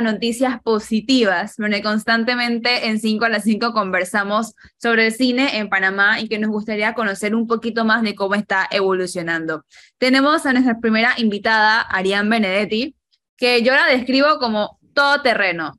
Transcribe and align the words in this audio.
noticias 0.00 0.60
positivas, 0.62 1.56
donde 1.56 1.82
constantemente 1.82 2.88
en 2.88 2.98
5 3.00 3.24
a 3.24 3.28
las 3.28 3.44
5 3.44 3.72
conversamos 3.72 4.54
sobre 4.76 5.06
el 5.06 5.12
cine 5.12 5.58
en 5.58 5.68
Panamá 5.68 6.20
y 6.20 6.28
que 6.28 6.38
nos 6.38 6.50
gustaría 6.50 6.94
conocer 6.94 7.34
un 7.34 7.46
poquito 7.46 7.84
más 7.84 8.02
de 8.02 8.14
cómo 8.14 8.34
está 8.34 8.68
evolucionando. 8.70 9.64
Tenemos 9.98 10.46
a 10.46 10.52
nuestra 10.52 10.78
primera 10.80 11.14
invitada, 11.18 11.80
Ariane 11.80 12.28
Benedetti, 12.28 12.96
que 13.36 13.62
yo 13.62 13.74
la 13.74 13.86
describo 13.86 14.38
como 14.38 14.78
todoterreno. 14.94 15.78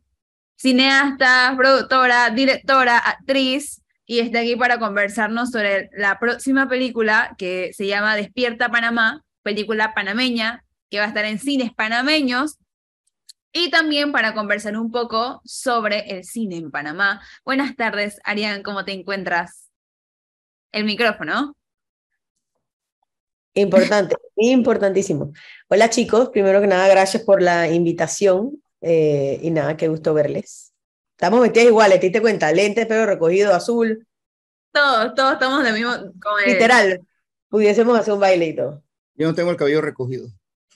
Cineasta, 0.56 1.54
productora, 1.58 2.30
directora, 2.30 2.98
actriz, 2.98 3.82
y 4.06 4.20
está 4.20 4.40
aquí 4.40 4.56
para 4.56 4.80
conversarnos 4.80 5.52
sobre 5.52 5.90
la 5.94 6.18
próxima 6.20 6.68
película 6.68 7.36
que 7.38 7.72
se 7.74 7.86
llama 7.86 8.16
Despierta 8.16 8.70
Panamá, 8.70 9.24
película 9.44 9.94
panameña 9.94 10.64
que 10.90 11.00
va 11.00 11.06
a 11.06 11.08
estar 11.08 11.26
en 11.26 11.40
cines 11.40 11.72
panameños 11.74 12.58
y 13.52 13.72
también 13.72 14.12
para 14.12 14.34
conversar 14.34 14.78
un 14.78 14.92
poco 14.92 15.42
sobre 15.44 16.12
el 16.12 16.24
cine 16.24 16.58
en 16.58 16.72
Panamá. 16.72 17.22
Buenas 17.44 17.76
tardes, 17.76 18.20
Arián, 18.24 18.64
¿cómo 18.64 18.86
te 18.86 18.92
encuentras? 18.92 19.70
El 20.72 20.86
micrófono. 20.86 21.56
Importante, 23.56 24.16
importantísimo. 24.36 25.34
Hola 25.68 25.90
chicos, 25.90 26.30
primero 26.30 26.62
que 26.62 26.68
nada, 26.68 26.88
gracias 26.88 27.24
por 27.24 27.42
la 27.42 27.68
invitación 27.68 28.62
eh, 28.82 29.40
y 29.42 29.50
nada, 29.50 29.76
qué 29.76 29.88
gusto 29.88 30.14
verles. 30.14 30.74
Estamos 31.18 31.42
vestidas 31.42 31.68
iguales, 31.68 32.00
¿te 32.00 32.06
diste 32.06 32.22
cuenta? 32.22 32.52
Lentes, 32.54 32.86
pelo 32.86 33.06
recogido, 33.06 33.54
azul. 33.54 34.08
Todos, 34.72 35.16
todos 35.16 35.34
estamos 35.34 35.64
de 35.64 35.74
mismo. 35.74 35.92
Literal, 36.46 37.02
pudiésemos 37.50 37.98
hacer 38.00 38.14
un 38.14 38.20
baile 38.20 38.46
y 38.46 38.56
todo. 38.56 38.84
Yo 39.16 39.28
no 39.28 39.36
tengo 39.36 39.50
el 39.50 39.58
cabello 39.58 39.82
recogido. 39.82 40.30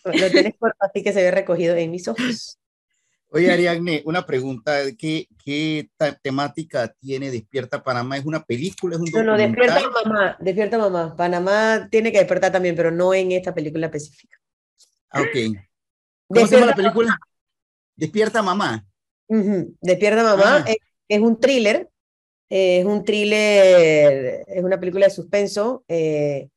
Lo 0.04 0.30
tienes 0.30 0.56
corto, 0.60 0.78
así 0.82 1.02
que 1.02 1.14
se 1.14 1.22
ve 1.22 1.32
recogido 1.32 1.76
en 1.76 1.92
mis 1.92 2.08
ojos. 2.08 2.60
Oye, 3.36 3.52
Ariadne, 3.52 4.04
una 4.06 4.24
pregunta. 4.28 4.78
¿Qué, 4.96 5.28
qué 5.44 5.90
temática 6.22 6.94
tiene 7.00 7.32
Despierta 7.32 7.82
Panamá? 7.82 8.16
¿Es 8.18 8.26
una 8.26 8.44
película? 8.44 8.96
¿Es 8.96 9.02
un 9.02 9.10
no, 9.12 9.24
no, 9.24 9.38
Despierta 9.38 9.82
Mamá. 10.06 10.38
Despierta 10.40 10.78
Mamá. 10.78 11.16
Panamá 11.16 11.88
tiene 11.90 12.12
que 12.12 12.20
despertar 12.20 12.52
también, 12.52 12.76
pero 12.76 12.92
no 12.92 13.12
en 13.12 13.32
esta 13.32 13.52
película 13.52 13.88
específica. 13.88 14.38
Ah, 15.10 15.22
ok. 15.22 15.58
¿Cómo 16.28 16.46
se 16.46 16.56
llama 16.56 16.68
la 16.68 16.76
película? 16.76 17.18
Despierta 17.96 18.44
Mamá. 18.44 18.86
Despierta 19.82 20.24
Mamá. 20.24 20.66
Ah. 20.68 20.74
Es, 21.08 21.20
un 21.20 21.40
thriller. 21.40 21.90
es 22.50 22.86
un 22.86 23.04
thriller, 23.04 24.44
es 24.46 24.64
una 24.64 24.80
película 24.80 25.08
de 25.08 25.12
suspenso. 25.12 25.84
Eh, 25.88 26.50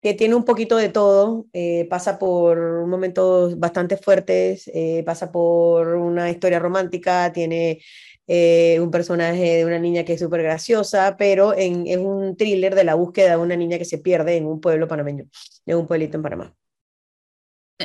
que 0.00 0.14
tiene 0.14 0.34
un 0.34 0.44
poquito 0.44 0.76
de 0.76 0.88
todo, 0.88 1.46
eh, 1.52 1.86
pasa 1.90 2.18
por 2.18 2.86
momentos 2.86 3.58
bastante 3.58 3.96
fuertes, 3.98 4.70
eh, 4.72 5.02
pasa 5.04 5.30
por 5.30 5.88
una 5.88 6.30
historia 6.30 6.58
romántica, 6.58 7.30
tiene 7.32 7.82
eh, 8.26 8.78
un 8.80 8.90
personaje 8.90 9.56
de 9.56 9.64
una 9.66 9.78
niña 9.78 10.04
que 10.04 10.14
es 10.14 10.20
súper 10.20 10.42
graciosa, 10.42 11.16
pero 11.18 11.54
en, 11.56 11.86
es 11.86 11.98
un 11.98 12.36
thriller 12.36 12.74
de 12.74 12.84
la 12.84 12.94
búsqueda 12.94 13.30
de 13.30 13.36
una 13.36 13.56
niña 13.56 13.76
que 13.76 13.84
se 13.84 13.98
pierde 13.98 14.36
en 14.36 14.46
un 14.46 14.60
pueblo 14.60 14.88
panameño, 14.88 15.26
en 15.66 15.76
un 15.76 15.86
pueblito 15.86 16.16
en 16.16 16.22
Panamá. 16.22 16.54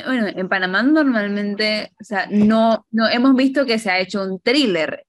Bueno, 0.04 0.26
en 0.28 0.48
Panamá 0.48 0.82
normalmente, 0.82 1.92
o 2.00 2.04
sea, 2.04 2.26
no, 2.30 2.86
no 2.90 3.08
hemos 3.08 3.34
visto 3.34 3.66
que 3.66 3.78
se 3.78 3.90
ha 3.90 3.98
hecho 3.98 4.22
un 4.22 4.40
thriller. 4.40 5.04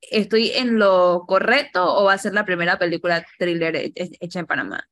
¿Estoy 0.00 0.52
en 0.54 0.78
lo 0.78 1.24
correcto 1.26 1.84
o 1.84 2.04
va 2.04 2.14
a 2.14 2.18
ser 2.18 2.32
la 2.32 2.44
primera 2.44 2.78
película 2.78 3.24
thriller 3.38 3.92
hecha 3.94 4.40
en 4.40 4.46
Panamá? 4.46 4.88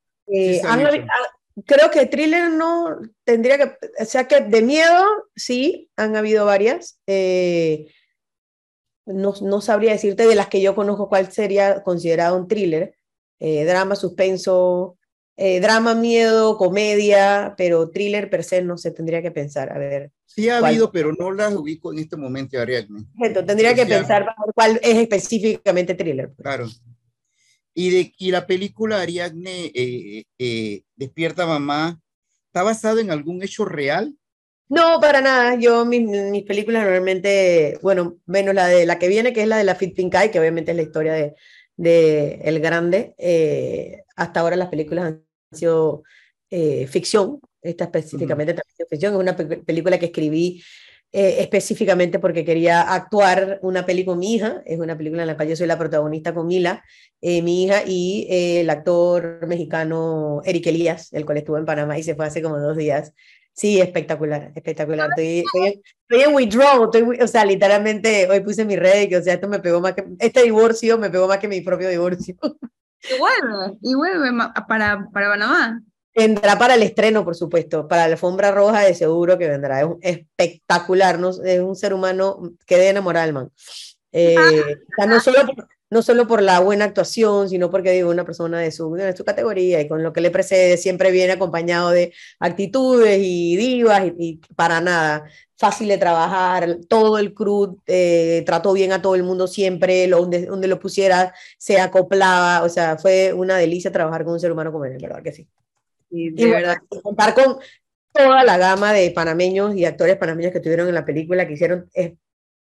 Creo 1.65 1.89
que 1.91 2.05
thriller 2.05 2.51
no 2.51 2.99
tendría 3.23 3.57
que, 3.57 3.77
o 4.01 4.05
sea 4.05 4.27
que 4.27 4.41
de 4.41 4.61
miedo 4.61 5.03
sí, 5.35 5.89
han 5.95 6.15
habido 6.15 6.45
varias. 6.45 6.99
Eh, 7.07 7.91
no, 9.05 9.33
no, 9.41 9.61
sabría 9.61 9.93
decirte 9.93 10.27
de 10.27 10.35
las 10.35 10.47
que 10.47 10.61
yo 10.61 10.75
conozco 10.75 11.07
cuál 11.07 11.31
sería 11.31 11.81
considerado 11.83 12.37
un 12.37 12.47
thriller. 12.47 12.95
Eh, 13.39 13.65
drama, 13.65 13.95
suspenso, 13.95 14.97
eh, 15.37 15.59
drama, 15.59 15.93
miedo, 15.95 16.57
comedia, 16.57 17.53
pero 17.57 17.89
thriller 17.89 18.29
per 18.29 18.43
se 18.43 18.61
no 18.61 18.77
se 18.77 18.91
tendría 18.91 19.21
que 19.21 19.31
pensar. 19.31 19.71
A 19.71 19.77
ver. 19.77 20.11
Sí 20.25 20.49
ha 20.49 20.57
habido, 20.57 20.91
pero 20.91 21.13
no 21.13 21.31
las 21.31 21.55
ubico 21.55 21.93
en 21.93 21.99
este 21.99 22.17
momento, 22.17 22.59
Ariadne. 22.59 23.05
Tendría 23.45 23.73
que 23.73 23.85
pensar 23.85 24.25
cuál 24.53 24.79
es 24.83 24.97
específicamente 24.97 25.95
thriller. 25.95 26.27
Pues. 26.29 26.43
Claro. 26.43 26.67
Y, 27.79 27.91
de, 27.91 28.11
y 28.17 28.31
la 28.31 28.47
película 28.47 28.99
Ariadne 28.99 29.71
eh, 29.75 30.23
eh, 30.39 30.81
Despierta 30.95 31.45
Mamá, 31.45 32.01
¿está 32.47 32.63
basado 32.63 32.97
en 32.97 33.11
algún 33.11 33.43
hecho 33.43 33.65
real? 33.65 34.17
No, 34.67 34.99
para 34.99 35.21
nada. 35.21 35.53
Yo, 35.59 35.85
mis, 35.85 36.01
mis, 36.01 36.43
películas 36.43 36.81
normalmente, 36.81 37.77
bueno, 37.83 38.17
menos 38.25 38.55
la 38.55 38.65
de 38.65 38.87
la 38.87 38.97
que 38.97 39.07
viene, 39.07 39.31
que 39.31 39.43
es 39.43 39.47
la 39.47 39.59
de 39.59 39.63
la 39.63 39.75
Fit 39.75 39.95
Pink 39.95 40.15
Eye, 40.15 40.31
que 40.31 40.39
obviamente 40.39 40.71
es 40.71 40.77
la 40.77 40.81
historia 40.81 41.13
de, 41.13 41.35
de 41.75 42.41
El 42.45 42.59
Grande. 42.61 43.13
Eh, 43.19 44.01
hasta 44.15 44.39
ahora 44.39 44.55
las 44.55 44.69
películas 44.69 45.05
han 45.05 45.23
sido 45.51 46.01
ficción. 46.49 47.39
Esta 47.61 47.83
específicamente 47.83 48.55
también 48.55 48.87
ficción. 48.89 49.13
Es 49.13 49.19
una 49.19 49.35
película 49.35 49.99
que 49.99 50.07
escribí 50.07 50.63
eh, 51.13 51.37
específicamente 51.39 52.19
porque 52.19 52.43
quería 52.43 52.81
actuar 52.81 53.59
una 53.61 53.85
película 53.85 54.13
con 54.13 54.19
mi 54.19 54.35
hija, 54.35 54.61
es 54.65 54.77
una 54.77 54.97
película 54.97 55.23
en 55.23 55.27
la 55.27 55.37
cual 55.37 55.47
yo 55.47 55.55
soy 55.55 55.65
la 55.65 55.77
protagonista 55.77 56.33
con 56.33 56.47
Mila, 56.47 56.83
eh, 57.21 57.41
mi 57.41 57.63
hija, 57.63 57.83
y 57.85 58.27
eh, 58.29 58.59
el 58.61 58.69
actor 58.69 59.47
mexicano 59.47 60.41
Eric 60.43 60.67
Elías, 60.67 61.13
el 61.13 61.25
cual 61.25 61.37
estuvo 61.37 61.57
en 61.57 61.65
Panamá 61.65 61.97
y 61.97 62.03
se 62.03 62.13
fue 62.15 62.25
hace 62.25 62.41
como 62.41 62.59
dos 62.59 62.75
días. 62.75 63.13
Sí, 63.53 63.79
espectacular, 63.79 64.51
espectacular. 64.53 65.09
Estoy, 65.17 65.45
estoy, 66.07 66.21
en 66.21 66.35
withdrawal, 66.35 66.89
o 67.21 67.27
sea, 67.27 67.45
literalmente 67.45 68.29
hoy 68.29 68.41
puse 68.41 68.65
mi 68.65 68.75
red, 68.75 69.07
que 69.07 69.17
o 69.17 69.21
sea, 69.23 69.35
esto 69.35 69.47
me 69.47 69.59
pegó 69.59 69.79
más 69.79 69.93
que, 69.93 70.03
este 70.19 70.43
divorcio 70.43 70.97
me 70.97 71.09
pegó 71.09 71.27
más 71.27 71.39
que 71.39 71.47
mi 71.47 71.61
propio 71.61 71.89
divorcio. 71.89 72.35
Y 73.09 73.17
vuelve, 73.17 73.77
y 73.81 73.95
vuelve 73.95 74.29
para, 74.67 75.07
para 75.13 75.29
Panamá. 75.29 75.81
Vendrá 76.17 76.57
para 76.57 76.73
el 76.73 76.81
estreno, 76.81 77.23
por 77.23 77.35
supuesto, 77.35 77.87
para 77.87 78.07
la 78.07 78.13
alfombra 78.13 78.49
roja 78.49 78.81
de 78.81 78.95
seguro 78.95 79.37
que 79.37 79.47
vendrá. 79.47 79.81
Es 80.01 80.17
espectacular, 80.17 81.19
¿no? 81.19 81.29
es 81.29 81.59
un 81.59 81.75
ser 81.75 81.93
humano 81.93 82.55
que 82.65 82.75
debe 82.75 82.89
enamorar 82.89 83.25
al 83.25 83.33
man. 83.33 83.51
Eh, 84.11 84.35
no, 85.07 85.19
solo 85.19 85.45
por, 85.45 85.67
no 85.91 86.01
solo 86.01 86.25
por 86.25 86.41
la 86.41 86.59
buena 86.59 86.85
actuación, 86.85 87.49
sino 87.49 87.69
porque 87.69 87.91
digo, 87.91 88.09
una 88.09 88.25
persona 88.25 88.59
de 88.59 88.71
su, 88.71 88.91
de 88.93 89.15
su 89.15 89.23
categoría 89.23 89.79
y 89.79 89.87
con 89.87 90.01
lo 90.01 90.11
que 90.11 90.21
le 90.21 90.31
precede 90.31 90.77
siempre 90.77 91.11
viene 91.11 91.33
acompañado 91.33 91.91
de 91.91 92.11
actitudes 92.39 93.19
y 93.21 93.55
divas 93.55 94.11
y, 94.17 94.41
para 94.55 94.81
nada 94.81 95.23
fácil 95.55 95.87
de 95.87 95.99
trabajar, 95.99 96.79
todo 96.89 97.19
el 97.19 97.35
crew 97.35 97.79
eh, 97.85 98.41
trató 98.43 98.73
bien 98.73 98.91
a 98.91 99.03
todo 99.03 99.13
el 99.13 99.21
mundo 99.21 99.45
siempre, 99.45 100.07
donde, 100.07 100.47
donde 100.47 100.67
lo 100.67 100.79
pusiera 100.79 101.31
se 101.59 101.79
acoplaba, 101.79 102.63
o 102.63 102.69
sea, 102.69 102.97
fue 102.97 103.33
una 103.33 103.57
delicia 103.57 103.91
trabajar 103.91 104.23
con 104.23 104.33
un 104.33 104.39
ser 104.39 104.51
humano 104.51 104.71
como 104.71 104.85
él, 104.85 104.97
¿verdad 104.99 105.21
que 105.21 105.31
sí? 105.31 105.47
Y 106.09 106.31
de 106.31 106.49
verdad, 106.49 106.77
contar 107.03 107.33
con 107.33 107.57
toda 108.13 108.43
la 108.43 108.57
gama 108.57 108.93
de 108.93 109.11
panameños 109.11 109.75
y 109.75 109.85
actores 109.85 110.17
panameños 110.17 110.51
que 110.51 110.59
estuvieron 110.59 110.87
en 110.87 110.95
la 110.95 111.05
película, 111.05 111.47
que 111.47 111.53
hicieron 111.53 111.89
eh, 111.93 112.15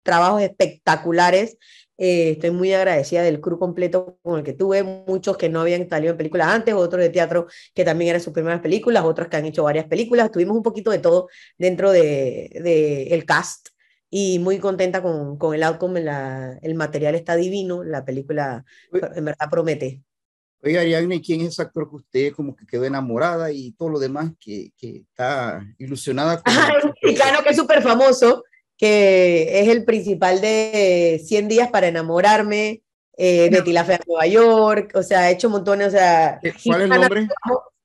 trabajos 0.04 0.42
espectaculares. 0.42 1.58
Eh, 1.98 2.32
estoy 2.32 2.50
muy 2.50 2.74
agradecida 2.74 3.22
del 3.22 3.40
crew 3.40 3.60
completo 3.60 4.18
con 4.24 4.40
el 4.40 4.44
que 4.44 4.54
tuve, 4.54 4.82
muchos 4.82 5.38
que 5.38 5.50
no 5.50 5.62
habían 5.62 5.88
salido 5.88 6.12
en 6.12 6.18
películas 6.18 6.48
antes, 6.48 6.74
otros 6.74 7.02
de 7.02 7.10
teatro 7.10 7.46
que 7.76 7.86
también 7.86 8.10
eran 8.10 8.22
sus 8.22 8.34
primeras 8.34 8.60
películas, 8.62 9.04
otros 9.04 9.28
que 9.28 9.38
han 9.38 9.46
hecho 9.46 9.64
varias 9.64 9.86
películas. 9.86 10.32
Tuvimos 10.32 10.58
un 10.58 10.64
poquito 10.64 10.90
de 10.90 10.98
todo 10.98 11.28
dentro 11.60 11.92
del 11.92 12.50
de, 12.50 13.04
el 13.12 13.26
cast 13.26 13.70
y 14.10 14.40
muy 14.40 14.58
contenta 14.58 15.04
con, 15.04 15.38
con 15.38 15.54
el 15.54 15.62
outcome. 15.62 16.02
La, 16.02 16.58
el 16.64 16.74
material 16.74 17.14
está 17.14 17.36
divino, 17.36 17.84
la 17.84 18.04
película 18.04 18.66
en 18.92 19.26
verdad 19.26 19.50
promete. 19.52 20.02
Oiga, 20.64 20.82
Ariadne, 20.82 21.22
¿quién 21.22 21.42
es 21.42 21.50
ese 21.50 21.64
actor 21.64 21.90
que 21.90 21.96
usted 21.96 22.34
como 22.34 22.56
que 22.56 22.68
quedó 22.68 22.86
enamorada 22.86 23.52
y 23.52 23.72
todo 23.72 23.90
lo 23.90 24.00
demás 24.00 24.32
que, 24.40 24.72
que 24.78 24.98
está 25.10 25.66
ilusionada 25.80 26.42
con? 26.42 26.54
Ah, 26.56 26.74
un 26.84 26.94
mexicano 27.02 27.40
que 27.44 27.50
es 27.50 27.58
súper 27.58 27.82
famoso, 27.82 28.44
que 28.78 29.60
es 29.60 29.70
el 29.70 29.86
principal 29.86 30.40
de 30.40 31.20
100 31.26 31.48
días 31.48 31.70
para 31.72 31.88
enamorarme, 31.88 32.84
eh, 33.18 33.50
Betty 33.52 33.74
la 33.74 33.86
Fea 33.86 33.98
de 33.98 34.04
Nueva 34.08 34.28
York, 34.28 34.92
o 34.94 35.02
sea, 35.02 35.22
ha 35.22 35.32
hecho 35.32 35.50
montones, 35.50 35.88
o 35.88 35.92
sea... 35.92 36.40
¿Cuál 36.64 36.82
es 36.82 36.92
el 36.92 37.02
nombre? 37.02 37.28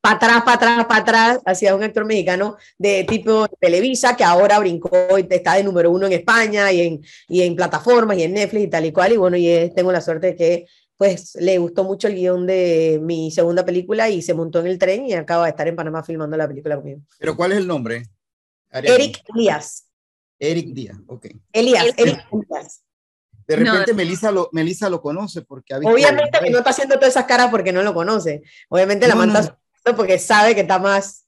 Para 0.01 0.17
atrás, 0.17 0.43
para 0.45 0.55
atrás, 0.55 0.85
para 0.85 1.01
atrás, 1.01 1.41
hacía 1.47 1.75
un 1.75 1.83
actor 1.83 2.05
mexicano 2.05 2.57
de 2.79 3.05
tipo 3.05 3.49
Televisa, 3.59 4.17
que 4.17 4.23
ahora 4.23 4.59
brincó 4.59 5.19
y 5.19 5.27
está 5.29 5.55
de 5.55 5.65
número 5.65 5.91
uno 5.91 6.07
en 6.07 6.13
España 6.13 6.71
y 6.71 6.81
en, 6.83 7.05
y 7.27 7.43
en 7.43 7.57
plataformas 7.57 8.17
y 8.19 8.23
en 8.23 8.35
Netflix 8.35 8.65
y 8.65 8.69
tal 8.69 8.85
y 8.85 8.93
cual, 8.93 9.15
y 9.15 9.17
bueno, 9.17 9.37
y 9.37 9.73
tengo 9.75 9.91
la 9.91 10.01
suerte 10.01 10.29
de 10.29 10.37
que 10.37 10.67
pues 10.97 11.35
le 11.37 11.59
gustó 11.59 11.85
mucho 11.85 12.09
el 12.09 12.15
guion 12.15 12.47
de 12.47 12.99
mi 13.03 13.31
segunda 13.31 13.65
película 13.65 14.09
y 14.09 14.23
se 14.23 14.35
montó 14.35 14.61
en 14.61 14.67
el 14.67 14.79
tren 14.79 15.07
y 15.07 15.13
acaba 15.13 15.45
de 15.45 15.51
estar 15.51 15.69
en 15.69 15.77
Panamá 15.77 16.03
filmando 16.03 16.37
la 16.37 16.49
película 16.49 16.77
conmigo. 16.77 17.03
¿Pero 17.19 17.37
cuál 17.37 17.53
es 17.53 17.59
el 17.59 17.67
nombre? 17.67 18.05
Eric 18.71 19.23
Díaz. 19.35 19.87
Eric 20.39 20.69
Díaz, 20.69 20.99
ok. 21.07 21.27
Elías, 21.53 21.87
Eric 21.97 22.27
Díaz. 22.31 22.83
De 23.47 23.57
repente 23.57 23.95
Melissa, 23.95 24.33
lo, 24.33 24.49
Melissa 24.53 24.91
lo 24.91 25.01
conoce 25.01 25.43
porque 25.43 25.75
ha 25.75 25.79
Obviamente 25.79 26.39
que 26.43 26.51
no 26.51 26.59
está 26.59 26.71
haciendo 26.71 26.97
todas 26.97 27.11
esas 27.11 27.27
caras 27.27 27.49
porque 27.51 27.73
no 27.73 27.83
lo 27.83 27.95
conoce. 27.95 28.43
Obviamente 28.69 29.07
la 29.07 29.15
manda 29.15 29.59
porque 29.97 30.19
sabe 30.19 30.55
que 30.55 30.63
está 30.63 30.81
más 30.81 31.26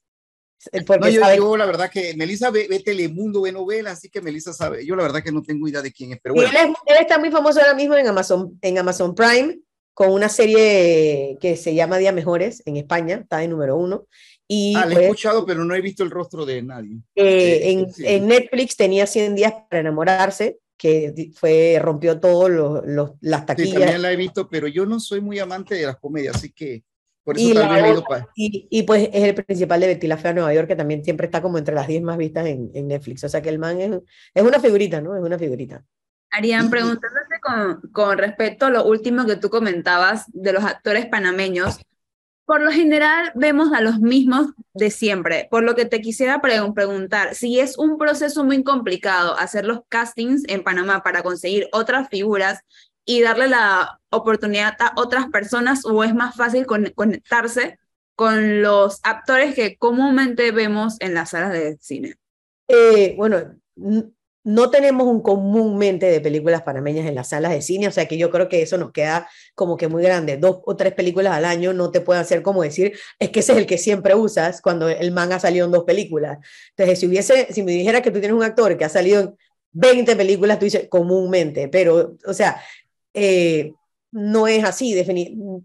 Porque 0.85 1.11
no, 1.11 1.35
yo, 1.35 1.57
la 1.57 1.65
verdad 1.65 1.89
que 1.89 2.13
Melissa 2.15 2.49
ve, 2.49 2.67
Telemundo, 2.83 3.41
ve 3.41 3.51
novelas, 3.51 3.93
así 3.93 4.09
que 4.09 4.21
Melissa 4.21 4.53
sabe. 4.53 4.85
Yo 4.85 4.95
la 4.95 5.03
verdad 5.03 5.23
que 5.23 5.31
no 5.31 5.41
tengo 5.41 5.67
idea 5.67 5.81
de 5.81 5.91
quién 5.91 6.11
es, 6.11 6.19
pero 6.21 6.35
bueno. 6.35 6.51
Él, 6.51 6.97
está 6.99 7.17
muy 7.17 7.31
famoso 7.31 7.59
ahora 7.59 7.73
mismo 7.73 7.95
en 7.95 8.07
Amazon, 8.07 8.57
en 8.61 8.77
Amazon 8.77 9.15
Prime 9.15 9.59
con 9.93 10.11
una 10.11 10.29
serie 10.29 11.37
que 11.41 11.57
se 11.57 11.75
llama 11.75 11.97
Día 11.97 12.13
Mejores 12.13 12.63
en 12.65 12.77
España, 12.77 13.15
está 13.15 13.39
de 13.39 13.49
número 13.49 13.75
uno. 13.75 14.07
Y 14.47 14.73
ah, 14.75 14.85
la 14.85 14.93
he 14.93 14.95
pues, 14.95 15.05
escuchado, 15.07 15.45
pero 15.45 15.63
no 15.65 15.75
he 15.75 15.81
visto 15.81 16.03
el 16.03 16.09
rostro 16.09 16.45
de 16.45 16.61
nadie. 16.61 16.99
Eh, 17.15 17.71
en, 17.71 17.87
en, 17.97 18.27
Netflix 18.27 18.77
tenía 18.77 19.05
100 19.05 19.35
días 19.35 19.53
para 19.69 19.81
enamorarse, 19.81 20.59
que 20.77 21.31
fue, 21.35 21.77
rompió 21.81 22.19
todas 22.19 22.49
las 23.19 23.45
taquillas. 23.45 23.71
Sí, 23.71 23.77
también 23.77 24.01
la 24.01 24.13
he 24.13 24.15
visto, 24.15 24.47
pero 24.49 24.67
yo 24.67 24.85
no 24.85 24.99
soy 25.01 25.19
muy 25.19 25.37
amante 25.37 25.75
de 25.75 25.85
las 25.85 25.97
comedias, 25.97 26.37
así 26.37 26.51
que 26.51 26.83
por 27.29 27.37
eso 27.37 27.47
y, 27.47 27.53
tal 27.53 28.03
y, 28.33 28.67
y, 28.71 28.83
pues 28.83 29.07
es 29.13 29.23
el 29.23 29.35
principal 29.35 29.79
de 29.79 29.85
Betty 29.85 30.07
la 30.07 30.17
Fea 30.17 30.33
Nueva 30.33 30.51
York, 30.51 30.67
que 30.67 30.75
también 30.75 31.03
siempre 31.03 31.27
está 31.27 31.43
como 31.43 31.59
entre 31.59 31.75
las 31.75 31.87
10 31.87 32.01
más 32.01 32.17
vistas 32.17 32.47
en, 32.47 32.71
en, 32.73 32.87
Netflix. 32.87 33.23
O 33.23 33.29
sea 33.29 33.39
que 33.39 33.49
el 33.49 33.59
man 33.59 33.79
es, 33.79 33.91
es 34.33 34.43
una 34.43 34.59
figurita, 34.59 34.99
¿no? 34.99 35.15
Es 35.15 35.21
una 35.21 35.37
figurita. 35.37 35.83
Arián, 36.31 36.71
preguntándote 36.71 37.39
con, 37.39 37.81
con 37.91 38.17
respecto 38.17 38.65
a 38.65 38.71
lo 38.71 38.83
último 38.83 39.27
que 39.27 39.35
tú 39.35 39.51
comentabas 39.51 40.25
de 40.29 40.53
los 40.53 40.63
actores 40.63 41.05
panameños, 41.05 41.79
por 42.49 42.63
lo 42.63 42.71
general 42.71 43.31
vemos 43.35 43.73
a 43.73 43.81
los 43.81 43.99
mismos 43.99 44.47
de 44.73 44.89
siempre, 44.89 45.47
por 45.51 45.61
lo 45.61 45.75
que 45.75 45.85
te 45.85 46.01
quisiera 46.01 46.41
preguntar, 46.41 47.35
si 47.35 47.59
es 47.59 47.77
un 47.77 47.99
proceso 47.99 48.43
muy 48.43 48.63
complicado 48.63 49.37
hacer 49.37 49.65
los 49.65 49.81
castings 49.87 50.45
en 50.47 50.63
Panamá 50.63 51.03
para 51.03 51.21
conseguir 51.21 51.67
otras 51.73 52.09
figuras 52.09 52.61
y 53.09 53.23
darle 53.23 53.47
la 53.47 53.99
oportunidad 54.11 54.75
a 54.77 54.93
otras 54.95 55.29
personas 55.29 55.83
o 55.83 56.03
es 56.03 56.13
más 56.13 56.35
fácil 56.35 56.67
conectarse 56.67 57.79
con 58.15 58.61
los 58.61 58.99
actores 59.01 59.55
que 59.55 59.77
comúnmente 59.77 60.51
vemos 60.51 60.97
en 60.99 61.15
las 61.15 61.31
salas 61.31 61.51
de 61.51 61.75
cine. 61.81 62.17
Eh, 62.67 63.15
bueno, 63.17 63.55
no 64.43 64.69
tenemos 64.69 65.07
un 65.07 65.23
comúnmente 65.23 66.05
de 66.05 66.21
películas 66.21 66.61
panameñas 66.61 67.07
en 67.07 67.15
las 67.15 67.29
salas 67.29 67.51
de 67.51 67.63
cine, 67.63 67.87
o 67.87 67.91
sea 67.91 68.07
que 68.07 68.19
yo 68.19 68.29
creo 68.29 68.47
que 68.47 68.61
eso 68.61 68.77
nos 68.77 68.91
queda 68.91 69.27
como 69.55 69.75
que 69.75 69.87
muy 69.87 70.03
grande. 70.03 70.37
Dos 70.37 70.59
o 70.65 70.75
tres 70.75 70.93
películas 70.93 71.33
al 71.33 71.45
año 71.45 71.73
no 71.73 71.89
te 71.89 72.01
pueden 72.01 72.21
hacer 72.21 72.43
como 72.43 72.61
decir, 72.61 72.93
es 73.17 73.31
que 73.31 73.39
ese 73.39 73.53
es 73.53 73.57
el 73.57 73.65
que 73.65 73.79
siempre 73.79 74.13
usas 74.13 74.61
cuando 74.61 74.87
el 74.87 75.11
man 75.11 75.33
ha 75.33 75.39
salido 75.39 75.65
en 75.65 75.71
dos 75.71 75.83
películas. 75.83 76.37
Entonces, 76.77 76.99
si 76.99 77.07
hubiese, 77.07 77.51
si 77.51 77.63
me 77.63 77.71
dijera 77.71 78.03
que 78.03 78.11
tú 78.11 78.19
tienes 78.19 78.37
un 78.37 78.43
actor 78.43 78.77
que 78.77 78.85
ha 78.85 78.89
salido 78.89 79.21
en 79.21 79.35
20 79.71 80.15
películas, 80.15 80.59
tú 80.59 80.65
dices 80.65 80.87
comúnmente, 80.89 81.69
pero, 81.69 82.15
o 82.23 82.33
sea, 82.33 82.61
eh, 83.13 83.73
no 84.11 84.47
es 84.47 84.63
así, 84.63 84.95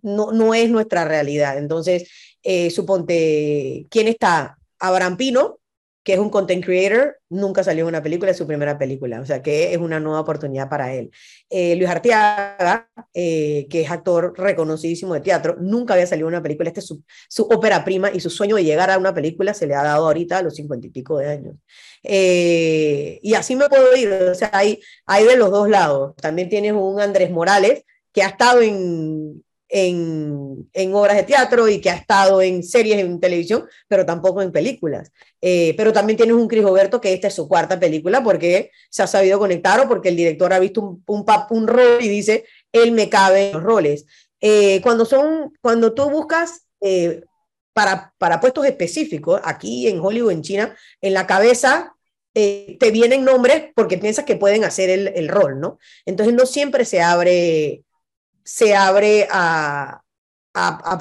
no, 0.02 0.32
no 0.32 0.54
es 0.54 0.70
nuestra 0.70 1.04
realidad. 1.04 1.58
Entonces, 1.58 2.10
eh, 2.42 2.70
suponte, 2.70 3.86
¿quién 3.90 4.08
está? 4.08 4.58
Abraham 4.78 5.16
Pino, 5.16 5.60
que 6.04 6.12
es 6.12 6.18
un 6.18 6.28
content 6.28 6.62
creator, 6.62 7.18
nunca 7.30 7.64
salió 7.64 7.84
en 7.84 7.88
una 7.88 8.02
película, 8.02 8.30
es 8.30 8.36
su 8.36 8.46
primera 8.46 8.78
película, 8.78 9.20
o 9.20 9.26
sea 9.26 9.42
que 9.42 9.72
es 9.72 9.78
una 9.78 9.98
nueva 9.98 10.20
oportunidad 10.20 10.68
para 10.68 10.92
él. 10.92 11.10
Eh, 11.48 11.74
Luis 11.76 11.88
Arteaga, 11.88 12.90
eh, 13.14 13.66
que 13.70 13.80
es 13.80 13.90
actor 13.90 14.34
reconocidísimo 14.36 15.14
de 15.14 15.20
teatro, 15.20 15.56
nunca 15.58 15.94
había 15.94 16.06
salido 16.06 16.28
en 16.28 16.34
una 16.34 16.42
película, 16.42 16.68
este 16.68 16.80
es 16.80 16.86
su, 16.86 17.02
su, 17.28 17.44
ópera 17.44 17.84
prima 17.84 18.10
y 18.12 18.20
su 18.20 18.28
sueño 18.28 18.56
de 18.56 18.64
llegar 18.64 18.90
a 18.90 18.98
una 18.98 19.14
película 19.14 19.54
se 19.54 19.66
le 19.66 19.74
ha 19.74 19.82
dado 19.82 20.06
ahorita 20.06 20.38
a 20.38 20.42
los 20.42 20.54
cincuenta 20.54 20.86
y 20.86 20.90
pico 20.90 21.16
de 21.18 21.30
años. 21.30 21.56
Eh, 22.02 23.18
y 23.22 23.32
así 23.34 23.56
me 23.56 23.68
puedo 23.70 23.96
ir, 23.96 24.12
o 24.12 24.34
sea, 24.34 24.50
hay, 24.52 24.80
hay 25.06 25.24
de 25.24 25.36
los 25.36 25.50
dos 25.50 25.70
lados. 25.70 26.14
También 26.16 26.50
tienes 26.50 26.72
un 26.72 27.00
Andrés 27.00 27.30
Morales, 27.30 27.84
que 28.12 28.22
ha 28.22 28.28
estado 28.28 28.60
en, 28.60 29.43
en, 29.76 30.70
en, 30.72 30.94
obras 30.94 31.16
de 31.16 31.24
teatro 31.24 31.66
y 31.68 31.80
que 31.80 31.90
ha 31.90 31.96
estado 31.96 32.40
en 32.40 32.62
series 32.62 33.00
en 33.00 33.18
televisión, 33.18 33.66
pero 33.88 34.06
tampoco 34.06 34.40
en 34.40 34.52
películas. 34.52 35.10
Eh, 35.40 35.74
pero 35.76 35.92
también 35.92 36.16
tienes 36.16 36.36
un 36.36 36.46
Crisoberto 36.46 37.00
que 37.00 37.12
esta 37.12 37.26
es 37.26 37.34
su 37.34 37.48
cuarta 37.48 37.80
película 37.80 38.22
porque 38.22 38.70
se 38.88 39.02
ha 39.02 39.08
sabido 39.08 39.36
conectar 39.40 39.80
o 39.80 39.88
porque 39.88 40.10
el 40.10 40.16
director 40.16 40.52
ha 40.52 40.60
visto 40.60 40.80
un, 40.80 41.02
un, 41.08 41.24
un 41.50 41.66
rol 41.66 41.98
y 42.00 42.08
dice, 42.08 42.44
él 42.70 42.92
me 42.92 43.08
cabe 43.08 43.48
en 43.48 43.54
los 43.54 43.64
roles. 43.64 44.06
Eh, 44.40 44.80
cuando, 44.80 45.04
son, 45.04 45.52
cuando 45.60 45.92
tú 45.92 46.08
buscas 46.08 46.68
eh, 46.80 47.24
para, 47.72 48.14
para 48.18 48.38
puestos 48.38 48.64
específicos, 48.66 49.40
aquí 49.42 49.88
en 49.88 49.98
Hollywood, 49.98 50.30
en 50.30 50.42
China, 50.42 50.76
en 51.00 51.14
la 51.14 51.26
cabeza 51.26 51.96
te 52.32 52.90
vienen 52.92 53.24
nombres 53.24 53.70
porque 53.76 53.96
piensas 53.96 54.24
que 54.24 54.34
pueden 54.34 54.64
hacer 54.64 54.90
el, 54.90 55.06
el, 55.14 55.28
rol, 55.28 55.60
¿no? 55.60 55.78
Entonces 56.04 56.34
no 56.34 56.46
siempre 56.46 56.84
se 56.84 57.00
abre 57.00 57.84
se 58.44 58.74
abre 58.74 59.26
a, 59.30 60.04
a, 60.54 60.96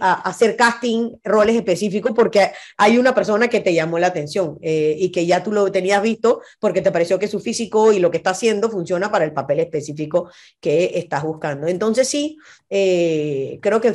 a, 0.00 0.12
hacer 0.28 0.56
casting, 0.56 1.16
roles 1.24 1.56
específicos, 1.56 2.12
porque 2.14 2.52
hay 2.76 2.98
una 2.98 3.14
persona 3.14 3.48
que 3.48 3.60
te 3.60 3.74
llamó 3.74 3.98
la 3.98 4.06
atención 4.06 4.58
eh, 4.62 4.96
y 4.98 5.10
que 5.10 5.26
ya 5.26 5.42
tú 5.42 5.52
lo 5.52 5.70
tenías 5.72 6.00
visto 6.02 6.40
porque 6.60 6.82
te 6.82 6.92
pareció 6.92 7.18
que 7.18 7.28
su 7.28 7.40
físico 7.40 7.92
y 7.92 7.98
lo 7.98 8.10
que 8.10 8.18
está 8.18 8.30
haciendo 8.30 8.70
funciona 8.70 9.10
para 9.10 9.24
el 9.24 9.32
papel 9.32 9.60
específico 9.60 10.30
que 10.60 10.92
estás 10.94 11.24
buscando. 11.24 11.66
Entonces 11.66 12.08
sí, 12.08 12.38
eh, 12.70 13.58
creo 13.60 13.80
que 13.80 13.92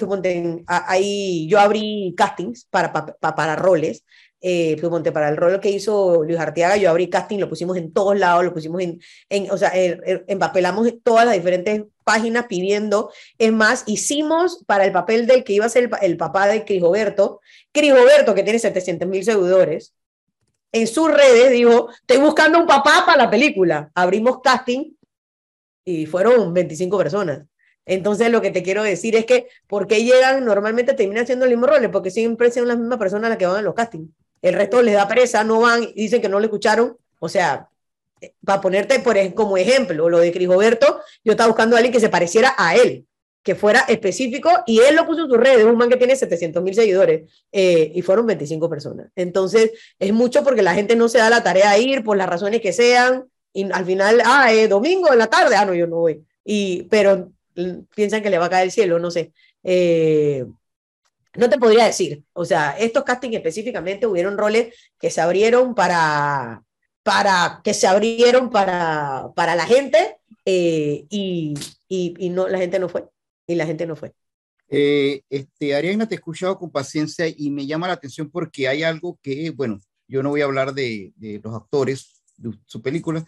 ahí 0.67 1.47
yo 1.47 1.59
abrí 1.59 2.13
castings 2.17 2.67
para, 2.69 2.91
para, 2.91 3.35
para 3.35 3.55
roles 3.55 4.03
eh, 4.41 4.81
para 5.13 5.29
el 5.29 5.37
rol 5.37 5.59
que 5.59 5.69
hizo 5.69 6.23
Luis 6.23 6.39
Arteaga, 6.39 6.75
yo 6.75 6.89
abrí 6.89 7.09
casting, 7.09 7.37
lo 7.37 7.47
pusimos 7.47 7.77
en 7.77 7.93
todos 7.93 8.17
lados, 8.17 8.43
lo 8.43 8.51
pusimos 8.51 8.81
en, 8.81 8.99
en 9.29 9.51
o 9.51 9.57
sea, 9.57 9.71
empapelamos 9.75 10.91
todas 11.03 11.25
las 11.25 11.35
diferentes 11.35 11.83
páginas 12.11 12.45
pidiendo, 12.47 13.11
es 13.37 13.51
más, 13.51 13.83
hicimos 13.87 14.63
para 14.65 14.85
el 14.85 14.91
papel 14.91 15.27
del 15.27 15.43
que 15.43 15.53
iba 15.53 15.65
a 15.65 15.69
ser 15.69 15.89
el, 16.01 16.17
papá 16.17 16.47
de 16.47 16.65
Crisoberto, 16.65 17.41
Crisoberto 17.71 18.33
que 18.35 18.43
tiene 18.43 18.59
700 18.59 19.07
mil 19.07 19.23
seguidores, 19.23 19.93
en 20.71 20.87
sus 20.87 21.11
redes 21.11 21.51
dijo, 21.51 21.89
estoy 21.91 22.17
buscando 22.17 22.59
un 22.59 22.67
papá 22.67 23.03
para 23.05 23.25
la 23.25 23.29
película, 23.29 23.91
abrimos 23.93 24.39
casting 24.41 24.93
y 25.85 26.05
fueron 26.05 26.53
25 26.53 26.97
personas. 26.97 27.43
Entonces, 27.85 28.29
lo 28.29 28.41
que 28.41 28.51
te 28.51 28.63
quiero 28.63 28.83
decir 28.83 29.15
es 29.15 29.25
que, 29.25 29.47
¿por 29.67 29.87
qué 29.87 30.03
llegan? 30.03 30.45
Normalmente 30.45 30.93
terminan 30.93 31.23
haciendo 31.23 31.45
los 31.45 31.51
mismos 31.51 31.69
roles, 31.69 31.89
porque 31.89 32.11
siempre 32.11 32.51
son 32.51 32.67
las 32.67 32.77
mismas 32.77 32.99
personas 32.99 33.29
las 33.29 33.37
que 33.37 33.47
van 33.47 33.57
a 33.57 33.61
los 33.61 33.73
castings 33.73 34.09
el 34.41 34.55
resto 34.55 34.81
les 34.81 34.95
da 34.95 35.07
presa, 35.07 35.43
no 35.43 35.61
van 35.61 35.87
dicen 35.95 36.21
que 36.21 36.29
no 36.29 36.39
le 36.39 36.45
escucharon. 36.45 36.97
O 37.19 37.29
sea, 37.29 37.69
para 38.45 38.61
ponerte 38.61 38.99
por, 38.99 39.17
como 39.33 39.57
ejemplo, 39.57 40.09
lo 40.09 40.19
de 40.19 40.31
Crisoberto, 40.31 41.01
yo 41.23 41.31
estaba 41.31 41.47
buscando 41.47 41.75
a 41.75 41.79
alguien 41.79 41.93
que 41.93 41.99
se 41.99 42.09
pareciera 42.09 42.53
a 42.57 42.75
él, 42.75 43.05
que 43.43 43.55
fuera 43.55 43.81
específico, 43.81 44.49
y 44.67 44.79
él 44.79 44.95
lo 44.95 45.05
puso 45.05 45.23
en 45.23 45.29
sus 45.29 45.37
redes, 45.37 45.65
un 45.65 45.77
man 45.77 45.89
que 45.89 45.97
tiene 45.97 46.15
700 46.15 46.61
mil 46.61 46.75
seguidores, 46.75 47.29
eh, 47.51 47.91
y 47.93 48.01
fueron 48.01 48.27
25 48.27 48.69
personas. 48.69 49.07
Entonces, 49.15 49.71
es 49.97 50.13
mucho 50.13 50.43
porque 50.43 50.61
la 50.61 50.75
gente 50.75 50.95
no 50.95 51.09
se 51.09 51.17
da 51.17 51.29
la 51.29 51.43
tarea 51.43 51.71
de 51.71 51.79
ir 51.79 52.03
por 52.03 52.17
las 52.17 52.29
razones 52.29 52.61
que 52.61 52.73
sean, 52.73 53.25
y 53.53 53.71
al 53.71 53.85
final, 53.85 54.21
ah, 54.25 54.51
es 54.53 54.69
domingo 54.69 55.11
en 55.11 55.19
la 55.19 55.27
tarde, 55.27 55.55
ah, 55.55 55.65
no, 55.65 55.73
yo 55.73 55.87
no 55.87 55.97
voy. 55.97 56.23
Y, 56.45 56.83
pero 56.83 57.31
piensan 57.95 58.21
que 58.21 58.29
le 58.29 58.37
va 58.37 58.45
a 58.45 58.49
caer 58.49 58.65
el 58.65 58.71
cielo, 58.71 58.99
no 58.99 59.11
sé. 59.11 59.33
Eh, 59.63 60.45
no 61.35 61.49
te 61.49 61.57
podría 61.57 61.85
decir, 61.85 62.23
o 62.33 62.45
sea, 62.45 62.75
estos 62.77 63.03
castings 63.03 63.35
específicamente 63.35 64.05
hubieron 64.05 64.37
roles 64.37 64.75
que 64.99 65.09
se 65.09 65.21
abrieron 65.21 65.75
para, 65.75 66.63
para 67.03 67.61
que 67.63 67.73
se 67.73 67.87
abrieron 67.87 68.49
para, 68.49 69.31
para 69.35 69.55
la 69.55 69.65
gente 69.65 70.17
eh, 70.45 71.05
y, 71.09 71.53
y, 71.87 72.29
no, 72.29 72.47
la 72.47 72.57
gente 72.57 72.79
no 72.79 72.89
fue, 72.89 73.07
y 73.47 73.55
la 73.55 73.65
gente 73.65 73.85
no 73.85 73.95
fue. 73.95 74.13
Eh, 74.69 75.21
este, 75.29 75.75
Ariana, 75.75 76.07
te 76.07 76.15
he 76.15 76.17
escuchado 76.17 76.57
con 76.57 76.71
paciencia 76.71 77.25
y 77.27 77.49
me 77.49 77.65
llama 77.65 77.87
la 77.87 77.93
atención 77.93 78.29
porque 78.29 78.67
hay 78.67 78.83
algo 78.83 79.19
que, 79.21 79.49
bueno, 79.51 79.79
yo 80.07 80.23
no 80.23 80.29
voy 80.29 80.41
a 80.41 80.45
hablar 80.45 80.73
de, 80.73 81.11
de 81.15 81.41
los 81.43 81.53
actores 81.53 82.21
de 82.37 82.51
su 82.65 82.81
película, 82.81 83.25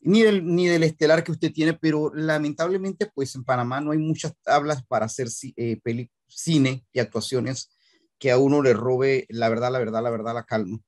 ni 0.00 0.22
del, 0.22 0.44
ni 0.44 0.66
del 0.66 0.82
estelar 0.82 1.24
que 1.24 1.32
usted 1.32 1.52
tiene, 1.52 1.74
pero 1.74 2.12
lamentablemente, 2.14 3.10
pues 3.14 3.34
en 3.34 3.44
Panamá 3.44 3.80
no 3.80 3.92
hay 3.92 3.98
muchas 3.98 4.34
tablas 4.42 4.84
para 4.86 5.06
hacer 5.06 5.28
eh, 5.56 5.78
películas 5.82 6.14
cine 6.28 6.84
y 6.92 6.98
actuaciones 6.98 7.70
que 8.18 8.30
a 8.30 8.38
uno 8.38 8.62
le 8.62 8.74
robe 8.74 9.26
la 9.28 9.48
verdad, 9.48 9.72
la 9.72 9.78
verdad, 9.78 10.02
la 10.02 10.10
verdad, 10.10 10.34
la 10.34 10.44
calma. 10.44 10.78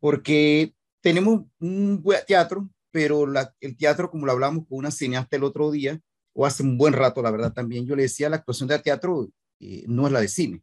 Porque 0.00 0.74
tenemos 1.00 1.44
un 1.60 2.02
teatro, 2.26 2.68
pero 2.90 3.26
la, 3.26 3.54
el 3.60 3.76
teatro, 3.76 4.10
como 4.10 4.26
lo 4.26 4.32
hablamos 4.32 4.66
con 4.68 4.78
una 4.78 4.90
cineasta 4.90 5.36
el 5.36 5.44
otro 5.44 5.70
día, 5.70 6.00
o 6.32 6.46
hace 6.46 6.62
un 6.62 6.76
buen 6.76 6.92
rato, 6.92 7.22
la 7.22 7.30
verdad 7.30 7.52
también, 7.52 7.86
yo 7.86 7.96
le 7.96 8.02
decía, 8.02 8.28
la 8.28 8.36
actuación 8.36 8.68
de 8.68 8.78
teatro 8.78 9.28
eh, 9.60 9.84
no 9.86 10.06
es 10.06 10.12
la 10.12 10.20
de 10.20 10.28
cine, 10.28 10.62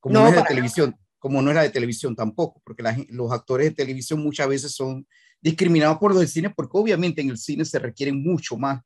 como 0.00 0.14
no, 0.14 0.28
es 0.28 0.34
de 0.34 0.42
televisión, 0.42 0.96
como 1.18 1.42
no 1.42 1.50
es 1.50 1.56
la 1.56 1.62
de 1.62 1.70
televisión 1.70 2.16
tampoco, 2.16 2.60
porque 2.64 2.82
los 3.10 3.30
actores 3.32 3.68
de 3.68 3.74
televisión 3.74 4.20
muchas 4.20 4.48
veces 4.48 4.72
son 4.72 5.06
discriminados 5.40 5.98
por 5.98 6.12
los 6.12 6.20
de 6.20 6.26
cine, 6.26 6.50
porque 6.50 6.76
obviamente 6.76 7.20
en 7.20 7.30
el 7.30 7.38
cine 7.38 7.64
se 7.64 7.78
requiere 7.78 8.12
mucho 8.12 8.56
más 8.56 8.82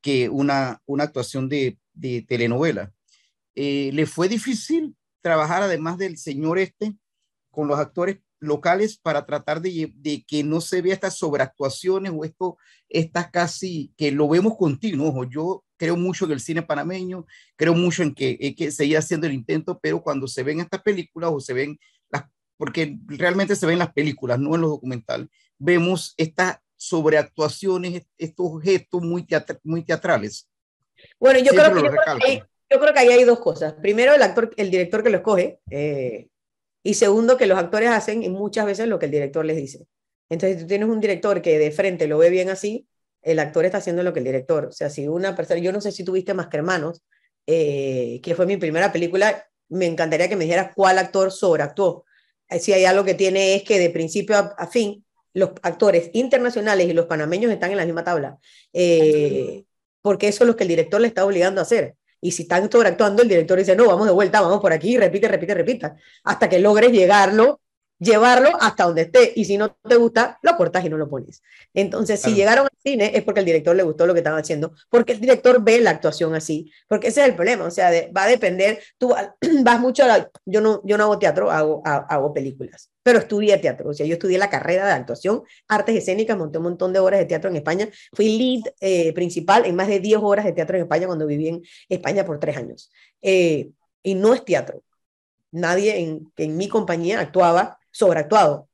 que 0.00 0.28
una, 0.28 0.82
una 0.86 1.04
actuación 1.04 1.48
de, 1.48 1.78
de 1.92 2.22
telenovela. 2.22 2.92
Eh, 3.54 3.90
le 3.92 4.06
fue 4.06 4.28
difícil 4.28 4.96
trabajar, 5.20 5.62
además 5.62 5.98
del 5.98 6.18
señor 6.18 6.58
este, 6.58 6.94
con 7.50 7.68
los 7.68 7.78
actores 7.78 8.18
locales 8.42 8.98
para 8.98 9.24
tratar 9.24 9.62
de, 9.62 10.24
que 10.26 10.44
no 10.44 10.60
se 10.60 10.82
vea 10.82 10.94
estas 10.94 11.16
sobreactuaciones 11.16 12.12
o 12.14 12.24
esto, 12.24 12.58
estas 12.88 13.30
casi, 13.30 13.92
que 13.96 14.10
lo 14.10 14.28
vemos 14.28 14.56
continuo. 14.56 15.24
Yo 15.30 15.64
creo 15.76 15.96
mucho 15.96 16.26
en 16.26 16.32
el 16.32 16.40
cine 16.40 16.62
panameño, 16.62 17.24
creo 17.56 17.74
mucho 17.74 18.02
en 18.02 18.14
que, 18.14 18.54
que 18.56 18.70
seguir 18.70 18.98
haciendo 18.98 19.26
el 19.26 19.32
intento, 19.32 19.78
pero 19.80 20.02
cuando 20.02 20.26
se 20.26 20.42
ven 20.42 20.60
estas 20.60 20.82
películas 20.82 21.30
o 21.32 21.40
se 21.40 21.54
ven 21.54 21.78
las 22.10 22.24
porque 22.56 22.98
realmente 23.06 23.56
se 23.56 23.66
ve 23.66 23.72
en 23.72 23.78
las 23.78 23.92
películas, 23.92 24.38
no 24.38 24.54
en 24.54 24.60
los 24.60 24.70
documentales, 24.70 25.28
vemos 25.58 26.14
estas 26.16 26.58
sobreactuaciones, 26.76 28.06
estos 28.18 28.60
gestos 28.62 29.02
muy, 29.02 29.26
muy 29.62 29.84
teatrales. 29.84 30.48
Bueno, 31.18 31.38
yo 31.38 31.50
creo, 31.50 31.74
que, 31.74 32.42
yo 32.70 32.80
creo, 32.80 32.92
que 32.92 32.98
ahí 32.98 33.08
hay 33.08 33.24
dos 33.24 33.38
cosas. 33.40 33.74
Primero, 33.74 34.14
el 34.14 34.22
actor, 34.22 34.52
el 34.56 34.70
director 34.70 35.02
que 35.02 35.10
lo 35.10 35.18
escoge, 35.18 35.60
eh, 35.70 36.28
y 36.82 36.94
segundo, 36.94 37.36
que 37.36 37.46
los 37.46 37.58
actores 37.58 37.90
hacen 37.90 38.30
muchas 38.32 38.66
veces 38.66 38.88
lo 38.88 38.98
que 38.98 39.06
el 39.06 39.12
director 39.12 39.44
les 39.44 39.56
dice. 39.56 39.86
Entonces, 40.28 40.58
si 40.58 40.64
tú 40.64 40.68
tienes 40.68 40.88
un 40.88 41.00
director 41.00 41.42
que 41.42 41.58
de 41.58 41.70
frente 41.70 42.06
lo 42.06 42.18
ve 42.18 42.30
bien 42.30 42.48
así, 42.48 42.86
el 43.22 43.38
actor 43.38 43.64
está 43.64 43.78
haciendo 43.78 44.02
lo 44.02 44.12
que 44.12 44.18
el 44.18 44.24
director. 44.24 44.66
O 44.66 44.72
sea, 44.72 44.90
si 44.90 45.06
una 45.06 45.36
persona, 45.36 45.60
yo 45.60 45.72
no 45.72 45.80
sé 45.80 45.92
si 45.92 46.04
tuviste 46.04 46.34
Más 46.34 46.48
que 46.48 46.56
Hermanos, 46.56 47.02
eh, 47.46 48.20
que 48.22 48.34
fue 48.34 48.46
mi 48.46 48.56
primera 48.56 48.92
película, 48.92 49.46
me 49.68 49.86
encantaría 49.86 50.28
que 50.28 50.36
me 50.36 50.44
dijeras 50.44 50.72
cuál 50.74 50.98
actor 50.98 51.30
sobreactuó. 51.30 52.04
Eh, 52.48 52.58
si 52.58 52.72
hay 52.72 52.84
algo 52.84 53.04
que 53.04 53.14
tiene 53.14 53.54
es 53.54 53.62
que 53.62 53.78
de 53.78 53.90
principio 53.90 54.36
a, 54.36 54.66
fin, 54.66 55.04
los 55.34 55.50
actores 55.62 56.10
internacionales 56.12 56.88
y 56.88 56.92
los 56.92 57.06
panameños 57.06 57.52
están 57.52 57.70
en 57.70 57.78
la 57.78 57.84
misma 57.84 58.04
tabla, 58.04 58.38
eh, 58.72 59.64
porque 60.02 60.28
eso 60.28 60.44
es 60.44 60.48
lo 60.48 60.56
que 60.56 60.64
el 60.64 60.68
director 60.68 61.00
le 61.00 61.08
está 61.08 61.24
obligando 61.24 61.60
a 61.60 61.62
hacer. 61.62 61.96
Y 62.24 62.30
si 62.30 62.44
están 62.44 62.70
sobreactuando, 62.70 63.22
el 63.22 63.28
director 63.28 63.58
dice, 63.58 63.74
no, 63.74 63.86
vamos 63.86 64.06
de 64.06 64.12
vuelta, 64.12 64.40
vamos 64.40 64.60
por 64.60 64.72
aquí, 64.72 64.96
repite, 64.96 65.26
repite, 65.26 65.54
repita, 65.54 65.96
hasta 66.22 66.48
que 66.48 66.60
logres 66.60 66.92
llegarlo 66.92 67.60
llevarlo 68.02 68.50
hasta 68.60 68.84
donde 68.84 69.02
esté 69.02 69.32
y 69.36 69.44
si 69.44 69.56
no 69.56 69.70
te 69.70 69.96
gusta, 69.96 70.38
lo 70.42 70.56
cortas 70.56 70.84
y 70.84 70.88
no 70.88 70.96
lo 70.96 71.08
pones. 71.08 71.42
Entonces, 71.72 72.20
si 72.20 72.34
llegaron 72.34 72.64
al 72.64 72.78
cine 72.82 73.12
es 73.14 73.22
porque 73.22 73.40
el 73.40 73.46
director 73.46 73.76
le 73.76 73.84
gustó 73.84 74.06
lo 74.06 74.12
que 74.12 74.20
estaban 74.20 74.40
haciendo, 74.40 74.74
porque 74.90 75.12
el 75.12 75.20
director 75.20 75.62
ve 75.62 75.80
la 75.80 75.90
actuación 75.90 76.34
así, 76.34 76.70
porque 76.88 77.08
ese 77.08 77.20
es 77.20 77.28
el 77.28 77.36
problema, 77.36 77.64
o 77.64 77.70
sea, 77.70 77.90
va 78.16 78.24
a 78.24 78.26
depender, 78.26 78.80
tú 78.98 79.14
vas 79.62 79.80
mucho 79.80 80.04
a 80.04 80.06
la, 80.08 80.30
yo 80.44 80.60
no, 80.60 80.82
yo 80.84 80.98
no 80.98 81.04
hago 81.04 81.18
teatro, 81.18 81.50
hago, 81.50 81.80
hago 81.84 82.34
películas, 82.34 82.90
pero 83.02 83.20
estudié 83.20 83.56
teatro, 83.58 83.90
o 83.90 83.94
sea, 83.94 84.04
yo 84.04 84.14
estudié 84.14 84.38
la 84.38 84.50
carrera 84.50 84.86
de 84.86 84.92
actuación, 84.92 85.42
artes 85.68 85.96
escénicas, 85.96 86.36
monté 86.36 86.58
un 86.58 86.64
montón 86.64 86.92
de 86.92 86.98
horas 86.98 87.20
de 87.20 87.26
teatro 87.26 87.50
en 87.50 87.56
España, 87.56 87.88
fui 88.12 88.36
lead 88.36 88.74
eh, 88.80 89.12
principal 89.12 89.64
en 89.64 89.76
más 89.76 89.86
de 89.86 90.00
10 90.00 90.20
horas 90.22 90.44
de 90.44 90.52
teatro 90.52 90.76
en 90.76 90.82
España 90.82 91.06
cuando 91.06 91.26
viví 91.26 91.48
en 91.48 91.62
España 91.88 92.24
por 92.24 92.40
tres 92.40 92.56
años. 92.56 92.90
Eh, 93.20 93.70
y 94.02 94.14
no 94.14 94.34
es 94.34 94.44
teatro. 94.44 94.82
Nadie 95.52 96.00
en, 96.00 96.32
en 96.36 96.56
mi 96.56 96.66
compañía 96.66 97.20
actuaba 97.20 97.78
sobreactuado. 97.92 98.68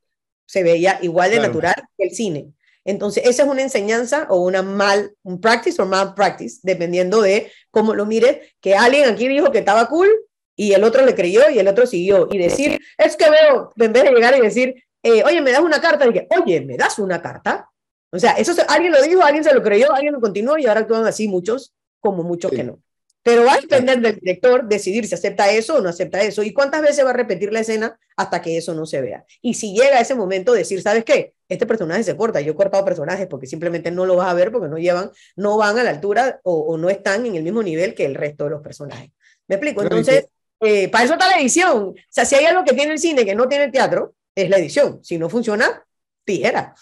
Se 0.46 0.62
veía 0.62 0.98
igual 1.02 1.30
de 1.30 1.40
natural 1.40 1.75
que 1.96 2.04
el 2.04 2.14
cine. 2.14 2.52
Entonces, 2.84 3.25
esa 3.26 3.42
es 3.42 3.48
una 3.50 3.60
enseñanza 3.60 4.26
o 4.30 4.40
una 4.40 4.62
mal, 4.62 5.14
un 5.22 5.42
practice 5.42 5.82
o 5.82 5.84
mal 5.84 6.14
practice, 6.14 6.60
dependiendo 6.62 7.20
de 7.20 7.52
cómo 7.70 7.94
lo 7.94 8.06
mires, 8.06 8.38
que 8.60 8.75
alguien 8.75 9.10
aquí 9.10 9.28
dijo 9.28 9.50
que 9.50 9.58
estaba 9.58 9.87
cool 9.88 10.08
y 10.56 10.72
el 10.72 10.82
otro 10.84 11.04
le 11.04 11.14
creyó 11.14 11.50
y 11.50 11.58
el 11.58 11.68
otro 11.68 11.87
siguió. 11.87 12.28
Y 12.30 12.38
decir, 12.38 12.80
es 12.96 13.14
que 13.14 13.28
veo, 13.28 13.72
en 13.76 13.92
vez 13.92 14.04
de 14.04 14.10
llegar 14.10 14.34
y 14.38 14.40
decir, 14.40 14.82
eh, 15.02 15.22
oye, 15.22 15.42
me 15.42 15.52
das 15.52 15.60
una 15.60 15.80
carta, 15.80 16.06
dije, 16.06 16.26
oye, 16.40 16.62
¿me 16.62 16.78
das 16.78 16.98
una 16.98 17.20
carta? 17.20 17.70
O 18.10 18.18
sea, 18.18 18.32
eso 18.32 18.52
alguien 18.68 18.92
lo 18.92 19.02
dijo, 19.02 19.22
alguien 19.22 19.44
se 19.44 19.54
lo 19.54 19.62
creyó, 19.62 19.92
alguien 19.92 20.14
lo 20.14 20.20
continuó 20.20 20.56
y 20.56 20.66
ahora 20.66 20.80
actúan 20.80 21.06
así 21.06 21.28
muchos, 21.28 21.75
como 22.00 22.22
muchos 22.22 22.50
que 22.50 22.64
no. 22.64 22.80
Pero 23.22 23.44
va 23.44 23.54
a 23.54 23.60
depender 23.60 24.00
del 24.00 24.16
director 24.16 24.66
decidir 24.66 25.06
si 25.06 25.14
acepta 25.14 25.50
eso 25.50 25.76
o 25.76 25.80
no 25.80 25.88
acepta 25.88 26.22
eso 26.22 26.42
y 26.42 26.52
cuántas 26.52 26.82
veces 26.82 27.04
va 27.04 27.10
a 27.10 27.14
repetir 27.14 27.52
la 27.52 27.60
escena 27.60 27.98
hasta 28.16 28.40
que 28.40 28.56
eso 28.56 28.75
no 28.75 28.87
se 28.87 29.00
vea. 29.00 29.25
Y 29.42 29.54
si 29.54 29.75
llega 29.75 30.00
ese 30.00 30.14
momento 30.14 30.52
decir, 30.52 30.80
¿sabes 30.80 31.04
qué? 31.04 31.34
Este 31.48 31.66
personaje 31.66 32.04
se 32.04 32.16
corta. 32.16 32.40
Yo 32.40 32.52
he 32.52 32.56
cortado 32.56 32.84
personajes 32.84 33.26
porque 33.26 33.46
simplemente 33.46 33.90
no 33.90 34.06
lo 34.06 34.16
vas 34.16 34.28
a 34.28 34.34
ver 34.34 34.50
porque 34.50 34.68
no 34.68 34.78
llevan, 34.78 35.10
no 35.37 35.56
van 35.58 35.78
a 35.78 35.82
la 35.82 35.90
altura 35.90 36.40
o, 36.42 36.76
no 36.78 36.88
están 36.88 37.26
en 37.26 37.34
el 37.34 37.42
mismo 37.42 37.62
nivel 37.62 37.94
que 37.94 38.06
el 38.06 38.14
resto 38.14 38.44
de 38.44 38.50
los 38.50 38.62
personajes. 38.62 39.10
¿Me 39.46 39.56
explico? 39.56 39.82
Entonces, 39.82 40.26
eh, 40.60 40.88
para 40.88 41.04
eso 41.04 41.14
está 41.14 41.28
la 41.28 41.40
edición. 41.40 41.88
O 41.88 41.94
sea, 42.08 42.25
si 42.25 42.34
hay 42.34 42.44
algo 42.46 42.64
que 42.64 42.75
tiene 42.75 42.92
el 42.92 42.98
cine 42.98 43.25
que 43.25 43.34
no 43.34 43.48
tiene 43.48 43.64
el 43.64 43.72
teatro, 43.72 44.14
es 44.34 44.48
la 44.48 44.58
edición. 44.58 45.00
Si 45.02 45.18
no 45.18 45.28
funciona, 45.28 45.84
tijera. 46.25 46.75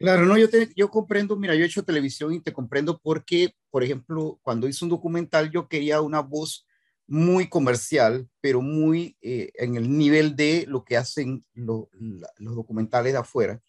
Claro, 0.00 0.24
no, 0.24 0.38
yo, 0.38 0.48
te, 0.48 0.70
yo 0.74 0.88
comprendo, 0.90 1.36
mira, 1.36 1.54
yo 1.54 1.62
he 1.62 1.66
hecho 1.66 1.84
televisión 1.84 2.32
y 2.32 2.40
te 2.40 2.54
comprendo 2.54 2.98
porque, 3.02 3.54
por 3.68 3.84
ejemplo, 3.84 4.40
cuando 4.40 4.66
hice 4.66 4.82
un 4.82 4.90
documental 4.90 5.50
yo 5.50 5.68
quería 5.68 6.00
una 6.00 6.20
voz 6.20 6.66
muy 7.06 7.50
comercial, 7.50 8.26
pero 8.40 8.62
muy 8.62 9.18
eh, 9.20 9.50
en 9.56 9.76
el 9.76 9.94
nivel 9.94 10.36
de 10.36 10.64
lo 10.66 10.84
que 10.86 10.96
hacen 10.96 11.44
los 11.52 11.86
documentales 12.38 13.12
de 13.12 13.18
afuera. 13.18 13.60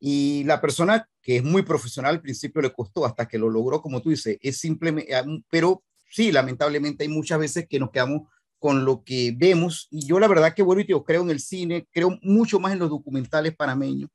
Y 0.00 0.42
la 0.44 0.62
persona 0.62 1.06
que 1.20 1.36
es 1.36 1.44
muy 1.44 1.62
profesional 1.64 2.14
al 2.14 2.22
principio 2.22 2.62
le 2.62 2.72
costó 2.72 3.04
hasta 3.04 3.28
que 3.28 3.36
lo 3.36 3.50
logró, 3.50 3.82
como 3.82 4.00
tú 4.00 4.08
dices, 4.08 4.38
es 4.40 4.56
simplemente, 4.56 5.14
ah, 5.14 5.26
pero 5.50 5.84
sí, 6.10 6.32
lamentablemente 6.32 7.04
hay 7.04 7.10
muchas 7.10 7.38
veces 7.38 7.66
que 7.68 7.78
nos 7.78 7.90
quedamos 7.90 8.22
con 8.58 8.86
lo 8.86 9.04
que 9.04 9.34
vemos. 9.36 9.88
Y 9.90 10.06
yo 10.06 10.18
la 10.18 10.28
verdad 10.28 10.54
que 10.54 10.62
vuelvo 10.62 10.80
y 10.80 10.86
digo, 10.86 11.04
creo 11.04 11.20
en 11.22 11.30
el 11.30 11.40
cine, 11.40 11.86
creo 11.92 12.18
mucho 12.22 12.58
más 12.58 12.72
en 12.72 12.78
los 12.78 12.88
documentales 12.88 13.54
panameños, 13.54 14.08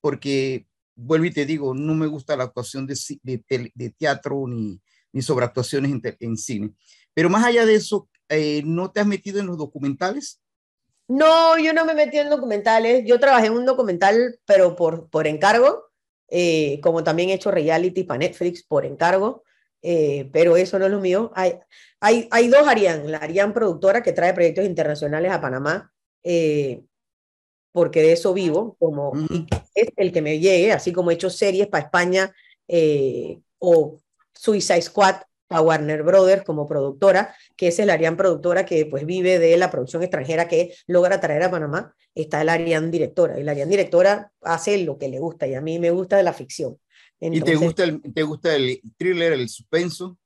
porque 0.00 0.68
vuelvo 0.96 1.26
y 1.26 1.32
te 1.32 1.46
digo, 1.46 1.74
no 1.74 1.94
me 1.94 2.06
gusta 2.06 2.36
la 2.36 2.44
actuación 2.44 2.86
de, 2.86 3.92
teatro 3.98 4.46
ni, 4.46 4.80
ni 5.12 5.22
sobre 5.22 5.44
actuaciones 5.44 5.92
en, 6.20 6.36
cine. 6.36 6.72
Pero 7.14 7.30
más 7.30 7.44
allá 7.44 7.66
de 7.66 7.74
eso, 7.74 8.08
eh, 8.28 8.62
¿no 8.64 8.90
te 8.90 9.00
has 9.00 9.06
metido 9.06 9.40
en 9.40 9.46
los 9.46 9.58
documentales? 9.58 10.40
No, 11.06 11.58
yo 11.58 11.72
no 11.72 11.84
me 11.84 11.94
metí 11.94 12.18
en 12.18 12.30
documentales. 12.30 13.04
Yo 13.06 13.20
trabajé 13.20 13.46
en 13.48 13.54
un 13.54 13.66
documental, 13.66 14.38
pero 14.46 14.74
por, 14.74 15.10
por 15.10 15.26
encargo, 15.26 15.84
eh, 16.28 16.80
como 16.82 17.04
también 17.04 17.30
he 17.30 17.34
hecho 17.34 17.50
reality 17.50 18.04
para 18.04 18.18
Netflix 18.18 18.62
por 18.64 18.86
encargo, 18.86 19.44
eh, 19.82 20.30
pero 20.32 20.56
eso 20.56 20.78
no 20.78 20.86
es 20.86 20.90
lo 20.90 21.00
mío. 21.00 21.30
Hay, 21.34 21.58
hay, 22.00 22.26
hay 22.30 22.48
dos 22.48 22.66
Arián, 22.66 23.10
la 23.10 23.18
Arián 23.18 23.52
productora 23.52 24.02
que 24.02 24.12
trae 24.12 24.32
proyectos 24.32 24.64
internacionales 24.64 25.30
a 25.30 25.40
Panamá, 25.40 25.92
porque 27.74 28.02
de 28.02 28.12
eso 28.12 28.32
vivo, 28.32 28.76
como 28.78 29.12
es 29.74 29.88
el 29.96 30.12
que 30.12 30.22
me 30.22 30.38
llegue, 30.38 30.70
así 30.70 30.92
como 30.92 31.10
he 31.10 31.14
hecho 31.14 31.28
series 31.28 31.66
para 31.66 31.82
España 31.82 32.32
eh, 32.68 33.40
o 33.58 33.98
Suicide 34.32 34.80
Squad 34.80 35.16
a 35.48 35.60
Warner 35.60 36.04
Brothers 36.04 36.44
como 36.44 36.68
productora, 36.68 37.34
que 37.56 37.68
es 37.68 37.78
el 37.80 37.90
Ariane 37.90 38.16
productora 38.16 38.64
que 38.64 38.86
pues 38.86 39.04
vive 39.04 39.40
de 39.40 39.56
la 39.56 39.72
producción 39.72 40.04
extranjera 40.04 40.46
que 40.46 40.72
logra 40.86 41.18
traer 41.18 41.42
a 41.42 41.50
Panamá, 41.50 41.92
está 42.14 42.42
el 42.42 42.50
Ariane 42.50 42.92
directora, 42.92 43.40
y 43.40 43.42
la 43.42 43.50
Ariane 43.50 43.72
directora 43.72 44.30
hace 44.42 44.78
lo 44.78 44.96
que 44.96 45.08
le 45.08 45.18
gusta, 45.18 45.48
y 45.48 45.54
a 45.54 45.60
mí 45.60 45.80
me 45.80 45.90
gusta 45.90 46.16
de 46.16 46.22
la 46.22 46.32
ficción. 46.32 46.78
¿Y 47.18 47.40
te 47.40 47.56
gusta, 47.56 47.82
el, 47.82 48.00
te 48.00 48.22
gusta 48.22 48.54
el 48.54 48.80
thriller, 48.96 49.32
el 49.32 49.48
suspenso? 49.48 50.16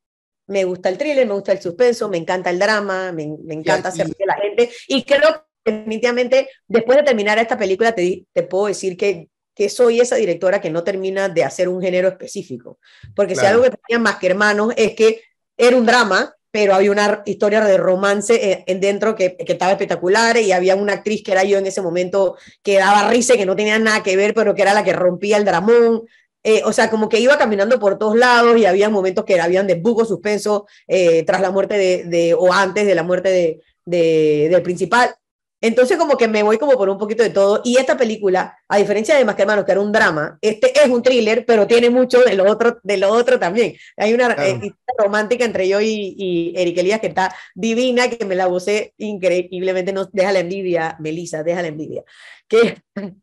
Me 0.49 0.64
gusta 0.64 0.90
el 0.90 0.99
thriller, 0.99 1.26
me 1.26 1.33
gusta 1.33 1.52
el 1.52 1.62
suspenso, 1.62 2.11
me 2.11 2.19
encanta 2.19 2.50
el 2.50 2.59
drama, 2.59 3.11
me, 3.11 3.26
me 3.43 3.55
encanta 3.55 3.88
hacer 3.88 4.14
que 4.14 4.26
la 4.26 4.35
gente, 4.35 4.71
y 4.87 5.02
creo 5.05 5.48
definitivamente, 5.73 6.49
después 6.67 6.99
de 6.99 7.05
terminar 7.05 7.39
esta 7.39 7.59
película, 7.59 7.95
te, 7.95 8.27
te 8.33 8.43
puedo 8.43 8.67
decir 8.67 8.97
que, 8.97 9.29
que 9.55 9.69
soy 9.69 10.01
esa 10.01 10.17
directora 10.17 10.61
que 10.61 10.71
no 10.71 10.85
termina 10.85 11.29
de 11.29 11.45
hacer 11.45 11.69
un 11.69 11.83
género 11.83 12.09
específico. 12.09 12.79
Porque 13.15 13.35
si 13.35 13.45
algo 13.45 13.63
que 13.65 13.71
tenía 13.71 13.99
más 13.99 14.17
que 14.17 14.29
hermanos 14.29 14.73
es 14.77 14.95
que 14.95 15.23
era 15.57 15.77
un 15.77 15.87
drama, 15.87 16.35
pero 16.51 16.75
había 16.75 16.91
una 16.91 17.23
historia 17.27 17.61
de 17.63 17.77
romance 17.77 18.65
en, 18.67 18.81
dentro 18.81 19.15
que, 19.15 19.37
que, 19.37 19.53
estaba 19.53 19.73
espectacular 19.73 20.37
y 20.39 20.53
había 20.53 20.77
una 20.77 20.95
actriz 20.95 21.23
que 21.23 21.33
era 21.33 21.45
yo 21.45 21.59
en 21.59 21.67
ese 21.67 21.83
momento 21.83 22.37
que 22.63 22.79
daba 22.79 23.11
risa 23.11 23.37
que 23.37 23.47
no 23.47 23.57
tenía 23.57 23.79
nada 23.79 24.03
que 24.03 24.17
ver, 24.17 24.33
pero 24.33 24.55
que 24.55 24.63
era 24.63 24.75
la 24.75 24.85
que 24.85 24.93
rompía 24.93 25.37
el 25.37 25.45
dramón. 25.45 26.05
Eh, 26.45 26.63
o 26.65 26.73
sea, 26.73 26.89
como 26.89 27.09
que 27.09 27.21
iba 27.21 27.37
caminando 27.37 27.79
por 27.79 27.99
todos 27.99 28.17
lados 28.17 28.57
y 28.57 28.65
había 28.65 28.89
momentos 28.89 29.25
que 29.25 29.41
habían 29.41 29.67
de 29.67 29.75
buco 29.75 30.05
suspenso 30.05 30.67
eh, 30.87 31.25
tras 31.25 31.41
la 31.41 31.51
muerte 31.51 31.77
de, 31.77 32.05
de, 32.05 32.35
o 32.35 32.53
antes 32.53 32.87
de 32.87 32.95
la 32.95 33.03
muerte 33.03 33.29
de, 33.29 33.61
de, 33.85 34.49
del 34.51 34.63
principal. 34.63 35.15
Entonces 35.61 35.97
como 35.97 36.17
que 36.17 36.29
me 36.29 36.43
voy 36.43 36.59
como 36.59 36.73
por 36.73 36.88
un 36.88 36.99
poquito 36.99 37.23
de 37.23 37.31
todo. 37.31 37.61
Y 37.65 37.79
esta 37.79 37.97
película, 37.97 38.57
a 38.69 38.79
diferencia 38.79 39.17
de 39.17 39.25
Más 39.25 39.35
que 39.35 39.43
Hermanos, 39.43 39.65
que 39.65 39.73
era 39.73 39.81
un 39.81 39.93
drama, 39.93 40.38
este 40.41 40.73
es 40.79 40.88
un 40.88 41.03
thriller, 41.03 41.45
pero 41.45 41.67
tiene 41.67 41.91
mucho 41.91 42.23
de 42.23 42.35
lo 42.35 42.50
otro, 42.50 42.79
de 42.83 42.97
lo 42.97 43.11
otro 43.11 43.38
también. 43.38 43.75
Hay 43.97 44.15
una 44.15 44.33
eh, 44.38 44.73
romántica 44.97 45.45
entre 45.45 45.69
yo 45.69 45.81
y, 45.81 46.15
y 46.17 46.53
Eric 46.57 46.79
Elías 46.79 47.00
que 47.00 47.09
está 47.09 47.35
divina, 47.55 48.09
que 48.09 48.25
me 48.25 48.35
la 48.35 48.47
gocé 48.47 48.95
increíblemente, 48.99 49.93
no, 49.93 50.07
deja 50.12 50.33
la 50.33 50.41
envidia, 50.41 50.97
Melissa, 51.00 51.43
deja 51.43 51.62
la 51.62 51.69
envidia. 51.69 52.05
Que, 52.47 52.83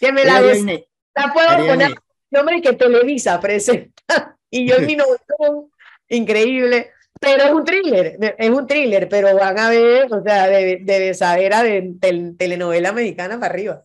que 0.00 0.12
me 0.12 0.24
la 0.24 0.40
gocé. 0.40 0.88
La 1.14 1.32
puedo 1.32 1.66
poner 1.66 1.94
nombre 2.30 2.62
que 2.62 2.72
Televisa 2.72 3.38
presenta. 3.40 3.92
Y 4.52 4.66
yo 4.66 4.78
en 4.78 4.86
mi 4.86 4.96
increíble 6.08 6.90
pero 7.20 7.44
es 7.44 7.52
un 7.52 7.64
thriller, 7.64 8.18
es 8.38 8.50
un 8.50 8.66
thriller, 8.66 9.08
pero 9.08 9.34
van 9.36 9.58
a 9.58 9.68
ver, 9.68 10.12
o 10.12 10.22
sea, 10.22 10.48
de, 10.48 10.78
de 10.78 11.14
saber 11.14 11.52
a 11.52 11.62
de, 11.62 11.94
telenovela 12.36 12.92
mexicana 12.92 13.38
para 13.38 13.52
arriba. 13.52 13.84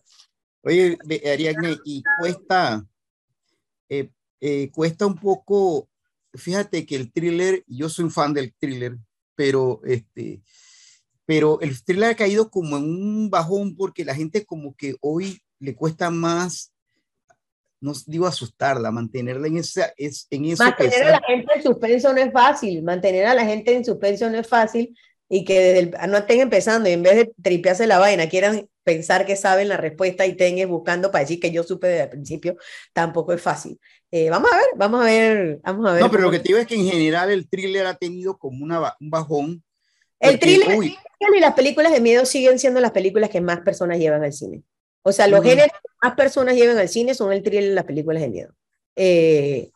Oye, 0.62 0.98
Ariadne, 1.30 1.76
y 1.84 2.02
cuesta, 2.18 2.84
eh, 3.88 4.10
eh, 4.40 4.70
cuesta 4.72 5.06
un 5.06 5.16
poco, 5.16 5.88
fíjate 6.34 6.86
que 6.86 6.96
el 6.96 7.12
thriller, 7.12 7.62
yo 7.66 7.90
soy 7.90 8.06
un 8.06 8.10
fan 8.10 8.32
del 8.32 8.54
thriller, 8.54 8.96
pero 9.34 9.80
este, 9.84 10.40
pero 11.26 11.60
el 11.60 11.84
thriller 11.84 12.10
ha 12.10 12.16
caído 12.16 12.50
como 12.50 12.78
en 12.78 12.84
un 12.84 13.28
bajón 13.28 13.76
porque 13.76 14.04
la 14.04 14.14
gente 14.14 14.46
como 14.46 14.74
que 14.74 14.96
hoy 15.00 15.40
le 15.58 15.74
cuesta 15.74 16.10
más 16.10 16.72
no 17.80 17.92
digo 18.06 18.26
asustarla, 18.26 18.90
mantenerla 18.90 19.46
en, 19.46 19.58
esa, 19.58 19.92
es, 19.96 20.26
en 20.30 20.46
eso. 20.46 20.64
Mantener 20.64 21.04
a 21.04 21.10
la 21.10 21.20
gente 21.26 21.52
en 21.54 21.62
suspenso 21.62 22.12
no 22.12 22.20
es 22.20 22.32
fácil, 22.32 22.82
mantener 22.82 23.26
a 23.26 23.34
la 23.34 23.44
gente 23.44 23.74
en 23.74 23.84
suspenso 23.84 24.30
no 24.30 24.38
es 24.38 24.48
fácil, 24.48 24.96
y 25.28 25.44
que 25.44 25.60
desde 25.60 25.78
el- 25.80 26.10
no 26.10 26.18
estén 26.18 26.40
empezando 26.40 26.88
y 26.88 26.92
en 26.92 27.02
vez 27.02 27.16
de 27.16 27.32
tripearse 27.42 27.86
la 27.86 27.98
vaina, 27.98 28.28
quieran 28.28 28.68
pensar 28.84 29.26
que 29.26 29.34
saben 29.34 29.68
la 29.68 29.76
respuesta 29.76 30.24
y 30.24 30.30
estén 30.30 30.68
buscando 30.68 31.10
para 31.10 31.24
decir 31.24 31.40
que 31.40 31.50
yo 31.50 31.64
supe 31.64 31.88
desde 31.88 32.04
el 32.04 32.10
principio, 32.10 32.56
tampoco 32.92 33.32
es 33.32 33.42
fácil. 33.42 33.80
Eh, 34.12 34.30
vamos 34.30 34.50
a 34.52 34.56
ver, 34.56 34.66
vamos 34.76 35.02
a 35.02 35.04
ver, 35.04 35.60
vamos 35.64 35.88
a 35.88 35.92
ver. 35.94 36.02
No, 36.02 36.10
pero 36.10 36.22
lo 36.22 36.30
que 36.30 36.38
te 36.38 36.44
digo 36.48 36.58
es 36.60 36.66
que 36.66 36.76
en 36.76 36.86
general 36.86 37.30
el 37.30 37.48
thriller 37.48 37.86
ha 37.86 37.96
tenido 37.96 38.38
como 38.38 38.64
una, 38.64 38.94
un 39.00 39.10
bajón. 39.10 39.64
El 40.20 40.38
porque, 40.38 40.38
thriller 40.38 40.78
uy, 40.78 40.96
y 41.36 41.40
las 41.40 41.54
películas 41.54 41.92
de 41.92 42.00
miedo 42.00 42.24
siguen 42.24 42.58
siendo 42.58 42.80
las 42.80 42.92
películas 42.92 43.28
que 43.28 43.40
más 43.40 43.60
personas 43.60 43.98
llevan 43.98 44.22
al 44.22 44.32
cine. 44.32 44.62
O 45.08 45.12
sea, 45.12 45.28
los 45.28 45.38
Ujú. 45.40 45.50
géneros 45.50 45.70
que 45.70 45.88
más 46.02 46.14
personas 46.16 46.56
llevan 46.56 46.78
al 46.78 46.88
cine 46.88 47.14
son 47.14 47.32
el 47.32 47.40
thriller 47.42 47.70
y 47.70 47.74
las 47.74 47.84
películas 47.84 48.22
de 48.22 48.28
miedo. 48.28 48.54
Eh, 48.96 49.70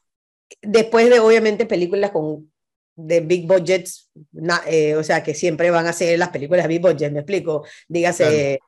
después 0.60 1.08
de, 1.08 1.20
obviamente, 1.20 1.66
películas 1.66 2.10
con 2.10 2.50
de 2.96 3.20
big 3.20 3.46
budgets, 3.46 4.10
na- 4.32 4.62
eh, 4.66 4.96
o 4.96 5.04
sea, 5.04 5.22
que 5.22 5.34
siempre 5.34 5.70
van 5.70 5.86
a 5.86 5.92
ser 5.92 6.18
las 6.18 6.30
películas 6.30 6.64
de 6.64 6.68
big 6.68 6.80
budget, 6.82 7.12
me 7.12 7.20
explico, 7.20 7.64
dígase 7.88 8.58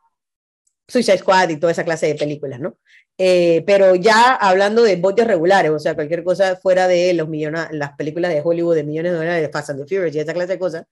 Suicide 0.86 1.18
Squad 1.18 1.48
y 1.50 1.56
toda 1.56 1.72
esa 1.72 1.84
clase 1.84 2.06
de 2.06 2.14
películas, 2.14 2.60
¿no? 2.60 2.78
Eh, 3.18 3.62
pero 3.66 3.94
ya 3.94 4.34
hablando 4.34 4.82
de 4.84 4.96
budgets 4.96 5.26
regulares, 5.28 5.70
o 5.72 5.78
sea, 5.80 5.94
cualquier 5.94 6.22
cosa 6.24 6.56
fuera 6.56 6.86
de 6.88 7.12
los 7.14 7.28
millona- 7.28 7.68
las 7.72 7.92
películas 7.96 8.32
de 8.32 8.40
Hollywood 8.42 8.76
de 8.76 8.84
millones 8.84 9.12
de 9.12 9.18
dólares, 9.18 9.42
de 9.42 9.48
Fast 9.50 9.70
and 9.70 9.80
the 9.80 9.86
Furious 9.86 10.14
y 10.14 10.20
esa 10.20 10.32
clase 10.32 10.52
de 10.52 10.58
cosas, 10.58 10.84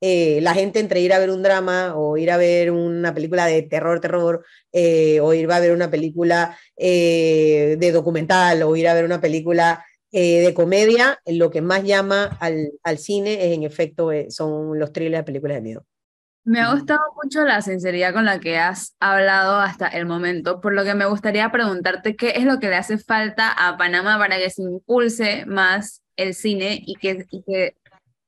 eh, 0.00 0.40
la 0.42 0.54
gente 0.54 0.78
entre 0.80 1.00
ir 1.00 1.12
a 1.12 1.18
ver 1.18 1.30
un 1.30 1.42
drama 1.42 1.94
o 1.96 2.16
ir 2.16 2.30
a 2.30 2.36
ver 2.36 2.70
una 2.70 3.14
película 3.14 3.46
de 3.46 3.62
terror, 3.62 4.00
terror, 4.00 4.44
eh, 4.72 5.20
o 5.20 5.34
ir 5.34 5.50
a 5.50 5.60
ver 5.60 5.72
una 5.72 5.90
película 5.90 6.56
eh, 6.76 7.76
de 7.78 7.92
documental 7.92 8.62
o 8.62 8.76
ir 8.76 8.88
a 8.88 8.94
ver 8.94 9.04
una 9.04 9.20
película 9.20 9.84
de 10.10 10.54
comedia, 10.54 11.20
lo 11.26 11.50
que 11.50 11.60
más 11.60 11.84
llama 11.84 12.38
al, 12.40 12.72
al 12.82 12.96
cine 12.96 13.44
es 13.44 13.52
en 13.52 13.62
efecto 13.62 14.08
son 14.30 14.78
los 14.78 14.90
thrillers 14.90 15.18
de 15.18 15.24
películas 15.24 15.56
de 15.56 15.60
miedo. 15.60 15.84
Me 16.44 16.60
ha 16.60 16.72
gustado 16.72 17.00
mucho 17.22 17.44
la 17.44 17.60
sinceridad 17.60 18.14
con 18.14 18.24
la 18.24 18.40
que 18.40 18.56
has 18.56 18.96
hablado 19.00 19.58
hasta 19.58 19.86
el 19.86 20.06
momento, 20.06 20.62
por 20.62 20.72
lo 20.72 20.82
que 20.82 20.94
me 20.94 21.04
gustaría 21.04 21.52
preguntarte 21.52 22.16
qué 22.16 22.32
es 22.36 22.44
lo 22.44 22.58
que 22.58 22.70
le 22.70 22.76
hace 22.76 22.96
falta 22.96 23.52
a 23.52 23.76
Panamá 23.76 24.16
para 24.16 24.38
que 24.38 24.48
se 24.48 24.62
impulse 24.62 25.44
más 25.44 26.02
el 26.16 26.32
cine 26.32 26.82
y 26.86 26.94
que, 26.94 27.26
y 27.30 27.42
que 27.42 27.76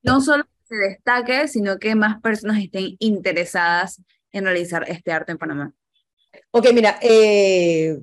no 0.02 0.20
solo 0.20 0.44
se 0.70 0.76
destaque, 0.76 1.48
sino 1.48 1.78
que 1.78 1.94
más 1.94 2.20
personas 2.20 2.62
estén 2.62 2.96
interesadas 3.00 4.00
en 4.32 4.44
realizar 4.44 4.84
este 4.88 5.10
arte 5.10 5.32
en 5.32 5.38
Panamá. 5.38 5.74
Ok, 6.52 6.68
mira, 6.72 6.98
eh, 7.02 7.98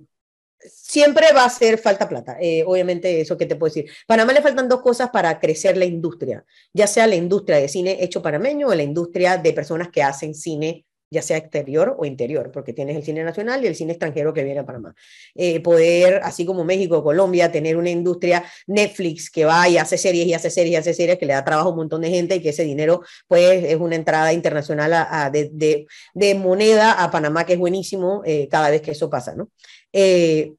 siempre 0.59 1.27
va 1.33 1.43
a 1.43 1.47
hacer 1.47 1.77
falta 1.77 2.09
plata, 2.09 2.37
eh, 2.41 2.63
obviamente 2.65 3.21
eso 3.21 3.37
que 3.37 3.45
te 3.45 3.55
puedo 3.55 3.73
decir. 3.73 3.89
Panamá 4.05 4.33
le 4.33 4.41
faltan 4.41 4.67
dos 4.67 4.81
cosas 4.81 5.09
para 5.11 5.39
crecer 5.39 5.77
la 5.77 5.85
industria, 5.85 6.43
ya 6.73 6.87
sea 6.87 7.07
la 7.07 7.15
industria 7.15 7.57
de 7.57 7.69
cine 7.69 8.03
hecho 8.03 8.21
panameño 8.21 8.67
o 8.67 8.75
la 8.75 8.83
industria 8.83 9.37
de 9.37 9.53
personas 9.53 9.87
que 9.89 10.03
hacen 10.03 10.35
cine, 10.35 10.85
ya 11.09 11.21
sea 11.21 11.37
exterior 11.37 11.95
o 11.97 12.05
interior, 12.05 12.51
porque 12.51 12.73
tienes 12.73 12.95
el 12.95 13.03
cine 13.03 13.23
nacional 13.23 13.63
y 13.63 13.67
el 13.67 13.75
cine 13.75 13.93
extranjero 13.93 14.33
que 14.33 14.43
viene 14.43 14.59
a 14.59 14.65
Panamá. 14.65 14.95
Eh, 15.35 15.59
poder, 15.61 16.21
así 16.23 16.45
como 16.45 16.63
México, 16.63 17.03
Colombia, 17.03 17.51
tener 17.51 17.77
una 17.77 17.89
industria 17.89 18.43
Netflix 18.67 19.29
que 19.29 19.45
va 19.45 19.67
y 19.69 19.77
hace 19.77 19.97
series 19.97 20.27
y 20.27 20.33
hace 20.33 20.49
series 20.49 20.73
y 20.73 20.75
hace 20.75 20.93
series, 20.93 21.17
que 21.17 21.25
le 21.25 21.33
da 21.33 21.43
trabajo 21.43 21.69
a 21.69 21.71
un 21.71 21.77
montón 21.77 22.01
de 22.01 22.09
gente 22.09 22.35
y 22.35 22.41
que 22.41 22.49
ese 22.49 22.63
dinero 22.63 23.01
pues 23.27 23.63
es 23.63 23.75
una 23.77 23.95
entrada 23.95 24.33
internacional 24.33 24.93
a, 24.93 25.25
a 25.25 25.29
de, 25.29 25.49
de, 25.53 25.87
de, 26.13 26.35
moneda 26.35 27.03
a 27.03 27.11
Panamá, 27.11 27.45
que 27.45 27.53
es 27.53 27.59
buenísimo 27.59 28.21
eh, 28.25 28.47
cada 28.49 28.69
vez 28.69 28.81
que 28.81 28.91
eso 28.91 29.09
pasa, 29.09 29.35
¿no? 29.35 29.49
Eh, 29.93 30.53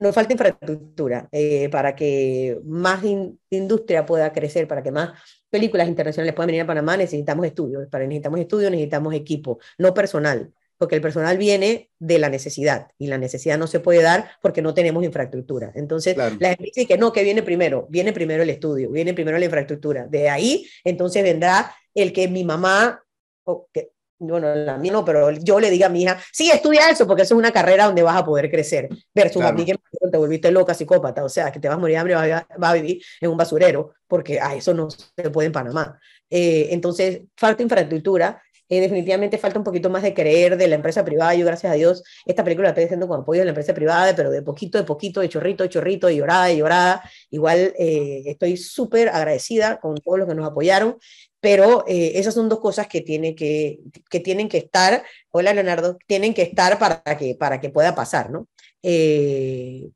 nos 0.00 0.14
falta 0.14 0.32
infraestructura 0.32 1.28
eh, 1.32 1.68
para 1.70 1.94
que 1.96 2.58
más 2.64 3.02
in, 3.04 3.38
industria 3.50 4.06
pueda 4.06 4.32
crecer, 4.32 4.68
para 4.68 4.82
que 4.82 4.92
más 4.92 5.18
películas 5.50 5.88
internacionales 5.88 6.34
puedan 6.34 6.48
venir 6.48 6.62
a 6.62 6.66
Panamá, 6.66 6.96
necesitamos 6.96 7.46
estudios, 7.46 7.86
para 7.88 8.04
necesitamos 8.04 8.40
estudios, 8.40 8.70
necesitamos 8.70 9.14
equipo, 9.14 9.58
no 9.78 9.94
personal, 9.94 10.52
porque 10.76 10.94
el 10.94 11.00
personal 11.00 11.36
viene 11.36 11.90
de 11.98 12.18
la 12.18 12.28
necesidad 12.28 12.88
y 12.98 13.08
la 13.08 13.18
necesidad 13.18 13.58
no 13.58 13.66
se 13.66 13.80
puede 13.80 14.02
dar 14.02 14.30
porque 14.40 14.62
no 14.62 14.74
tenemos 14.74 15.04
infraestructura. 15.04 15.72
Entonces, 15.74 16.14
claro. 16.14 16.36
la 16.38 16.50
gente 16.50 16.64
dice 16.64 16.86
que 16.86 16.98
no, 16.98 17.12
que 17.12 17.24
viene 17.24 17.42
primero, 17.42 17.86
viene 17.90 18.12
primero 18.12 18.42
el 18.42 18.50
estudio, 18.50 18.90
viene 18.90 19.14
primero 19.14 19.38
la 19.38 19.44
infraestructura. 19.44 20.06
De 20.06 20.28
ahí, 20.28 20.66
entonces 20.84 21.22
vendrá 21.22 21.74
el 21.94 22.12
que 22.12 22.28
mi 22.28 22.44
mamá, 22.44 23.02
o 23.44 23.68
que, 23.72 23.90
bueno, 24.18 24.54
la 24.54 24.76
mía 24.76 24.92
no, 24.92 25.04
pero 25.04 25.30
yo 25.30 25.60
le 25.60 25.70
diga 25.70 25.86
a 25.86 25.90
mi 25.90 26.02
hija, 26.02 26.18
sí, 26.32 26.50
estudia 26.50 26.90
eso, 26.90 27.06
porque 27.06 27.22
eso 27.22 27.34
es 27.34 27.38
una 27.38 27.52
carrera 27.52 27.86
donde 27.86 28.02
vas 28.02 28.16
a 28.16 28.24
poder 28.24 28.50
crecer, 28.50 28.88
versus 29.14 29.40
claro. 29.40 29.48
a 29.48 29.52
mí 29.52 29.64
que 29.64 29.76
te 30.10 30.18
volviste 30.18 30.50
loca, 30.50 30.74
psicópata, 30.74 31.24
o 31.24 31.28
sea, 31.28 31.52
que 31.52 31.60
te 31.60 31.68
vas 31.68 31.76
a 31.76 31.80
morir 31.80 31.94
de 31.94 31.98
hambre, 31.98 32.14
vas 32.14 32.30
a, 32.30 32.46
vas 32.58 32.70
a 32.70 32.74
vivir 32.74 33.02
en 33.20 33.30
un 33.30 33.36
basurero, 33.36 33.94
porque 34.06 34.40
a 34.40 34.54
eso 34.54 34.74
no 34.74 34.88
se 34.90 35.30
puede 35.30 35.46
en 35.46 35.52
Panamá. 35.52 35.98
Eh, 36.30 36.68
entonces, 36.70 37.22
falta 37.36 37.62
infraestructura, 37.62 38.42
eh, 38.70 38.82
definitivamente 38.82 39.38
falta 39.38 39.58
un 39.58 39.64
poquito 39.64 39.88
más 39.88 40.02
de 40.02 40.12
creer 40.12 40.56
de 40.58 40.68
la 40.68 40.74
empresa 40.74 41.02
privada. 41.04 41.34
Yo, 41.34 41.46
gracias 41.46 41.72
a 41.72 41.74
Dios, 41.76 42.04
esta 42.26 42.44
película 42.44 42.66
la 42.66 42.70
estoy 42.70 42.84
haciendo 42.84 43.08
con 43.08 43.20
apoyo 43.22 43.40
de 43.40 43.46
la 43.46 43.50
empresa 43.50 43.72
privada, 43.72 44.14
pero 44.14 44.30
de 44.30 44.42
poquito, 44.42 44.76
de 44.76 44.84
poquito, 44.84 45.20
de 45.20 45.28
chorrito, 45.28 45.62
de 45.62 45.70
chorrito, 45.70 46.06
de 46.06 46.16
llorada, 46.16 46.46
de 46.46 46.56
llorada. 46.58 47.02
Igual 47.30 47.72
eh, 47.78 48.24
estoy 48.26 48.58
súper 48.58 49.08
agradecida 49.08 49.80
con 49.80 49.96
todos 49.96 50.18
los 50.18 50.28
que 50.28 50.34
nos 50.34 50.46
apoyaron, 50.46 50.98
pero 51.40 51.84
eh, 51.86 52.12
esas 52.16 52.34
son 52.34 52.48
dos 52.48 52.60
cosas 52.60 52.88
que, 52.88 53.00
tiene 53.00 53.34
que, 53.34 53.80
que 54.10 54.20
tienen 54.20 54.48
que 54.48 54.58
estar, 54.58 55.04
hola 55.30 55.54
Leonardo, 55.54 55.98
tienen 56.06 56.34
que 56.34 56.42
estar 56.42 56.78
para 56.78 57.02
que, 57.16 57.34
para 57.34 57.60
que 57.60 57.70
pueda 57.70 57.94
pasar, 57.94 58.30
¿no? 58.30 58.48
Eh, 58.82 59.90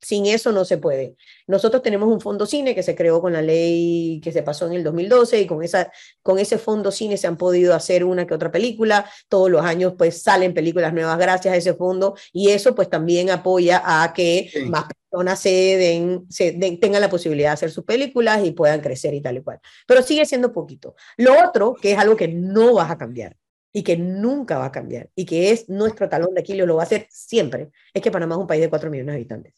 sin 0.00 0.26
eso 0.26 0.52
no 0.52 0.64
se 0.64 0.78
puede. 0.78 1.16
Nosotros 1.46 1.82
tenemos 1.82 2.08
un 2.08 2.20
fondo 2.20 2.46
cine 2.46 2.74
que 2.74 2.82
se 2.82 2.94
creó 2.94 3.20
con 3.20 3.32
la 3.32 3.42
ley 3.42 4.20
que 4.22 4.32
se 4.32 4.42
pasó 4.42 4.66
en 4.66 4.72
el 4.72 4.84
2012 4.84 5.40
y 5.40 5.46
con, 5.46 5.62
esa, 5.62 5.92
con 6.22 6.38
ese 6.38 6.58
fondo 6.58 6.90
cine 6.90 7.16
se 7.16 7.26
han 7.26 7.36
podido 7.36 7.74
hacer 7.74 8.04
una 8.04 8.26
que 8.26 8.34
otra 8.34 8.50
película. 8.50 9.10
Todos 9.28 9.50
los 9.50 9.62
años 9.62 9.94
pues 9.96 10.22
salen 10.22 10.54
películas 10.54 10.92
nuevas 10.92 11.18
gracias 11.18 11.54
a 11.54 11.56
ese 11.56 11.74
fondo 11.74 12.16
y 12.32 12.50
eso 12.50 12.74
pues 12.74 12.88
también 12.88 13.30
apoya 13.30 13.82
a 13.84 14.12
que 14.12 14.50
sí. 14.52 14.60
más 14.62 14.84
personas 15.10 15.38
se, 15.38 15.50
den, 15.50 16.26
se 16.30 16.52
den, 16.52 16.80
tengan 16.80 17.00
la 17.00 17.10
posibilidad 17.10 17.50
de 17.50 17.54
hacer 17.54 17.70
sus 17.70 17.84
películas 17.84 18.44
y 18.44 18.52
puedan 18.52 18.80
crecer 18.80 19.12
y 19.14 19.20
tal 19.20 19.36
y 19.36 19.42
cual. 19.42 19.60
Pero 19.86 20.02
sigue 20.02 20.24
siendo 20.24 20.52
poquito. 20.52 20.94
Lo 21.16 21.34
otro, 21.46 21.74
que 21.74 21.92
es 21.92 21.98
algo 21.98 22.16
que 22.16 22.28
no 22.28 22.74
vas 22.74 22.90
a 22.90 22.98
cambiar 22.98 23.36
y 23.72 23.82
que 23.82 23.96
nunca 23.96 24.58
va 24.58 24.66
a 24.66 24.72
cambiar 24.72 25.10
y 25.14 25.24
que 25.24 25.50
es 25.50 25.68
nuestro 25.68 26.08
talón 26.08 26.34
de 26.34 26.40
Aquiles, 26.40 26.66
lo 26.66 26.76
va 26.76 26.82
a 26.82 26.86
hacer 26.86 27.06
siempre, 27.10 27.70
es 27.94 28.02
que 28.02 28.10
Panamá 28.10 28.34
es 28.34 28.40
un 28.40 28.46
país 28.46 28.60
de 28.60 28.70
4 28.70 28.90
millones 28.90 29.12
de 29.12 29.16
habitantes. 29.16 29.54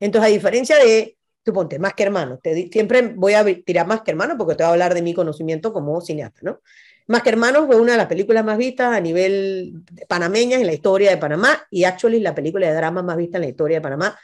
Entonces, 0.00 0.30
a 0.30 0.32
diferencia 0.32 0.76
de, 0.78 1.16
tú 1.42 1.52
ponte, 1.52 1.78
más 1.78 1.94
que 1.94 2.02
hermano, 2.04 2.38
te, 2.42 2.68
siempre 2.70 3.02
voy 3.14 3.34
a 3.34 3.44
tirar 3.64 3.86
más 3.86 4.02
que 4.02 4.10
hermano 4.10 4.36
porque 4.36 4.54
te 4.54 4.62
voy 4.64 4.68
a 4.68 4.72
hablar 4.72 4.94
de 4.94 5.02
mi 5.02 5.14
conocimiento 5.14 5.72
como 5.72 6.00
cineasta, 6.00 6.40
¿no? 6.42 6.60
Más 7.08 7.22
que 7.22 7.28
hermanos 7.30 7.66
fue 7.66 7.76
una 7.76 7.92
de 7.92 7.98
las 7.98 8.08
películas 8.08 8.44
más 8.44 8.58
vistas 8.58 8.96
a 8.96 9.00
nivel 9.00 9.84
panameñas 10.08 10.60
en 10.60 10.66
la 10.66 10.72
historia 10.72 11.10
de 11.10 11.16
Panamá 11.18 11.66
y 11.70 11.84
actually 11.84 12.18
la 12.20 12.34
película 12.34 12.66
de 12.66 12.74
drama 12.74 13.02
más 13.02 13.16
vista 13.16 13.38
en 13.38 13.42
la 13.42 13.48
historia 13.48 13.78
de 13.78 13.80
Panamá 13.82 14.18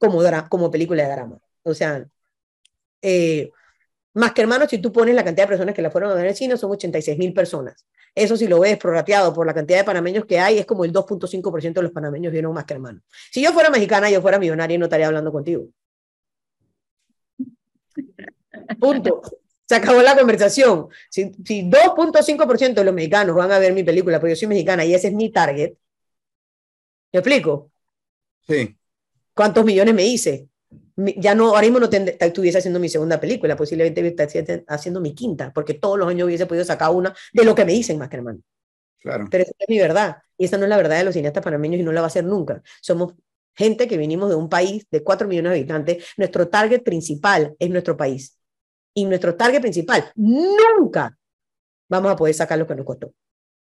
como, 0.00 0.20
como 0.48 0.70
película 0.70 1.04
de 1.04 1.10
drama. 1.10 1.38
O 1.62 1.74
sea, 1.74 2.04
eh, 3.02 3.50
más 4.14 4.32
que 4.32 4.42
hermanos, 4.42 4.68
si 4.70 4.78
tú 4.78 4.92
pones 4.92 5.14
la 5.14 5.24
cantidad 5.24 5.44
de 5.46 5.48
personas 5.48 5.74
que 5.74 5.82
la 5.82 5.90
fueron 5.90 6.10
a 6.10 6.14
ver 6.14 6.24
en 6.24 6.30
el 6.30 6.36
cine, 6.36 6.56
son 6.56 6.72
86 6.72 7.18
mil 7.18 7.32
personas. 7.32 7.86
Eso 8.18 8.36
si 8.36 8.48
lo 8.48 8.58
ves 8.58 8.76
prorrateado 8.78 9.32
por 9.32 9.46
la 9.46 9.54
cantidad 9.54 9.78
de 9.78 9.84
panameños 9.84 10.26
que 10.26 10.40
hay, 10.40 10.58
es 10.58 10.66
como 10.66 10.84
el 10.84 10.92
2.5% 10.92 11.72
de 11.74 11.82
los 11.82 11.92
panameños 11.92 12.32
vieron 12.32 12.52
más 12.52 12.64
que 12.64 12.74
hermanos. 12.74 13.02
Si 13.30 13.40
yo 13.40 13.52
fuera 13.52 13.70
mexicana, 13.70 14.10
yo 14.10 14.20
fuera 14.20 14.40
millonaria 14.40 14.74
y 14.74 14.78
no 14.78 14.86
estaría 14.86 15.06
hablando 15.06 15.30
contigo. 15.30 15.68
Punto. 18.80 19.22
Se 19.64 19.76
acabó 19.76 20.02
la 20.02 20.16
conversación. 20.16 20.88
Si, 21.08 21.30
si 21.44 21.70
2.5% 21.70 22.74
de 22.74 22.84
los 22.84 22.94
mexicanos 22.94 23.36
van 23.36 23.52
a 23.52 23.60
ver 23.60 23.72
mi 23.72 23.84
película, 23.84 24.18
porque 24.18 24.32
yo 24.32 24.36
soy 24.36 24.48
mexicana 24.48 24.84
y 24.84 24.94
ese 24.94 25.08
es 25.08 25.14
mi 25.14 25.30
target, 25.30 25.74
¿me 27.12 27.20
explico? 27.20 27.70
Sí. 28.48 28.76
¿Cuántos 29.32 29.64
millones 29.64 29.94
me 29.94 30.04
hice? 30.04 30.48
Ya 31.16 31.34
no, 31.34 31.48
ahora 31.48 31.62
mismo 31.62 31.78
no 31.78 31.88
te, 31.88 32.16
estuviese 32.24 32.58
haciendo 32.58 32.80
mi 32.80 32.88
segunda 32.88 33.20
película, 33.20 33.56
posiblemente 33.56 34.06
estuviese 34.06 34.64
haciendo 34.66 35.00
mi 35.00 35.14
quinta, 35.14 35.52
porque 35.52 35.74
todos 35.74 35.98
los 35.98 36.08
años 36.08 36.26
hubiese 36.26 36.46
podido 36.46 36.64
sacar 36.64 36.90
una 36.90 37.14
de 37.32 37.44
lo 37.44 37.54
que 37.54 37.64
me 37.64 37.72
dicen 37.72 37.98
más 37.98 38.08
que 38.08 38.16
hermano. 38.16 38.40
Claro. 39.00 39.26
Pero 39.30 39.44
esa 39.44 39.52
es 39.58 39.68
mi 39.68 39.78
verdad, 39.78 40.16
y 40.36 40.46
esa 40.46 40.58
no 40.58 40.64
es 40.64 40.70
la 40.70 40.76
verdad 40.76 40.98
de 40.98 41.04
los 41.04 41.14
cineastas 41.14 41.42
panameños 41.42 41.80
y 41.80 41.84
no 41.84 41.92
la 41.92 42.00
va 42.00 42.08
a 42.08 42.10
ser 42.10 42.24
nunca. 42.24 42.62
Somos 42.80 43.14
gente 43.54 43.86
que 43.86 43.96
vinimos 43.96 44.28
de 44.28 44.34
un 44.34 44.48
país 44.48 44.86
de 44.90 45.04
4 45.04 45.28
millones 45.28 45.52
de 45.52 45.58
habitantes, 45.58 46.04
nuestro 46.16 46.48
target 46.48 46.82
principal 46.82 47.54
es 47.58 47.70
nuestro 47.70 47.96
país. 47.96 48.36
Y 48.94 49.04
nuestro 49.04 49.36
target 49.36 49.60
principal, 49.60 50.10
nunca 50.16 51.16
vamos 51.88 52.10
a 52.10 52.16
poder 52.16 52.34
sacar 52.34 52.58
lo 52.58 52.66
que 52.66 52.74
nos 52.74 52.84
costó. 52.84 53.12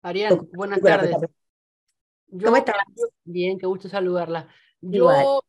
Arián, 0.03 0.49
buenas 0.53 0.81
tardes. 0.81 1.16
Yo, 2.27 2.47
¿Cómo 2.47 2.57
estás? 2.57 2.77
Bien, 3.25 3.59
qué 3.59 3.66
gusto 3.66 3.88
saludarla. 3.88 4.49
Yo 4.81 5.11
Igual. 5.11 5.40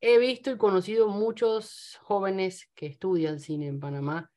He 0.00 0.18
visto 0.18 0.50
y 0.50 0.56
conocido 0.56 1.08
muchos 1.08 1.98
jóvenes 2.02 2.70
que 2.74 2.86
estudian 2.86 3.40
cine 3.40 3.66
en 3.68 3.80
Panamá. 3.80 4.30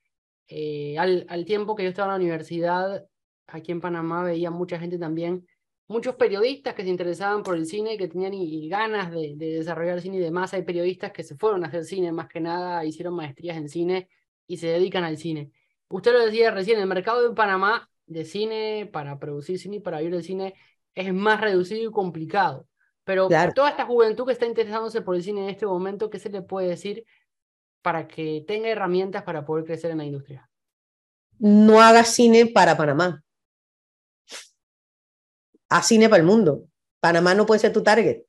Eh, 0.48 0.98
al, 0.98 1.26
al, 1.30 1.45
tiempo 1.45 1.76
que 1.76 1.84
yo 1.84 1.89
estaba 1.89 2.08
en 2.08 2.19
la 2.19 2.26
universidad, 2.26 3.06
aquí 3.48 3.72
en 3.72 3.82
Panamá 3.82 4.24
veía 4.24 4.52
mucha 4.52 4.80
gente 4.80 4.98
también, 4.98 5.45
muchos 5.88 6.15
periodistas 6.15 6.74
que 6.76 6.84
se 6.84 6.89
interesaban 6.89 7.43
por 7.43 7.56
el 7.56 7.65
cine 7.65 7.93
y 7.93 7.98
que 7.98 8.08
tenían 8.08 8.34
ganas 8.69 9.12
de, 9.12 9.36
de, 9.36 9.58
desarrollar 9.58 10.02
cine 10.02 10.17
y 10.17 10.22
demás. 10.22 10.54
Hay 10.54 10.63
periodistas 10.63 11.12
que 11.12 11.24
se 11.24 11.36
fueron 11.36 11.63
a 11.63 11.67
hacer 11.67 11.84
cine, 11.86 12.12
más 12.12 12.28
que 12.28 12.39
nada 12.39 12.86
hicieron 12.86 13.15
maestrías 13.15 13.58
en 13.58 13.69
cine 13.69 14.10
y 14.48 14.58
se 14.58 14.67
dedican 14.67 15.04
al 15.04 15.17
cine. 15.17 15.52
Usted 15.89 16.13
lo 16.13 16.26
decía 16.26 16.52
recién, 16.52 16.80
el 16.80 16.88
mercado 16.88 17.28
de 17.28 17.36
Panamá 17.36 17.89
de 18.06 18.26
cine, 18.26 18.89
para 18.91 19.19
producir 19.19 19.60
cine 19.60 19.78
y 19.78 19.80
para 19.80 20.00
vivir 20.00 20.15
el 20.15 20.24
cine 20.24 20.54
es 20.95 21.13
más 21.13 21.41
reducido 21.41 21.89
y 21.89 21.93
complicado. 21.93 22.68
Pero 23.10 23.28
toda 23.56 23.72
esta 23.72 23.88
juventud 23.88 24.24
que 24.24 24.34
está 24.34 24.45
interesándose 24.45 25.02
por 25.02 25.15
el 25.15 25.24
cine 25.24 25.41
en 25.41 25.50
este 25.50 25.65
momento, 25.65 26.12
¿qué 26.12 26.19
se 26.19 26.30
le 26.30 26.43
puede 26.43 26.67
decir 26.67 27.06
para 27.82 28.08
que 28.08 28.45
tenga 28.48 28.69
herramientas 28.69 29.24
para 29.24 29.48
poder 29.48 29.65
crecer 29.65 29.89
en 29.89 29.98
la 29.98 30.06
industria? 30.06 30.48
No 31.39 31.82
haga 31.82 32.04
cine 32.04 32.45
para 32.45 32.78
Panamá. 32.78 33.24
Haz 35.69 35.88
cine 35.88 36.08
para 36.08 36.19
el 36.19 36.28
mundo. 36.28 36.65
Panamá 37.00 37.34
no 37.34 37.48
puede 37.48 37.60
ser 37.60 37.74
tu 37.74 37.82
target. 37.82 38.26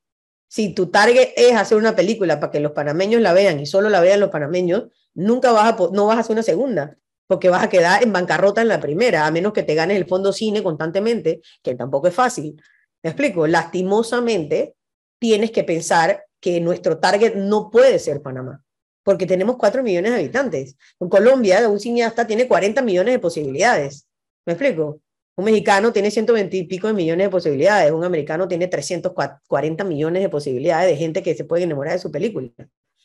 Si 0.48 0.74
tu 0.74 0.86
target 0.86 1.34
es 1.36 1.54
hacer 1.56 1.76
una 1.76 1.94
película 1.94 2.40
para 2.40 2.50
que 2.50 2.60
los 2.60 2.72
panameños 2.72 3.20
la 3.20 3.34
vean 3.34 3.60
y 3.60 3.66
solo 3.66 3.90
la 3.90 4.00
vean 4.00 4.18
los 4.18 4.30
panameños, 4.30 4.84
nunca 5.12 5.52
vas 5.52 5.74
a, 5.74 5.88
no 5.92 6.06
vas 6.06 6.16
a 6.16 6.20
hacer 6.20 6.32
una 6.32 6.42
segunda, 6.42 6.96
porque 7.26 7.50
vas 7.50 7.62
a 7.62 7.68
quedar 7.68 8.02
en 8.02 8.14
bancarrota 8.14 8.62
en 8.62 8.68
la 8.68 8.80
primera, 8.80 9.26
a 9.26 9.30
menos 9.30 9.52
que 9.52 9.62
te 9.62 9.74
ganes 9.74 9.98
el 9.98 10.06
fondo 10.06 10.32
cine 10.32 10.62
constantemente, 10.62 11.42
que 11.62 11.74
tampoco 11.74 12.08
es 12.08 12.14
fácil. 12.14 12.56
¿Me 13.02 13.10
explico? 13.10 13.46
Lastimosamente, 13.46 14.74
tienes 15.18 15.50
que 15.50 15.64
pensar 15.64 16.24
que 16.40 16.60
nuestro 16.60 16.98
target 16.98 17.34
no 17.34 17.70
puede 17.70 17.98
ser 17.98 18.22
Panamá, 18.22 18.62
porque 19.02 19.26
tenemos 19.26 19.56
4 19.56 19.82
millones 19.82 20.12
de 20.12 20.18
habitantes. 20.18 20.76
En 20.98 21.08
Colombia, 21.08 21.68
un 21.68 21.80
cineasta 21.80 22.26
tiene 22.26 22.48
40 22.48 22.82
millones 22.82 23.14
de 23.14 23.18
posibilidades. 23.18 24.06
¿Me 24.46 24.54
explico? 24.54 25.00
Un 25.36 25.44
mexicano 25.44 25.92
tiene 25.92 26.10
120 26.10 26.56
y 26.56 26.64
pico 26.64 26.86
de 26.86 26.92
millones 26.92 27.26
de 27.26 27.30
posibilidades, 27.30 27.92
un 27.92 28.04
americano 28.04 28.46
tiene 28.46 28.68
340 28.68 29.84
millones 29.84 30.22
de 30.22 30.28
posibilidades 30.28 30.90
de 30.90 30.96
gente 30.96 31.22
que 31.22 31.34
se 31.34 31.44
puede 31.44 31.64
enamorar 31.64 31.94
de 31.94 31.98
su 31.98 32.10
película. 32.10 32.50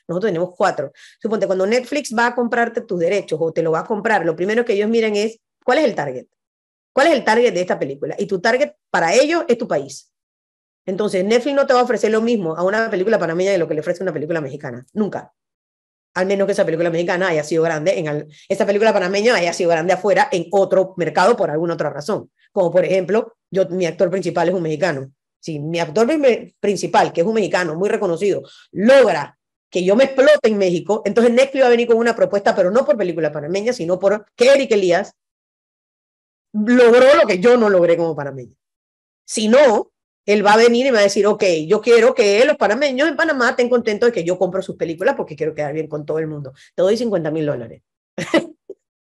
Nosotros 0.08 0.30
tenemos 0.30 0.54
cuatro. 0.56 0.92
Suponte, 1.22 1.48
cuando 1.48 1.66
Netflix 1.66 2.14
va 2.16 2.28
a 2.28 2.36
comprarte 2.36 2.82
tus 2.82 3.00
derechos 3.00 3.40
o 3.42 3.54
te 3.54 3.64
lo 3.64 3.72
va 3.72 3.80
a 3.80 3.86
comprar, 3.86 4.26
lo 4.26 4.36
primero 4.36 4.66
que 4.66 4.74
ellos 4.74 4.90
miran 4.90 5.16
es, 5.16 5.40
¿cuál 5.64 5.80
es 5.80 5.86
el 5.86 5.96
target? 5.96 6.26
¿Cuál 6.96 7.08
es 7.08 7.14
el 7.14 7.26
target 7.26 7.54
de 7.54 7.60
esta 7.60 7.78
película? 7.78 8.16
Y 8.18 8.26
tu 8.26 8.40
target 8.40 8.72
para 8.90 9.14
ellos 9.14 9.44
es 9.50 9.58
tu 9.58 9.68
país. 9.68 10.14
Entonces, 10.86 11.26
Netflix 11.26 11.54
no 11.54 11.68
te 11.68 11.74
va 11.74 11.82
a 11.82 11.84
ofrecer 11.84 12.10
lo 12.10 12.22
mismo 12.22 12.56
a 12.56 12.64
una 12.64 12.90
película 12.90 13.20
panameña 13.20 13.52
de 13.52 13.58
lo 13.58 13.68
que 13.68 13.74
le 13.74 13.82
ofrece 13.82 14.02
una 14.02 14.14
película 14.14 14.40
mexicana. 14.40 14.86
Nunca. 14.94 15.34
Al 16.14 16.26
menos 16.26 16.46
que 16.46 16.54
esa 16.54 16.64
película 16.64 16.90
mexicana 16.90 17.28
haya 17.28 17.44
sido 17.44 17.64
grande, 17.64 18.00
en 18.00 18.30
esa 18.48 18.66
película 18.66 18.94
panameña 18.94 19.36
haya 19.36 19.52
sido 19.52 19.72
grande 19.72 19.92
afuera 19.92 20.30
en 20.32 20.48
otro 20.52 20.94
mercado 20.96 21.36
por 21.36 21.52
alguna 21.52 21.74
otra 21.74 21.90
razón. 21.90 22.32
Como 22.54 22.72
por 22.72 22.86
ejemplo, 22.86 23.36
yo, 23.52 23.68
mi 23.68 23.86
actor 23.86 24.10
principal 24.10 24.48
es 24.48 24.56
un 24.56 24.64
mexicano. 24.64 25.12
Si 25.42 25.60
mi 25.60 25.82
actor 25.82 26.08
principal, 26.62 27.12
que 27.12 27.22
es 27.22 27.28
un 27.28 27.34
mexicano 27.34 27.76
muy 27.76 27.90
reconocido, 27.90 28.42
logra 28.72 29.38
que 29.70 29.84
yo 29.84 29.98
me 29.98 30.06
explote 30.06 30.48
en 30.48 30.58
México, 30.58 31.02
entonces 31.04 31.34
Netflix 31.34 31.62
va 31.62 31.68
a 31.68 31.72
venir 31.72 31.88
con 31.88 31.98
una 31.98 32.16
propuesta, 32.16 32.56
pero 32.56 32.72
no 32.72 32.86
por 32.86 32.96
película 32.96 33.34
panameña, 33.34 33.74
sino 33.74 34.00
por 34.00 34.26
que 34.38 34.54
Eric 34.54 34.72
Elías 34.72 35.14
logró 36.64 37.16
lo 37.16 37.28
que 37.28 37.40
yo 37.40 37.58
no 37.58 37.70
logré 37.70 37.98
como 37.98 38.16
panameño. 38.16 38.56
Si 39.26 39.48
no, 39.48 39.92
él 40.26 40.46
va 40.46 40.54
a 40.54 40.58
venir 40.58 40.86
y 40.86 40.92
va 40.92 41.00
a 41.00 41.04
decir, 41.04 41.28
ok, 41.28 41.44
yo 41.68 41.82
quiero 41.82 42.16
que 42.16 42.44
los 42.46 42.56
panameños 42.56 43.08
en 43.08 43.16
Panamá 43.16 43.52
estén 43.52 43.70
contentos 43.70 44.08
de 44.08 44.14
que 44.14 44.24
yo 44.24 44.38
compro 44.38 44.62
sus 44.62 44.76
películas 44.76 45.16
porque 45.16 45.36
quiero 45.36 45.54
quedar 45.54 45.74
bien 45.74 45.88
con 45.88 46.06
todo 46.06 46.20
el 46.20 46.28
mundo. 46.28 46.54
Te 46.74 46.82
doy 46.82 46.98
50 46.98 47.32
mil 47.32 47.46
dólares. 47.46 47.82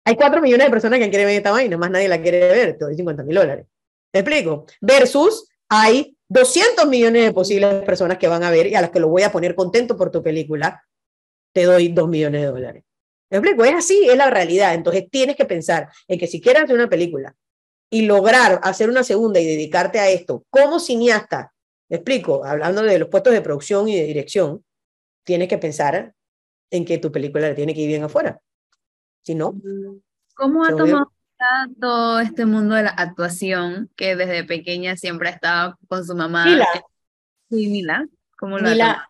Hay 0.07 0.15
4 0.15 0.41
millones 0.41 0.67
de 0.67 0.71
personas 0.71 0.99
que 0.99 1.09
quieren 1.09 1.27
ver 1.27 1.37
esta 1.37 1.51
vaina, 1.51 1.77
más 1.77 1.89
nadie 1.89 2.07
la 2.07 2.21
quiere 2.21 2.39
ver, 2.39 2.77
te 2.77 2.85
doy 2.85 2.95
50 2.95 3.23
mil 3.23 3.35
dólares. 3.35 3.65
¿Te 4.11 4.19
explico? 4.19 4.67
Versus 4.79 5.49
hay 5.67 6.15
200 6.29 6.87
millones 6.87 7.25
de 7.25 7.33
posibles 7.33 7.83
personas 7.83 8.19
que 8.19 8.27
van 8.27 8.43
a 8.43 8.51
ver 8.51 8.67
y 8.67 8.75
a 8.75 8.81
las 8.81 8.91
que 8.91 8.99
lo 8.99 9.07
voy 9.09 9.23
a 9.23 9.31
poner 9.31 9.55
contento 9.55 9.97
por 9.97 10.11
tu 10.11 10.21
película, 10.21 10.83
te 11.51 11.63
doy 11.63 11.87
2 11.87 12.07
millones 12.07 12.41
de 12.41 12.47
dólares. 12.47 12.83
¿Me 13.41 13.49
explico? 13.49 13.65
Es 13.65 13.75
así, 13.75 14.07
es 14.07 14.17
la 14.17 14.29
realidad. 14.29 14.73
Entonces 14.73 15.07
tienes 15.09 15.35
que 15.35 15.45
pensar 15.45 15.89
en 16.07 16.19
que 16.19 16.27
si 16.27 16.41
quieres 16.41 16.63
hacer 16.63 16.75
una 16.75 16.89
película 16.89 17.35
y 17.89 18.03
lograr 18.03 18.59
hacer 18.63 18.89
una 18.89 19.03
segunda 19.03 19.39
y 19.39 19.45
dedicarte 19.45 19.99
a 19.99 20.09
esto 20.09 20.45
como 20.49 20.79
cineasta, 20.79 21.53
me 21.89 21.97
explico, 21.97 22.43
hablando 22.43 22.81
de 22.81 22.99
los 22.99 23.09
puestos 23.09 23.33
de 23.33 23.41
producción 23.41 23.87
y 23.87 23.95
de 23.95 24.05
dirección, 24.05 24.63
tienes 25.23 25.47
que 25.47 25.57
pensar 25.57 26.13
en 26.71 26.85
que 26.85 26.97
tu 26.97 27.11
película 27.11 27.47
le 27.47 27.55
tiene 27.55 27.73
que 27.73 27.81
ir 27.81 27.87
bien 27.87 28.03
afuera. 28.03 28.39
Si 29.21 29.35
no, 29.35 29.55
¿cómo 30.35 30.65
ha 30.65 30.69
tomado 30.69 31.11
todo 31.79 32.19
este 32.19 32.45
mundo 32.45 32.75
de 32.75 32.83
la 32.83 32.89
actuación 32.89 33.89
que 33.95 34.15
desde 34.15 34.43
pequeña 34.43 34.95
siempre 34.95 35.29
ha 35.29 35.31
estado 35.31 35.77
con 35.87 36.05
su 36.05 36.15
mamá? 36.15 36.45
Mila. 36.45 36.67
Sí, 37.49 37.67
Mila. 37.67 38.07
¿Cómo 38.37 38.57
Mila, 38.57 39.09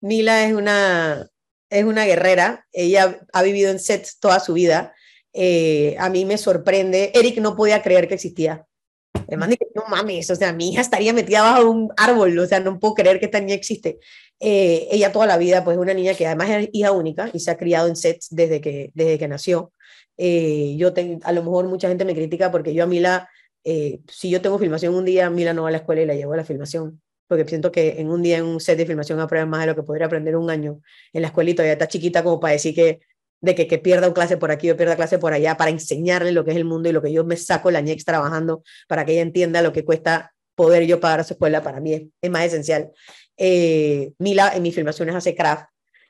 Mila 0.00 0.44
es 0.44 0.54
una 0.54 1.28
es 1.70 1.84
una 1.84 2.04
guerrera, 2.04 2.66
ella 2.72 3.20
ha 3.32 3.42
vivido 3.42 3.70
en 3.70 3.78
sets 3.78 4.18
toda 4.18 4.40
su 4.40 4.52
vida. 4.52 4.92
Eh, 5.32 5.96
a 5.98 6.10
mí 6.10 6.24
me 6.24 6.36
sorprende, 6.36 7.12
Eric 7.14 7.38
no 7.38 7.56
podía 7.56 7.82
creer 7.82 8.08
que 8.08 8.14
existía. 8.14 8.66
Además 9.14 9.50
de 9.50 9.58
no 9.74 9.84
mames, 9.88 10.28
o 10.30 10.34
sea, 10.36 10.52
mi 10.52 10.70
hija 10.70 10.80
estaría 10.80 11.12
metida 11.12 11.42
bajo 11.42 11.70
un 11.70 11.92
árbol, 11.96 12.36
o 12.38 12.46
sea, 12.46 12.58
no 12.58 12.78
puedo 12.80 12.94
creer 12.94 13.20
que 13.20 13.26
esta 13.26 13.40
niña 13.40 13.54
existe. 13.54 14.00
Eh, 14.40 14.88
ella 14.90 15.12
toda 15.12 15.26
la 15.26 15.38
vida, 15.38 15.62
pues 15.62 15.76
es 15.76 15.80
una 15.80 15.94
niña 15.94 16.14
que 16.14 16.26
además 16.26 16.50
es 16.50 16.68
hija 16.72 16.90
única 16.90 17.30
y 17.32 17.38
se 17.38 17.50
ha 17.50 17.56
criado 17.56 17.86
en 17.86 17.94
sets 17.94 18.28
desde 18.30 18.60
que, 18.60 18.90
desde 18.94 19.18
que 19.18 19.28
nació. 19.28 19.72
Eh, 20.16 20.74
yo 20.76 20.92
a 21.22 21.32
lo 21.32 21.42
mejor 21.44 21.68
mucha 21.68 21.88
gente 21.88 22.04
me 22.04 22.14
critica 22.14 22.50
porque 22.50 22.74
yo 22.74 22.84
a 22.84 22.86
Mila, 22.86 23.28
si 23.62 24.30
yo 24.30 24.40
tengo 24.40 24.58
filmación 24.58 24.94
un 24.94 25.04
día, 25.04 25.30
Mila 25.30 25.54
no 25.54 25.62
va 25.62 25.68
a 25.68 25.72
la 25.72 25.78
escuela 25.78 26.02
y 26.02 26.06
la 26.06 26.14
llevo 26.14 26.32
a 26.32 26.38
la 26.38 26.44
filmación 26.44 27.00
porque 27.30 27.46
siento 27.46 27.70
que 27.70 28.00
en 28.00 28.10
un 28.10 28.24
día 28.24 28.38
en 28.38 28.44
un 28.44 28.58
set 28.58 28.76
de 28.76 28.84
filmación 28.84 29.20
aprende 29.20 29.46
más 29.46 29.60
de 29.60 29.68
lo 29.68 29.76
que 29.76 29.84
podría 29.84 30.06
aprender 30.06 30.34
un 30.34 30.50
año 30.50 30.80
en 31.12 31.22
la 31.22 31.28
escuelita, 31.28 31.64
ya 31.64 31.70
está 31.70 31.86
chiquita 31.86 32.24
como 32.24 32.40
para 32.40 32.54
decir 32.54 32.74
que 32.74 32.98
de 33.40 33.54
que, 33.54 33.68
que 33.68 33.78
pierda 33.78 34.08
un 34.08 34.14
clase 34.14 34.36
por 34.36 34.50
aquí 34.50 34.68
o 34.68 34.76
pierda 34.76 34.96
clase 34.96 35.16
por 35.20 35.32
allá, 35.32 35.56
para 35.56 35.70
enseñarle 35.70 36.32
lo 36.32 36.44
que 36.44 36.50
es 36.50 36.56
el 36.56 36.64
mundo 36.64 36.88
y 36.88 36.92
lo 36.92 37.00
que 37.00 37.12
yo 37.12 37.22
me 37.22 37.36
saco 37.36 37.70
la 37.70 37.80
ñex 37.82 38.04
trabajando 38.04 38.64
para 38.88 39.04
que 39.04 39.12
ella 39.12 39.22
entienda 39.22 39.62
lo 39.62 39.72
que 39.72 39.84
cuesta 39.84 40.34
poder 40.56 40.86
yo 40.86 40.98
pagar 40.98 41.20
a 41.20 41.24
su 41.24 41.34
escuela, 41.34 41.62
para 41.62 41.78
mí 41.78 42.10
es, 42.20 42.30
más 42.32 42.42
esencial. 42.42 42.90
Eh, 43.36 44.12
Mila 44.18 44.50
en 44.52 44.62
mis 44.64 44.74
filmaciones 44.74 45.14
hace 45.14 45.36
craft, 45.36 45.66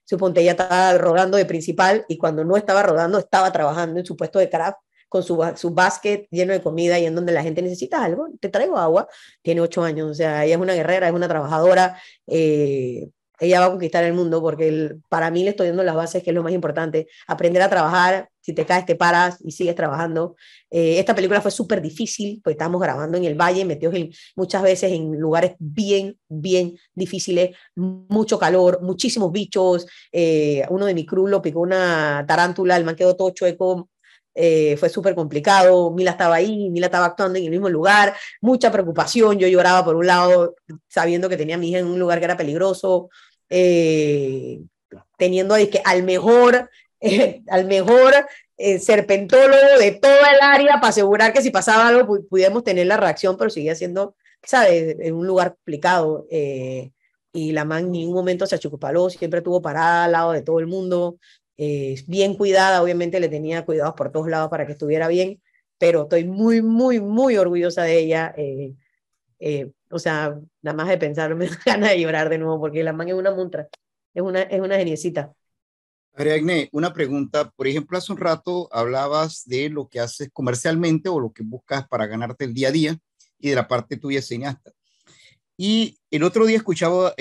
suponte 0.06 0.40
ella 0.40 0.52
estaba 0.52 0.96
rodando 0.96 1.36
de 1.36 1.44
principal 1.44 2.06
y 2.08 2.16
cuando 2.16 2.44
no 2.46 2.56
estaba 2.56 2.82
rodando 2.82 3.18
estaba 3.18 3.52
trabajando 3.52 4.00
en 4.00 4.06
su 4.06 4.16
puesto 4.16 4.38
de 4.38 4.48
craft 4.48 4.78
con 5.10 5.22
su, 5.22 5.38
su 5.56 5.70
basket 5.72 6.26
lleno 6.30 6.54
de 6.54 6.62
comida 6.62 6.98
y 6.98 7.04
en 7.04 7.14
donde 7.14 7.32
la 7.32 7.42
gente 7.42 7.60
necesita 7.60 8.02
algo, 8.02 8.28
te 8.40 8.48
traigo 8.48 8.78
agua, 8.78 9.08
tiene 9.42 9.60
ocho 9.60 9.82
años, 9.82 10.10
o 10.10 10.14
sea, 10.14 10.44
ella 10.44 10.54
es 10.54 10.60
una 10.60 10.74
guerrera, 10.74 11.08
es 11.08 11.12
una 11.12 11.28
trabajadora, 11.28 12.00
eh, 12.28 13.10
ella 13.40 13.60
va 13.60 13.66
a 13.66 13.70
conquistar 13.70 14.04
el 14.04 14.12
mundo 14.12 14.40
porque 14.40 14.96
para 15.08 15.30
mí 15.30 15.42
le 15.42 15.50
estoy 15.50 15.68
dando 15.68 15.82
las 15.82 15.96
bases, 15.96 16.22
que 16.22 16.30
es 16.30 16.34
lo 16.34 16.42
más 16.42 16.52
importante, 16.52 17.08
aprender 17.26 17.62
a 17.62 17.70
trabajar, 17.70 18.28
si 18.40 18.52
te 18.52 18.64
caes 18.64 18.86
te 18.86 18.94
paras 18.94 19.38
y 19.42 19.50
sigues 19.50 19.74
trabajando. 19.74 20.36
Eh, 20.70 20.98
esta 20.98 21.14
película 21.14 21.40
fue 21.40 21.50
súper 21.50 21.82
difícil, 21.82 22.40
porque 22.44 22.52
estábamos 22.52 22.80
grabando 22.80 23.18
en 23.18 23.24
el 23.24 23.34
valle, 23.34 23.64
metidos 23.64 23.94
muchas 24.36 24.62
veces 24.62 24.92
en 24.92 25.18
lugares 25.18 25.54
bien, 25.58 26.18
bien 26.28 26.78
difíciles, 26.94 27.56
mucho 27.74 28.38
calor, 28.38 28.80
muchísimos 28.82 29.32
bichos, 29.32 29.86
eh, 30.12 30.64
uno 30.68 30.86
de 30.86 30.94
mi 30.94 31.04
crew 31.04 31.26
lo 31.26 31.42
picó 31.42 31.60
una 31.60 32.24
tarántula, 32.28 32.76
el 32.76 32.84
man 32.84 32.94
quedó 32.94 33.16
todo 33.16 33.30
chueco, 33.30 33.88
eh, 34.34 34.76
fue 34.76 34.88
súper 34.88 35.14
complicado, 35.14 35.90
Mila 35.90 36.12
estaba 36.12 36.36
ahí, 36.36 36.70
Mila 36.70 36.86
estaba 36.86 37.06
actuando 37.06 37.38
en 37.38 37.46
el 37.46 37.50
mismo 37.50 37.68
lugar, 37.68 38.14
mucha 38.40 38.70
preocupación, 38.70 39.38
yo 39.38 39.48
lloraba 39.48 39.84
por 39.84 39.96
un 39.96 40.06
lado 40.06 40.54
sabiendo 40.88 41.28
que 41.28 41.36
tenía 41.36 41.56
a 41.56 41.58
mi 41.58 41.70
hija 41.70 41.80
en 41.80 41.86
un 41.86 41.98
lugar 41.98 42.20
que 42.20 42.26
era 42.26 42.36
peligroso, 42.36 43.10
eh, 43.48 44.60
teniendo 45.18 45.56
que 45.56 45.82
al 45.84 46.04
mejor, 46.04 46.70
eh, 47.00 47.42
al 47.48 47.64
mejor 47.66 48.26
serpentólogo 48.78 49.78
de 49.80 49.92
toda 49.92 50.32
el 50.32 50.40
área 50.42 50.74
para 50.74 50.88
asegurar 50.88 51.32
que 51.32 51.40
si 51.40 51.50
pasaba 51.50 51.88
algo 51.88 52.18
pudiéramos 52.28 52.62
tener 52.62 52.86
la 52.86 52.98
reacción, 52.98 53.38
pero 53.38 53.48
seguía 53.48 53.74
siendo, 53.74 54.14
¿sabes?, 54.42 54.96
en 55.00 55.14
un 55.14 55.26
lugar 55.26 55.54
complicado. 55.54 56.26
y 57.32 57.52
la 57.52 57.64
man 57.64 57.84
en 57.86 57.92
ningún 57.92 58.14
momento 58.14 58.44
se 58.46 58.56
achupaló, 58.56 59.08
siempre 59.08 59.38
estuvo 59.38 59.62
parada 59.62 60.04
al 60.04 60.12
lado 60.12 60.32
de 60.32 60.42
todo 60.42 60.58
el 60.60 60.66
mundo, 60.66 61.16
eh, 61.62 62.02
bien 62.06 62.36
cuidada, 62.36 62.82
obviamente 62.82 63.20
le 63.20 63.28
tenía 63.28 63.66
cuidados 63.66 63.92
por 63.92 64.10
todos 64.10 64.30
lados 64.30 64.48
para 64.48 64.64
que 64.64 64.72
estuviera 64.72 65.08
bien, 65.08 65.42
pero 65.76 66.04
estoy 66.04 66.24
muy, 66.24 66.62
muy, 66.62 67.02
muy 67.02 67.36
orgullosa 67.36 67.82
de 67.82 67.98
ella. 67.98 68.32
Eh, 68.34 68.72
eh, 69.40 69.70
o 69.90 69.98
sea, 69.98 70.40
nada 70.62 70.74
más 70.74 70.88
de 70.88 70.96
pensar 70.96 71.34
me 71.36 71.48
da 71.48 71.58
ganas 71.66 71.90
de 71.90 72.00
llorar 72.00 72.30
de 72.30 72.38
nuevo 72.38 72.58
porque 72.58 72.82
la 72.82 72.94
man 72.94 73.08
es 73.08 73.14
una 73.14 73.30
montra, 73.34 73.68
es 74.14 74.22
una, 74.22 74.40
es 74.40 74.58
una 74.58 74.76
geniecita. 74.76 75.34
Ariadne, 76.14 76.70
una 76.72 76.94
pregunta. 76.94 77.50
Por 77.50 77.66
ejemplo, 77.66 77.98
hace 77.98 78.10
un 78.10 78.18
rato 78.18 78.70
hablabas 78.72 79.44
de 79.44 79.68
lo 79.68 79.86
que 79.86 80.00
haces 80.00 80.30
comercialmente 80.32 81.10
o 81.10 81.20
lo 81.20 81.30
que 81.30 81.42
buscas 81.42 81.86
para 81.88 82.06
ganarte 82.06 82.46
el 82.46 82.54
día 82.54 82.68
a 82.68 82.72
día 82.72 82.98
y 83.38 83.50
de 83.50 83.56
la 83.56 83.68
parte 83.68 83.98
tuya 83.98 84.22
cineasta. 84.22 84.72
Y 85.58 85.98
el 86.10 86.22
otro 86.22 86.46
día 86.46 86.56
escuchaba 86.56 87.14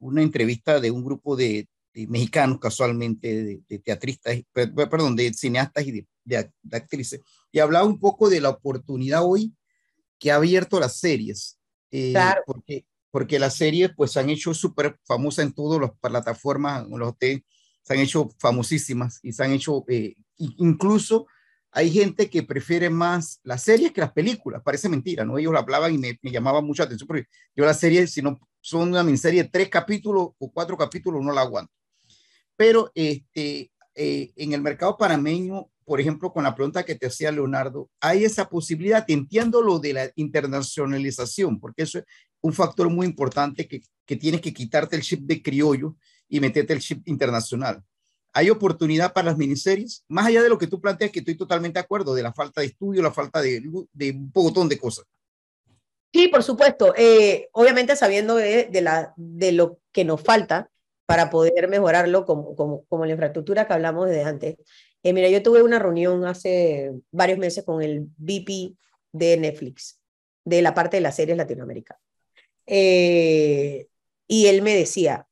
una 0.00 0.20
entrevista 0.20 0.80
de 0.80 0.90
un 0.90 1.02
grupo 1.02 1.34
de, 1.34 1.66
mexicanos 2.06 2.58
casualmente, 2.60 3.62
de, 3.66 3.78
teatristas, 3.78 4.36
perdón, 4.52 5.16
de 5.16 5.32
cineastas 5.32 5.86
y 5.86 6.06
de, 6.24 6.52
actrices, 6.72 7.22
y 7.50 7.58
hablaba 7.58 7.86
un 7.86 7.98
poco 7.98 8.28
de 8.28 8.40
la 8.40 8.50
oportunidad 8.50 9.22
hoy 9.24 9.54
que 10.18 10.30
ha 10.30 10.36
abierto 10.36 10.78
las 10.78 10.98
series. 10.98 11.58
Eh, 11.90 12.14
porque, 12.44 12.84
porque 13.10 13.38
las 13.38 13.54
series 13.54 13.92
pues 13.96 14.12
se 14.12 14.20
han 14.20 14.28
hecho 14.28 14.52
súper 14.52 14.98
famosas 15.04 15.46
en 15.46 15.52
todas 15.52 15.80
las 15.80 15.92
plataformas, 15.98 16.86
los 16.88 17.14
se 17.18 17.94
han 17.94 18.00
hecho 18.00 18.28
famosísimas 18.38 19.20
y 19.22 19.32
se 19.32 19.44
han 19.44 19.52
hecho, 19.52 19.84
eh, 19.88 20.16
incluso 20.36 21.26
hay 21.70 21.90
gente 21.90 22.28
que 22.28 22.42
prefiere 22.42 22.90
más 22.90 23.38
las 23.44 23.62
series 23.62 23.92
que 23.92 24.00
las 24.00 24.12
películas, 24.12 24.62
parece 24.62 24.88
mentira, 24.88 25.24
¿no? 25.24 25.38
Ellos 25.38 25.52
lo 25.52 25.58
hablaban 25.58 25.94
y 25.94 25.98
me, 25.98 26.18
me 26.20 26.30
llamaba 26.30 26.60
mucho 26.60 26.82
la 26.82 26.86
atención, 26.86 27.06
porque 27.06 27.26
yo 27.54 27.64
las 27.64 27.78
series, 27.78 28.12
si 28.12 28.22
no 28.22 28.40
son 28.60 28.88
una 28.88 29.04
miniserie 29.04 29.44
de 29.44 29.48
tres 29.48 29.68
capítulos 29.68 30.30
o 30.38 30.50
cuatro 30.50 30.76
capítulos, 30.76 31.22
no 31.22 31.32
la 31.32 31.42
aguanto. 31.42 31.72
Pero 32.56 32.90
este, 32.94 33.70
eh, 33.94 34.32
en 34.36 34.52
el 34.52 34.62
mercado 34.62 34.96
panameño, 34.96 35.70
por 35.84 36.00
ejemplo, 36.00 36.32
con 36.32 36.44
la 36.44 36.54
pregunta 36.54 36.84
que 36.84 36.94
te 36.94 37.06
hacía 37.06 37.30
Leonardo, 37.32 37.88
hay 38.00 38.24
esa 38.24 38.48
posibilidad, 38.48 39.04
entiendo 39.08 39.62
lo 39.62 39.78
de 39.78 39.92
la 39.92 40.10
internacionalización, 40.16 41.60
porque 41.60 41.82
eso 41.82 41.98
es 41.98 42.04
un 42.40 42.52
factor 42.52 42.90
muy 42.90 43.06
importante 43.06 43.68
que, 43.68 43.82
que 44.04 44.16
tienes 44.16 44.40
que 44.40 44.52
quitarte 44.52 44.96
el 44.96 45.02
chip 45.02 45.20
de 45.20 45.42
criollo 45.42 45.96
y 46.28 46.40
meterte 46.40 46.72
el 46.72 46.80
chip 46.80 47.06
internacional. 47.06 47.82
¿Hay 48.32 48.50
oportunidad 48.50 49.14
para 49.14 49.28
las 49.28 49.38
miniseries? 49.38 50.04
Más 50.08 50.26
allá 50.26 50.42
de 50.42 50.50
lo 50.50 50.58
que 50.58 50.66
tú 50.66 50.78
planteas, 50.78 51.10
que 51.10 51.20
estoy 51.20 51.36
totalmente 51.36 51.78
de 51.78 51.84
acuerdo, 51.84 52.14
de 52.14 52.22
la 52.22 52.34
falta 52.34 52.60
de 52.60 52.66
estudio, 52.66 53.00
la 53.02 53.12
falta 53.12 53.40
de, 53.40 53.62
un 53.66 54.32
montón 54.34 54.68
de 54.68 54.78
cosas. 54.78 55.06
Sí, 56.12 56.28
por 56.28 56.42
supuesto. 56.42 56.94
Eh, 56.96 57.48
obviamente 57.52 57.96
sabiendo 57.96 58.34
de, 58.34 58.68
de, 58.70 58.80
la, 58.82 59.14
de 59.16 59.52
lo 59.52 59.78
que 59.90 60.04
nos 60.04 60.20
falta 60.20 60.70
para 61.06 61.30
poder 61.30 61.68
mejorarlo 61.68 62.24
como, 62.26 62.54
como, 62.56 62.84
como 62.86 63.06
la 63.06 63.12
infraestructura 63.12 63.66
que 63.66 63.72
hablamos 63.72 64.08
desde 64.08 64.24
antes. 64.24 64.56
Eh, 65.02 65.12
mira, 65.12 65.28
yo 65.28 65.42
tuve 65.42 65.62
una 65.62 65.78
reunión 65.78 66.24
hace 66.26 66.92
varios 67.12 67.38
meses 67.38 67.64
con 67.64 67.80
el 67.80 68.08
VP 68.18 68.74
de 69.12 69.36
Netflix, 69.36 70.00
de 70.44 70.62
la 70.62 70.74
parte 70.74 70.96
de 70.96 71.00
las 71.02 71.14
series 71.16 71.38
Latinoamérica. 71.38 71.98
Eh, 72.66 73.86
y 74.26 74.46
él 74.46 74.62
me 74.62 74.74
decía, 74.74 75.26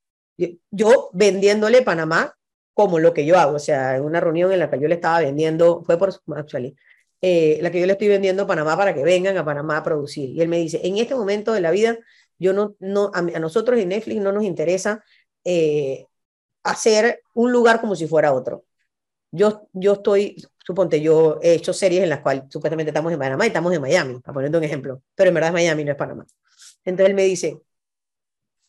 yo, 0.71 1.11
vendiéndole 1.13 1.83
Panamá 1.83 2.37
como 2.73 2.99
lo 2.99 3.13
que 3.13 3.27
yo 3.27 3.39
hago, 3.39 3.57
o 3.57 3.61
sea, 3.61 3.97
en 3.97 4.05
una 4.05 4.21
reunión 4.21 4.53
en 4.53 4.61
la 4.61 4.71
que 4.71 4.81
yo 4.81 4.89
le 4.89 4.95
estaba 4.95 5.21
vendiendo, 5.21 5.83
fue 5.85 5.99
por 5.99 6.13
actually, 6.37 6.77
eh, 7.21 7.59
la 7.63 7.71
que 7.71 7.81
yo 7.81 7.87
le 7.87 7.93
estoy 7.93 8.09
vendiendo 8.09 8.47
Panamá 8.47 8.77
para 8.77 8.95
que 8.95 9.03
vengan 9.03 9.37
a 9.37 9.45
Panamá 9.45 9.79
a 9.79 9.83
producir. 9.83 10.31
Y 10.31 10.41
él 10.41 10.49
me 10.49 10.59
dice, 10.59 10.81
en 10.85 10.99
este 10.99 11.15
momento 11.15 11.53
de 11.53 11.61
la 11.61 11.71
vida, 11.71 11.99
yo 12.39 12.53
no, 12.53 12.77
no 12.81 13.11
a, 13.15 13.19
a 13.21 13.41
nosotros 13.41 13.79
en 13.81 13.89
Netflix 13.89 14.21
no 14.21 14.33
nos 14.33 14.45
interesa 14.45 15.03
eh, 15.45 16.07
hacer 16.63 17.23
un 17.35 17.53
lugar 17.53 17.81
como 17.81 17.95
si 17.95 18.07
fuera 18.07 18.33
otro. 18.33 18.65
Yo, 19.31 19.69
yo 19.73 19.95
estoy, 19.95 20.45
suponte, 20.65 21.01
yo 21.01 21.39
he 21.43 21.55
hecho 21.55 21.73
series 21.73 22.03
en 22.03 22.09
las 22.09 22.21
cuales 22.21 22.45
supuestamente 22.49 22.91
estamos 22.91 23.13
en 23.13 23.19
Panamá 23.19 23.45
y 23.45 23.49
estamos 23.49 23.73
en 23.73 23.81
Miami, 23.81 24.21
para 24.21 24.33
ponerte 24.33 24.57
un 24.57 24.65
ejemplo, 24.65 25.03
pero 25.15 25.29
en 25.29 25.35
verdad 25.35 25.49
es 25.51 25.55
Miami, 25.55 25.85
no 25.85 25.91
es 25.93 25.99
Panamá. 25.99 26.25
Entonces 26.85 27.11
él 27.11 27.15
me 27.15 27.25
dice, 27.25 27.61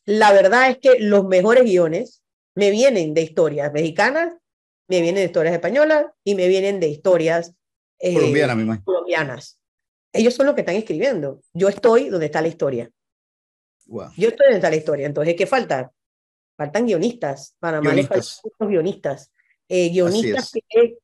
la 0.05 0.33
verdad 0.33 0.69
es 0.69 0.77
que 0.79 0.99
los 0.99 1.25
mejores 1.25 1.63
guiones 1.63 2.23
me 2.55 2.71
vienen 2.71 3.13
de 3.13 3.21
historias 3.21 3.71
mexicanas, 3.73 4.33
me 4.87 5.01
vienen 5.01 5.21
de 5.21 5.25
historias 5.25 5.55
españolas 5.55 6.05
y 6.23 6.35
me 6.35 6.47
vienen 6.47 6.79
de 6.79 6.87
historias 6.87 7.53
eh, 7.99 8.13
colombianas, 8.13 8.79
colombianas. 8.83 9.59
Ellos 10.13 10.33
son 10.33 10.45
los 10.45 10.55
que 10.55 10.61
están 10.61 10.75
escribiendo. 10.75 11.41
Yo 11.53 11.69
estoy 11.69 12.09
donde 12.09 12.27
está 12.27 12.41
la 12.41 12.47
historia. 12.47 12.89
Wow. 13.87 14.11
Yo 14.15 14.29
estoy 14.29 14.45
donde 14.45 14.57
está 14.57 14.69
la 14.69 14.75
historia. 14.77 15.05
Entonces, 15.05 15.35
¿qué 15.35 15.45
falta? 15.45 15.91
Faltan 16.55 16.85
guionistas. 16.85 17.55
Para 17.59 17.79
guionistas. 17.79 18.41
faltan 18.41 18.69
guionistas. 18.69 19.31
Eh, 19.67 19.89
guionistas 19.89 20.51
que, 20.51 20.97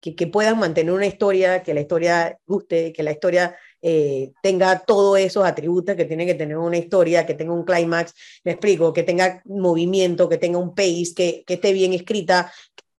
que, 0.00 0.14
que, 0.14 0.26
puedan 0.28 0.58
mantener 0.58 0.92
una 0.92 1.06
historia, 1.06 1.62
que 1.62 1.74
la 1.74 1.80
historia 1.80 2.38
guste, 2.46 2.92
que 2.92 3.02
la 3.02 3.10
historia 3.10 3.56
eh, 3.82 4.32
tenga 4.42 4.78
todos 4.78 5.18
esos 5.18 5.44
atributos 5.44 5.96
que 5.96 6.04
tiene 6.04 6.24
que 6.24 6.34
tener 6.34 6.56
una 6.56 6.76
historia, 6.76 7.26
que 7.26 7.34
tenga 7.34 7.52
un 7.52 7.64
clímax, 7.64 8.14
me 8.44 8.52
explico, 8.52 8.92
que 8.92 9.02
tenga 9.02 9.42
movimiento, 9.44 10.28
que 10.28 10.38
tenga 10.38 10.58
un 10.58 10.74
pace, 10.74 11.12
que, 11.16 11.44
que 11.44 11.54
esté 11.54 11.72
bien 11.72 11.92
escrita, 11.92 12.52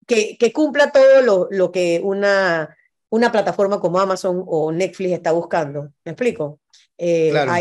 que, 0.06 0.38
que 0.38 0.52
cumpla 0.52 0.91
todo 0.91 1.22
lo, 1.22 1.48
lo 1.50 1.72
que 1.72 2.02
una, 2.04 2.76
una 3.10 3.32
plataforma 3.32 3.80
como 3.80 4.00
Amazon 4.00 4.44
o 4.46 4.72
Netflix 4.72 5.13
está 5.13 5.32
buscando. 5.32 5.94
¿Me 6.04 6.12
explico? 6.12 6.60
Eh, 6.98 7.30
claro. 7.32 7.52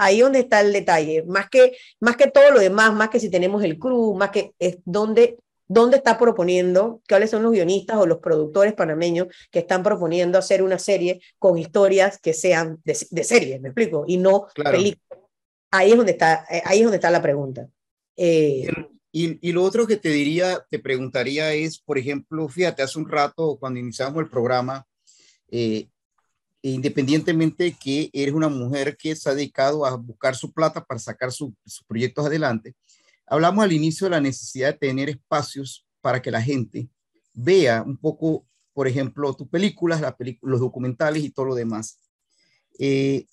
Ahí 0.00 0.20
donde 0.20 0.40
está 0.40 0.62
el 0.62 0.72
detalle, 0.72 1.22
más 1.24 1.50
que, 1.50 1.76
más 2.00 2.16
que 2.16 2.26
todo 2.26 2.50
lo 2.50 2.58
demás, 2.58 2.92
más 2.94 3.10
que 3.10 3.20
si 3.20 3.28
tenemos 3.28 3.62
el 3.62 3.78
crew, 3.78 4.14
más 4.14 4.30
que 4.30 4.52
es 4.58 4.78
donde, 4.86 5.36
donde 5.68 5.98
está 5.98 6.18
proponiendo, 6.18 7.02
cuáles 7.06 7.28
son 7.28 7.42
los 7.42 7.52
guionistas 7.52 7.98
o 7.98 8.06
los 8.06 8.18
productores 8.18 8.72
panameños 8.72 9.28
que 9.50 9.58
están 9.58 9.82
proponiendo 9.82 10.38
hacer 10.38 10.62
una 10.62 10.78
serie 10.78 11.20
con 11.38 11.58
historias 11.58 12.18
que 12.18 12.32
sean 12.32 12.80
de, 12.82 12.96
de 13.10 13.24
series, 13.24 13.60
me 13.60 13.68
explico, 13.68 14.04
y 14.08 14.16
no 14.16 14.46
claro. 14.54 14.78
películas. 14.78 15.20
Ahí 15.70 15.90
es 15.90 15.96
donde 15.98 16.12
está, 16.12 16.46
eh, 16.50 16.62
ahí 16.64 16.78
es 16.78 16.84
donde 16.84 16.96
está 16.96 17.10
la 17.10 17.22
pregunta. 17.22 17.68
Eh, 18.16 18.68
y, 19.12 19.46
y, 19.46 19.52
lo 19.52 19.62
otro 19.62 19.86
que 19.86 19.96
te 19.96 20.08
diría, 20.08 20.64
te 20.70 20.78
preguntaría 20.78 21.52
es, 21.52 21.78
por 21.78 21.98
ejemplo, 21.98 22.48
fíjate, 22.48 22.82
hace 22.82 22.98
un 22.98 23.08
rato 23.08 23.58
cuando 23.60 23.78
iniciamos 23.78 24.22
el 24.22 24.30
programa, 24.30 24.86
eh, 25.50 25.88
independientemente 26.62 27.76
que 27.80 28.10
eres 28.12 28.34
una 28.34 28.48
mujer 28.48 28.96
que 28.96 29.16
se 29.16 29.28
ha 29.28 29.34
dedicado 29.34 29.86
a 29.86 29.96
buscar 29.96 30.36
su 30.36 30.52
plata 30.52 30.84
para 30.84 31.00
sacar 31.00 31.32
su, 31.32 31.54
sus 31.64 31.84
proyectos 31.84 32.26
adelante, 32.26 32.74
hablamos 33.26 33.64
al 33.64 33.72
inicio 33.72 34.06
de 34.06 34.10
la 34.10 34.20
necesidad 34.20 34.72
de 34.72 34.78
tener 34.78 35.08
espacios 35.08 35.86
para 36.00 36.20
que 36.20 36.30
la 36.30 36.42
gente 36.42 36.88
vea 37.32 37.82
un 37.82 37.96
poco, 37.96 38.46
por 38.72 38.88
ejemplo, 38.88 39.34
tus 39.34 39.48
películas, 39.48 40.00
la 40.00 40.16
película, 40.16 40.50
los 40.50 40.60
documentales 40.60 41.22
y 41.24 41.30
todo 41.30 41.46
lo 41.46 41.54
demás. 41.54 41.98
Eh, 42.78 43.26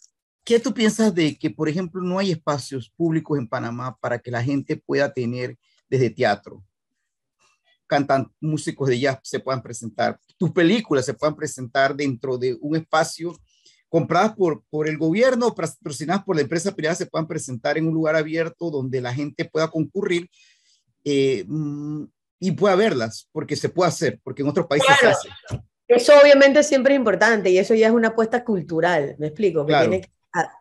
¿Qué 0.43 0.59
tú 0.59 0.73
piensas 0.73 1.13
de 1.13 1.37
que, 1.37 1.49
por 1.49 1.67
ejemplo, 1.67 2.01
no 2.01 2.19
hay 2.19 2.31
espacios 2.31 2.89
públicos 2.89 3.37
en 3.37 3.47
Panamá 3.47 3.97
para 3.99 4.19
que 4.19 4.31
la 4.31 4.43
gente 4.43 4.77
pueda 4.77 5.13
tener 5.13 5.57
desde 5.89 6.09
teatro, 6.09 6.63
cantan 7.87 8.31
músicos 8.39 8.89
de 8.89 8.99
jazz 8.99 9.19
se 9.23 9.39
puedan 9.39 9.61
presentar, 9.61 10.19
tus 10.37 10.51
películas 10.51 11.05
se 11.05 11.13
puedan 11.13 11.35
presentar 11.35 11.95
dentro 11.95 12.37
de 12.37 12.57
un 12.61 12.75
espacio 12.75 13.35
compradas 13.89 14.35
por, 14.35 14.63
por 14.69 14.87
el 14.87 14.97
gobierno, 14.97 15.55
patrocinadas 15.55 16.23
por 16.23 16.35
la 16.35 16.41
empresa 16.41 16.73
privada, 16.75 16.95
se 16.95 17.05
puedan 17.05 17.27
presentar 17.27 17.77
en 17.77 17.87
un 17.87 17.93
lugar 17.93 18.15
abierto 18.15 18.69
donde 18.69 19.01
la 19.01 19.13
gente 19.13 19.45
pueda 19.45 19.69
concurrir 19.69 20.29
eh, 21.05 21.45
y 22.39 22.51
pueda 22.51 22.75
verlas, 22.75 23.29
porque 23.31 23.55
se 23.55 23.69
puede 23.69 23.89
hacer, 23.89 24.19
porque 24.23 24.41
en 24.41 24.49
otros 24.49 24.67
países 24.67 24.89
claro. 24.99 25.17
se 25.21 25.29
hace. 25.29 25.63
Eso 25.87 26.11
obviamente 26.21 26.63
siempre 26.63 26.93
es 26.93 26.97
importante 26.97 27.49
y 27.49 27.57
eso 27.57 27.73
ya 27.73 27.87
es 27.87 27.93
una 27.93 28.09
apuesta 28.09 28.43
cultural, 28.43 29.15
me 29.19 29.27
explico, 29.27 29.65
que 29.65 29.73
tiene 29.73 30.01
que 30.01 30.09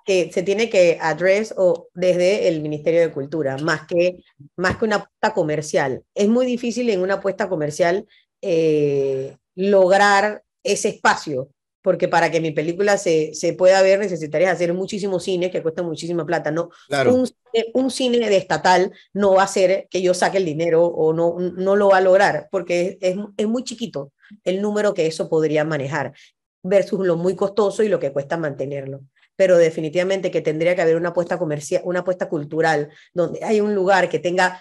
que 0.05 0.31
se 0.33 0.43
tiene 0.43 0.71
que 0.71 0.99
address 1.01 1.55
o 1.57 1.89
desde 1.95 2.49
el 2.49 2.61
Ministerio 2.61 3.01
de 3.01 3.13
Cultura, 3.13 3.57
más 3.59 3.87
que, 3.87 4.19
más 4.57 4.77
que 4.77 4.85
una 4.85 4.97
apuesta 4.97 5.35
comercial. 5.35 6.03
Es 6.15 6.29
muy 6.29 6.47
difícil 6.47 6.89
en 6.91 7.01
una 7.01 7.15
apuesta 7.15 7.49
comercial 7.49 8.07
eh, 8.43 9.37
lograr 9.55 10.43
ese 10.63 10.89
espacio, 10.89 11.51
porque 11.83 12.09
para 12.09 12.31
que 12.31 12.41
mi 12.41 12.51
película 12.51 12.99
se, 12.99 13.35
se 13.35 13.53
pueda 13.53 13.81
ver 13.83 14.01
necesitarías 14.01 14.53
hacer 14.53 14.75
muchísimos 14.75 15.23
cines 15.25 15.51
que 15.51 15.63
cuestan 15.63 15.87
muchísima 15.87 16.27
plata. 16.27 16.51
No, 16.51 16.71
claro. 16.89 17.15
un, 17.15 17.29
un, 17.75 17.91
cine 17.91 18.29
de 18.29 18.37
estatal 18.37 18.93
no 19.13 19.35
va 19.35 19.43
a 19.43 19.45
hacer 19.47 19.87
que 19.91 20.03
yo 20.03 20.15
saque 20.15 20.39
el 20.39 20.45
dinero 20.45 20.85
o 20.85 21.13
no, 21.13 21.37
no 21.39 21.77
lo 21.77 21.89
va 21.91 21.99
a 21.99 22.03
lograr, 22.03 22.49
porque 22.51 22.99
es, 23.01 23.17
es 23.37 23.47
muy 23.47 23.65
chiquito 23.65 24.13
el 24.45 24.61
número 24.61 24.95
que 24.95 25.07
eso 25.07 25.29
podría 25.29 25.65
manejar 25.65 26.13
versus 26.63 27.07
lo 27.07 27.17
muy 27.17 27.37
costoso 27.37 27.83
y 27.83 27.89
lo 27.89 28.01
que 28.01 28.13
cuesta 28.13 28.37
mantenerlo 28.37 29.03
pero 29.37 29.59
definitivamente 29.59 30.31
que 30.31 30.41
tendría 30.41 30.75
que 30.75 30.83
haber 30.83 30.97
una 30.97 31.11
apuesta 31.11 31.39
comercial, 31.39 31.83
una 31.85 32.01
apuesta 32.01 32.29
cultural, 32.29 32.91
donde 33.15 33.45
hay 33.45 33.61
un 33.61 33.75
lugar 33.75 34.09
que 34.09 34.19
tenga 34.19 34.61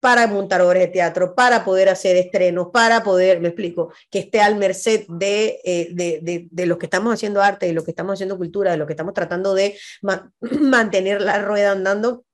para 0.00 0.26
montar 0.28 0.60
obras 0.60 0.80
de 0.80 0.88
teatro, 0.88 1.34
para 1.34 1.64
poder 1.64 1.88
hacer 1.88 2.16
estrenos, 2.16 2.68
para 2.72 3.02
poder, 3.02 3.40
me 3.40 3.48
explico, 3.48 3.92
que 4.10 4.20
esté 4.20 4.40
al 4.40 4.56
merced 4.56 5.06
de, 5.08 5.60
eh, 5.64 5.88
de, 5.92 6.48
de, 6.50 6.66
los 6.66 6.78
que 6.78 6.86
estamos 6.86 7.12
haciendo 7.12 7.42
arte, 7.42 7.66
de 7.66 7.72
los 7.72 7.84
que 7.84 7.90
estamos 7.90 8.14
haciendo 8.14 8.38
cultura, 8.38 8.70
de 8.70 8.76
los 8.76 8.86
que 8.86 8.92
estamos 8.92 9.14
tratando 9.14 9.54
de 9.54 9.76
ma 10.02 10.30
mantener 10.40 11.20
la 11.20 11.42
rueda 11.42 11.72
andando, 11.72 12.24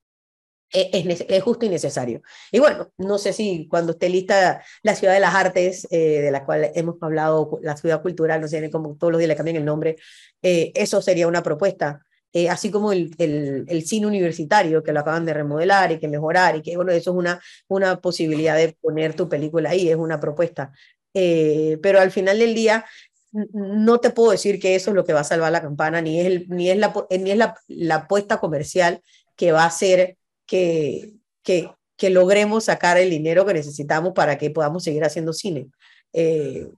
es, 0.74 1.24
es, 1.28 1.42
justo 1.42 1.64
y 1.64 1.68
necesario. 1.68 2.22
Y 2.50 2.58
bueno, 2.58 2.92
no 2.98 3.18
sé 3.18 3.32
si 3.32 3.68
cuando 3.68 3.92
esté 3.92 4.08
lista 4.08 4.62
la 4.82 4.94
Ciudad 4.94 5.14
de 5.14 5.20
las 5.20 5.34
Artes, 5.34 5.86
eh, 5.90 6.20
de 6.20 6.30
la 6.30 6.44
cual 6.44 6.70
hemos 6.74 6.96
hablado, 7.00 7.58
la 7.62 7.76
ciudad 7.76 8.02
cultural, 8.02 8.40
no 8.40 8.48
sé, 8.48 8.70
como 8.70 8.96
todos 8.96 9.12
los 9.12 9.18
días 9.18 9.28
le 9.28 9.36
cambian 9.36 9.56
el 9.56 9.64
nombre, 9.64 9.96
eh, 10.42 10.72
eso 10.74 11.00
sería 11.00 11.28
una 11.28 11.42
propuesta. 11.42 12.04
Eh, 12.32 12.50
así 12.50 12.70
como 12.70 12.92
el, 12.92 13.14
el, 13.18 13.64
el, 13.68 13.86
cine 13.86 14.08
universitario, 14.08 14.82
que 14.82 14.92
lo 14.92 15.00
acaban 15.00 15.24
de 15.24 15.34
remodelar 15.34 15.92
y 15.92 16.00
que 16.00 16.08
mejorar, 16.08 16.56
y 16.56 16.62
que 16.62 16.76
bueno, 16.76 16.90
eso 16.90 17.12
es 17.12 17.16
una, 17.16 17.40
una 17.68 18.00
posibilidad 18.00 18.56
de 18.56 18.76
poner 18.80 19.14
tu 19.14 19.28
película 19.28 19.70
ahí, 19.70 19.88
es 19.88 19.96
una 19.96 20.18
propuesta. 20.18 20.72
pero 21.12 22.00
al 22.00 22.10
final 22.10 22.40
del 22.40 22.54
día, 22.54 22.84
no 23.52 23.98
te 24.00 24.10
puedo 24.10 24.32
decir 24.32 24.60
que 24.60 24.74
eso 24.74 24.90
es 24.90 24.96
lo 24.96 25.04
que 25.04 25.12
va 25.12 25.20
a 25.20 25.24
salvar 25.24 25.52
la 25.52 25.62
campana, 25.62 26.00
ni 26.00 26.20
es, 26.20 26.26
el, 26.26 26.48
ni 26.48 26.70
es, 26.70 26.78
la, 26.78 26.92
ni 27.10 27.30
es 27.30 27.36
la, 27.36 27.56
la 27.68 27.94
apuesta 27.96 28.38
comercial 28.38 29.00
que 29.36 29.52
va 29.52 29.64
a 29.64 29.70
ser 29.70 30.18
que, 30.46 31.14
que, 31.42 31.70
que, 31.96 32.10
logremos 32.10 32.64
sacar 32.64 32.98
el 32.98 33.10
dinero 33.10 33.46
que 33.46 33.54
necesitamos 33.54 34.12
para 34.14 34.38
que 34.38 34.50
podamos 34.50 34.84
seguir 34.84 35.04
haciendo 35.04 35.32
cine. 35.32 35.68
Eh, 36.12 36.68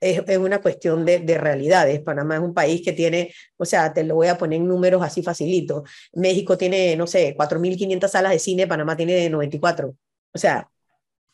es, 0.00 0.22
es, 0.26 0.38
una 0.38 0.60
cuestión 0.60 1.04
de, 1.04 1.20
de, 1.20 1.38
realidades. 1.38 2.00
Panamá 2.00 2.36
es 2.36 2.42
un 2.42 2.54
país 2.54 2.82
que 2.84 2.92
tiene, 2.92 3.32
o 3.56 3.64
sea, 3.64 3.92
te 3.92 4.04
lo 4.04 4.16
voy 4.16 4.28
a 4.28 4.38
poner 4.38 4.60
en 4.60 4.68
números 4.68 5.02
así 5.02 5.22
facilito. 5.22 5.84
México 6.12 6.58
tiene, 6.58 6.96
no 6.96 7.06
sé, 7.06 7.34
4.500 7.36 8.08
salas 8.08 8.32
de 8.32 8.38
cine, 8.38 8.66
Panamá 8.66 8.96
tiene 8.96 9.30
94. 9.30 9.96
O 10.32 10.38
sea, 10.38 10.68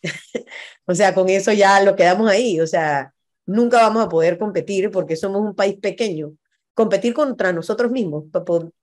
o 0.86 0.94
sea, 0.94 1.14
con 1.14 1.28
eso 1.28 1.52
ya 1.52 1.82
lo 1.82 1.96
quedamos 1.96 2.30
ahí. 2.30 2.60
O 2.60 2.66
sea, 2.66 3.12
nunca 3.46 3.78
vamos 3.78 4.04
a 4.04 4.08
poder 4.08 4.38
competir 4.38 4.90
porque 4.90 5.16
somos 5.16 5.42
un 5.42 5.54
país 5.54 5.76
pequeño. 5.80 6.32
Competir 6.74 7.14
contra 7.14 7.52
nosotros 7.52 7.90
mismos 7.90 8.24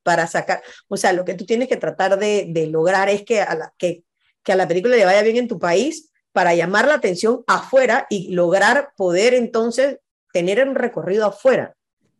para 0.03 0.27
sacar, 0.27 0.61
o 0.87 0.97
sea, 0.97 1.13
lo 1.13 1.25
que 1.25 1.33
tú 1.33 1.45
tienes 1.45 1.67
que 1.67 1.77
tratar 1.77 2.19
de, 2.19 2.47
de 2.49 2.67
lograr 2.67 3.09
es 3.09 3.23
que 3.23 3.41
a, 3.41 3.55
la, 3.55 3.73
que, 3.77 4.03
que 4.43 4.51
a 4.51 4.55
la 4.55 4.67
película 4.67 4.95
le 4.95 5.05
vaya 5.05 5.21
bien 5.23 5.37
en 5.37 5.47
tu 5.47 5.57
país 5.57 6.11
para 6.31 6.53
llamar 6.53 6.87
la 6.87 6.95
atención 6.95 7.43
afuera 7.47 8.05
y 8.09 8.31
lograr 8.33 8.91
poder 8.95 9.33
entonces 9.33 9.97
tener 10.31 10.67
un 10.67 10.75
recorrido 10.75 11.25
afuera. 11.25 11.73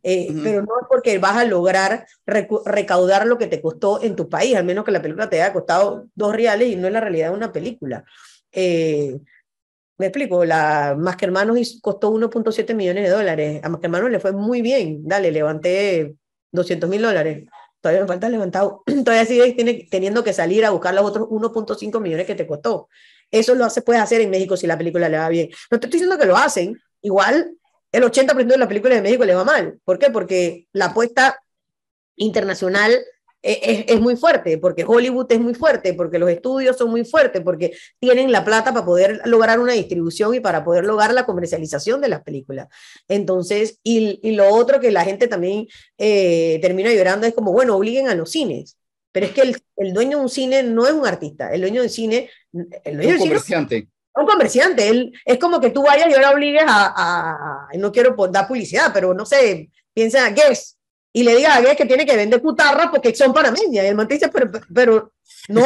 Eh, 0.04 0.30
pero 0.42 0.62
no 0.62 0.80
es 0.80 0.88
porque 0.88 1.18
vas 1.18 1.36
a 1.36 1.44
lograr 1.44 2.08
recaudar 2.26 3.28
lo 3.28 3.38
que 3.38 3.48
te 3.48 3.62
costó 3.62 4.02
en 4.02 4.16
tu 4.16 4.30
país, 4.30 4.56
al 4.56 4.64
menos 4.64 4.86
que 4.86 4.92
la 4.92 5.02
película 5.02 5.30
te 5.30 5.42
haya 5.42 5.52
costado 5.52 6.08
dos 6.16 6.34
reales 6.34 6.70
y 6.70 6.78
no 6.78 6.88
es 6.88 6.94
la 6.94 7.02
realidad 7.02 7.30
de 7.30 7.36
una 7.36 7.52
película. 7.52 8.06
Eh, 8.52 9.20
me 9.98 10.08
explico, 10.08 10.46
la 10.46 10.96
Más 10.98 11.16
que 11.16 11.26
Hermanos 11.26 11.80
costó 11.82 12.12
1.7 12.12 12.76
millones 12.76 13.04
de 13.06 13.10
dólares. 13.10 13.62
A 13.64 13.70
Más 13.70 13.80
que 13.80 13.88
Hermanos 13.88 14.12
le 14.12 14.20
fue 14.20 14.32
muy 14.32 14.62
bien. 14.62 15.02
Dale, 15.04 15.32
levanté 15.32 16.16
200 16.52 16.90
mil 16.90 17.02
dólares. 17.02 17.48
Todavía 17.82 18.02
me 18.02 18.08
falta 18.08 18.30
levantado. 18.30 18.84
Todavía 19.04 19.26
sigue 19.26 19.54
tiene, 19.54 19.88
teniendo 19.90 20.24
que 20.24 20.34
salir 20.34 20.66
a 20.66 20.72
buscar 20.72 20.94
los 20.94 21.06
otros 21.06 21.28
1.5 21.28 22.00
millones 22.00 22.28
que 22.28 22.36
te 22.36 22.46
costó. 22.46 22.90
Eso 23.32 23.56
lo 23.56 23.66
hace, 23.66 23.82
puedes 23.82 24.02
hacer 24.02 24.22
en 24.22 24.30
México 24.30 24.56
si 24.56 24.68
la 24.68 24.78
película 24.78 25.10
le 25.10 25.18
va 25.18 25.30
bien. 25.30 25.50
No 25.72 25.80
te 25.80 25.88
estoy 25.88 26.00
diciendo 26.00 26.18
que 26.18 26.28
lo 26.28 26.38
hacen. 26.38 26.80
Igual 27.02 27.52
el 27.92 28.04
80% 28.04 28.46
de 28.46 28.58
las 28.58 28.68
películas 28.68 28.98
de 28.98 29.02
México 29.02 29.26
le 29.26 29.36
va 29.36 29.44
mal. 29.44 29.80
¿Por 29.84 29.98
qué? 30.00 30.12
Porque 30.12 30.68
la 30.74 30.86
apuesta 30.86 31.40
internacional 32.16 32.94
es, 33.42 33.86
es, 33.88 34.02
muy 34.02 34.16
fuerte, 34.16 34.58
porque 34.58 34.84
Hollywood 34.86 35.32
es 35.32 35.40
muy 35.40 35.54
fuerte, 35.54 35.94
porque 35.94 36.20
los 36.20 36.30
estudios 36.30 36.78
son 36.78 36.90
muy 36.90 37.06
fuertes, 37.06 37.42
porque 37.44 37.78
tienen 38.00 38.32
la 38.32 38.44
plata 38.44 38.74
para 38.74 38.86
poder 38.86 39.22
lograr 39.26 39.60
una 39.60 39.74
distribución 39.74 40.34
y 40.36 40.40
para 40.40 40.64
poder 40.64 40.86
lograr 40.86 41.14
la 41.14 41.26
comercialización 41.26 42.02
de 42.02 42.10
las 42.10 42.24
películas. 42.24 42.68
Entonces, 43.08 43.80
y, 43.84 44.20
y 44.22 44.32
lo 44.32 44.54
otro 44.54 44.80
que 44.80 44.92
la 44.92 45.04
gente 45.04 45.28
también 45.28 45.68
eh, 45.98 46.60
termina 46.62 46.92
llorando 46.92 47.28
es 47.28 47.34
como, 47.34 47.54
bueno, 47.54 47.76
obliguen 47.76 48.10
a 48.10 48.16
los 48.16 48.32
cines. 48.32 48.78
Pero 49.12 49.28
es 49.28 49.32
que 49.32 49.42
el, 49.42 49.58
el, 49.78 49.94
dueño 49.94 50.18
de 50.18 50.24
un 50.24 50.30
cine 50.30 50.64
no 50.64 50.86
es 50.86 50.94
un 50.94 51.08
artista, 51.08 51.52
el 51.52 51.62
dueño 51.62 51.82
del 51.82 51.90
cine... 51.90 52.30
El 52.84 52.98
dueño 52.98 53.14
un 53.14 53.20
comerciante. 53.20 53.76
Cine, 53.76 53.92
un 54.16 54.26
comerciante, 54.26 54.90
él, 54.90 55.14
es 55.26 55.38
como 55.38 55.60
que 55.60 55.70
tú 55.70 55.84
vayas 55.84 56.10
y 56.10 56.14
ahora 56.14 56.32
obligues 56.32 56.64
a, 56.68 57.68
a, 57.72 57.78
no 57.78 57.92
quiero 57.92 58.16
dar 58.30 58.48
publicidad, 58.48 58.92
pero 58.94 59.14
no 59.14 59.26
sé, 59.26 59.70
piensa 59.94 60.30
Guess, 60.32 60.77
y 61.18 61.24
le 61.24 61.36
diga 61.36 61.56
a 61.56 61.62
Guess 61.62 61.78
que 61.78 61.86
tiene 61.88 62.06
que 62.06 62.16
vender 62.16 62.40
putarras 62.40 62.90
porque 62.92 63.16
son 63.16 63.34
panameñas. 63.34 63.84
Y 63.84 63.88
el 63.88 63.96
man 63.96 64.08
te 64.08 64.14
dice, 64.14 64.30
pero, 64.30 64.52
pero 64.72 65.14
no. 65.48 65.66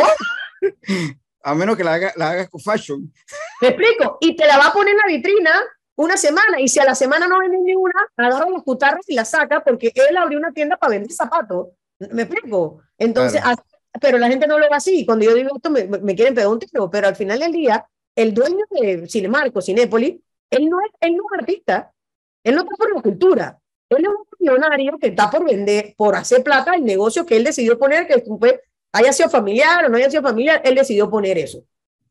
a 1.43 1.55
menos 1.55 1.75
que 1.75 1.83
la 1.83 1.95
hagas 1.95 2.15
la 2.15 2.29
haga 2.29 2.47
con 2.47 2.61
fashion. 2.61 3.13
Me 3.59 3.67
explico. 3.67 4.17
Y 4.21 4.33
te 4.33 4.47
la 4.47 4.57
va 4.57 4.67
a 4.67 4.73
poner 4.73 4.93
en 4.93 4.97
la 4.99 5.07
vitrina 5.07 5.51
una 5.97 6.15
semana. 6.15 6.61
Y 6.61 6.69
si 6.69 6.79
a 6.79 6.85
la 6.85 6.95
semana 6.95 7.27
no 7.27 7.39
vende 7.39 7.57
ninguna, 7.57 7.91
agarra 8.15 8.49
las 8.49 8.63
putarras 8.63 9.03
y 9.09 9.13
la 9.13 9.25
saca 9.25 9.61
porque 9.61 9.91
él 9.93 10.15
abrió 10.15 10.39
una 10.39 10.53
tienda 10.53 10.77
para 10.77 10.91
vender 10.91 11.11
zapatos. 11.11 11.67
¿Me 11.99 12.21
explico? 12.21 12.81
Entonces, 12.97 13.41
claro. 13.41 13.61
pero 13.99 14.17
la 14.19 14.29
gente 14.29 14.47
no 14.47 14.57
lo 14.57 14.69
ve 14.69 14.75
así. 14.75 15.05
Cuando 15.05 15.25
yo 15.25 15.35
digo 15.35 15.49
esto, 15.53 15.69
me, 15.69 15.83
me 15.83 16.15
quieren 16.15 16.33
pegar 16.33 16.49
un 16.49 16.59
tiro. 16.59 16.89
Pero 16.89 17.09
al 17.09 17.17
final 17.17 17.39
del 17.39 17.51
día, 17.51 17.85
el 18.15 18.33
dueño 18.33 18.63
de 18.69 19.05
Cinemarco, 19.09 19.61
Cinépoli, 19.61 20.23
él 20.49 20.69
no 20.69 20.79
es, 20.79 20.91
él 21.01 21.17
no 21.17 21.23
es 21.29 21.41
artista. 21.41 21.91
Él 22.41 22.55
no 22.55 22.61
está 22.61 22.73
por 22.77 22.95
la 22.95 23.01
cultura. 23.01 23.60
Él 23.97 24.05
es 24.05 24.09
un 24.09 24.25
millonario 24.39 24.97
que 24.99 25.07
está 25.07 25.29
por 25.29 25.45
vender, 25.45 25.93
por 25.97 26.15
hacer 26.15 26.43
plata 26.43 26.75
el 26.75 26.83
negocio 26.83 27.25
que 27.25 27.37
él 27.37 27.43
decidió 27.43 27.77
poner, 27.77 28.07
que 28.07 28.19
pues, 28.19 28.55
haya 28.91 29.13
sido 29.13 29.29
familiar 29.29 29.85
o 29.85 29.89
no 29.89 29.97
haya 29.97 30.09
sido 30.09 30.23
familiar, 30.23 30.61
él 30.63 30.75
decidió 30.75 31.09
poner 31.09 31.37
eso. 31.37 31.63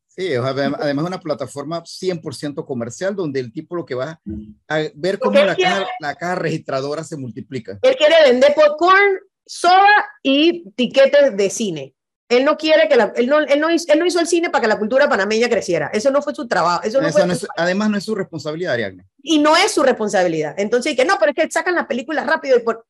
Sí, 0.07 0.33
además 0.35 0.81
es 0.85 0.93
una 0.97 1.19
plataforma 1.19 1.81
100% 1.83 2.65
comercial 2.65 3.15
donde 3.15 3.39
el 3.39 3.53
tipo 3.53 3.75
lo 3.75 3.85
que 3.85 3.95
va 3.95 4.19
a 4.67 4.79
ver 4.93 5.17
cómo 5.19 5.39
la, 5.39 5.55
quiere, 5.55 5.71
caja, 5.71 5.87
la 6.01 6.15
caja 6.15 6.35
registradora 6.35 7.03
se 7.03 7.15
multiplica. 7.15 7.79
Él 7.81 7.95
quiere 7.95 8.15
vender 8.29 8.53
popcorn, 8.53 9.19
soda 9.45 10.05
y 10.21 10.69
tiquetes 10.71 11.37
de 11.37 11.49
cine. 11.49 11.95
Él 12.31 12.45
no 12.45 12.55
quiere 12.55 12.87
que 12.87 12.95
la, 12.95 13.11
él, 13.17 13.27
no, 13.27 13.39
él, 13.39 13.59
no 13.59 13.69
hizo, 13.69 13.91
él 13.91 13.99
no 13.99 14.05
hizo 14.05 14.21
el 14.21 14.25
cine 14.25 14.49
para 14.49 14.61
que 14.61 14.67
la 14.69 14.79
cultura 14.79 15.09
panameña 15.09 15.49
creciera. 15.49 15.91
Eso 15.93 16.11
no 16.11 16.21
fue 16.21 16.33
su 16.33 16.47
trabajo. 16.47 16.81
Eso 16.81 17.01
no 17.01 17.11
fue 17.11 17.27
no 17.27 17.35
su, 17.35 17.45
es, 17.45 17.51
además, 17.57 17.89
no 17.89 17.97
es 17.97 18.05
su 18.05 18.15
responsabilidad, 18.15 18.73
Ariadne. 18.73 19.05
Y 19.21 19.39
no 19.39 19.57
es 19.57 19.73
su 19.73 19.83
responsabilidad. 19.83 20.55
Entonces, 20.57 20.95
que 20.95 21.03
no, 21.03 21.17
pero 21.19 21.33
es 21.33 21.35
que 21.35 21.51
sacan 21.51 21.75
las 21.75 21.87
películas 21.87 22.25
rápido 22.25 22.57
y 22.57 22.61
por. 22.61 22.85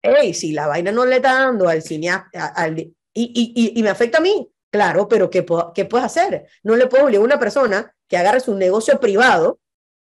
Ey, 0.00 0.34
si 0.34 0.52
la 0.52 0.68
vaina 0.68 0.92
no 0.92 1.04
le 1.04 1.16
está 1.16 1.32
dando 1.32 1.68
al 1.68 1.82
cineasta, 1.82 2.46
al, 2.46 2.78
y, 2.78 2.94
y, 3.12 3.52
y, 3.56 3.78
y, 3.78 3.82
me 3.82 3.90
afecta 3.90 4.18
a 4.18 4.20
mí, 4.20 4.48
claro, 4.70 5.08
pero 5.08 5.28
¿qué, 5.28 5.44
¿qué 5.74 5.84
puedes 5.84 6.06
hacer? 6.06 6.46
No 6.62 6.76
le 6.76 6.86
puedo 6.86 7.04
obligar 7.06 7.22
a 7.22 7.24
una 7.24 7.38
persona 7.40 7.92
que 8.06 8.16
agarre 8.16 8.38
su 8.38 8.54
negocio 8.54 9.00
privado 9.00 9.58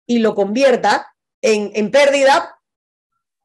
y 0.06 0.18
lo 0.18 0.34
convierta 0.34 1.14
en, 1.40 1.72
en 1.74 1.90
pérdida 1.90 2.60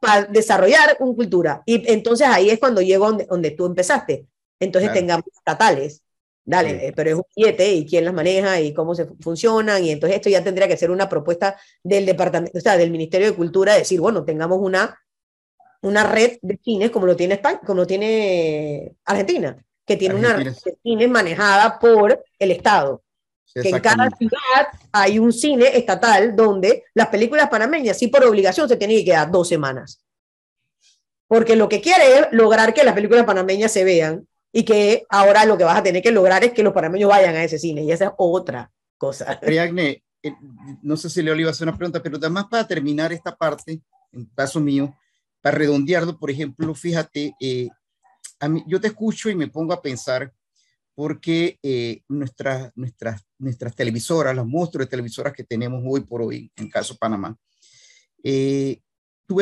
para 0.02 0.26
desarrollar 0.26 0.98
una 1.00 1.16
cultura. 1.16 1.64
Y 1.66 1.90
entonces 1.90 2.28
ahí 2.28 2.50
es 2.50 2.60
cuando 2.60 2.82
llego 2.82 3.08
donde, 3.08 3.26
donde 3.26 3.52
tú 3.52 3.66
empezaste 3.66 4.28
entonces 4.64 4.90
claro. 4.90 5.00
tengamos 5.00 5.28
estatales. 5.28 6.04
Dale, 6.46 6.72
sí. 6.72 6.86
Eh, 6.88 6.94
pero 6.96 7.10
es 7.10 7.16
un 7.16 7.24
billete 7.36 7.74
y 7.74 7.86
quién 7.86 8.06
las 8.06 8.14
maneja 8.14 8.60
y 8.60 8.74
cómo 8.74 8.94
se 8.96 9.08
funcionan. 9.22 9.84
Y 9.84 9.92
entonces 9.92 10.18
esto 10.18 10.30
ya 10.30 10.44
tendría 10.44 10.68
que 10.68 10.78
ser 10.78 10.92
una 10.92 11.08
propuesta 11.08 11.58
del 11.84 12.06
departamento, 12.06 12.58
o 12.58 12.62
sea, 12.62 12.78
del 12.78 12.92
Ministerio 12.92 13.28
de 13.28 13.36
Cultura, 13.36 13.76
decir, 13.76 14.02
bueno, 14.02 14.26
tengamos 14.26 14.60
una, 14.60 15.00
una 15.82 16.04
red 16.04 16.38
de 16.42 16.60
cines 16.64 16.92
como 16.92 17.06
lo 17.06 17.16
tiene 17.16 17.36
España, 17.36 17.62
como 17.66 17.82
lo 17.82 17.88
tiene 17.88 18.94
Argentina, 19.06 19.58
que 19.86 19.96
tiene 19.96 20.16
Argentina. 20.16 20.36
una 20.36 20.52
red 20.52 20.58
de 20.66 20.78
cines 20.84 21.10
manejada 21.10 21.80
por 21.80 22.24
el 22.40 22.52
Estado. 22.52 23.02
Sí, 23.46 23.62
que 23.62 23.70
en 23.70 23.80
cada 23.80 24.10
ciudad 24.10 24.68
hay 24.92 25.20
un 25.20 25.32
cine 25.32 25.78
estatal 25.78 26.36
donde 26.36 26.86
las 26.94 27.08
películas 27.08 27.50
panameñas, 27.50 27.98
sí 27.98 28.08
por 28.08 28.24
obligación, 28.26 28.68
se 28.68 28.78
tienen 28.78 28.98
que 28.98 29.06
quedar 29.06 29.30
dos 29.30 29.48
semanas. 29.48 30.04
Porque 31.28 31.56
lo 31.56 31.70
que 31.70 31.80
quiere 31.80 32.18
es 32.18 32.28
lograr 32.32 32.74
que 32.74 32.84
las 32.84 32.96
películas 32.96 33.26
panameñas 33.26 33.72
se 33.72 33.84
vean 33.84 34.28
y 34.56 34.64
que 34.64 35.06
ahora 35.10 35.46
lo 35.46 35.58
que 35.58 35.64
vas 35.64 35.80
a 35.80 35.84
tener 35.84 36.04
que 36.04 36.12
lograr 36.12 36.44
es 36.44 36.54
que 36.54 36.64
los 36.64 36.74
panameños 36.74 37.10
vayan 37.10 37.36
a 37.36 37.44
ese 37.44 37.58
cine 37.58 37.84
y 37.84 37.92
esa 37.92 38.06
es 38.06 38.12
otra 38.18 38.72
cosa. 38.98 39.26
Ariadne, 39.42 40.04
eh, 40.22 40.36
no 40.84 40.96
sé 40.96 41.10
si 41.10 41.24
le 41.24 41.36
iba 41.36 41.50
a 41.50 41.52
hacer 41.52 41.68
una 41.68 41.76
pregunta, 41.76 42.02
pero 42.02 42.18
además 42.18 42.46
para 42.50 42.68
terminar 42.68 43.12
esta 43.12 43.36
parte, 43.36 43.82
en 44.12 44.26
caso 44.36 44.60
mío, 44.60 44.96
para 45.42 45.58
redondearlo, 45.58 46.18
por 46.18 46.30
ejemplo, 46.30 46.74
fíjate, 46.76 47.36
eh, 47.42 47.68
a 48.40 48.48
mí, 48.48 48.64
yo 48.68 48.80
te 48.80 48.88
escucho 48.88 49.30
y 49.30 49.36
me 49.36 49.48
pongo 49.48 49.74
a 49.74 49.82
pensar 49.82 50.32
porque 50.96 51.58
eh, 51.64 52.02
nuestras, 52.08 52.72
nuestras, 52.76 53.26
nuestras 53.40 53.76
televisoras, 53.76 54.36
los 54.36 54.46
monstruos 54.46 54.86
de 54.86 54.92
televisoras 54.92 55.34
que 55.34 55.44
tenemos 55.44 55.82
hoy 55.86 56.02
por 56.02 56.22
hoy, 56.22 56.52
en 56.56 56.70
caso 56.70 56.96
Panamá, 56.96 57.36
eh, 58.24 58.80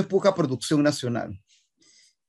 poca 0.07 0.33
producción 0.33 0.81
nacional. 0.81 1.37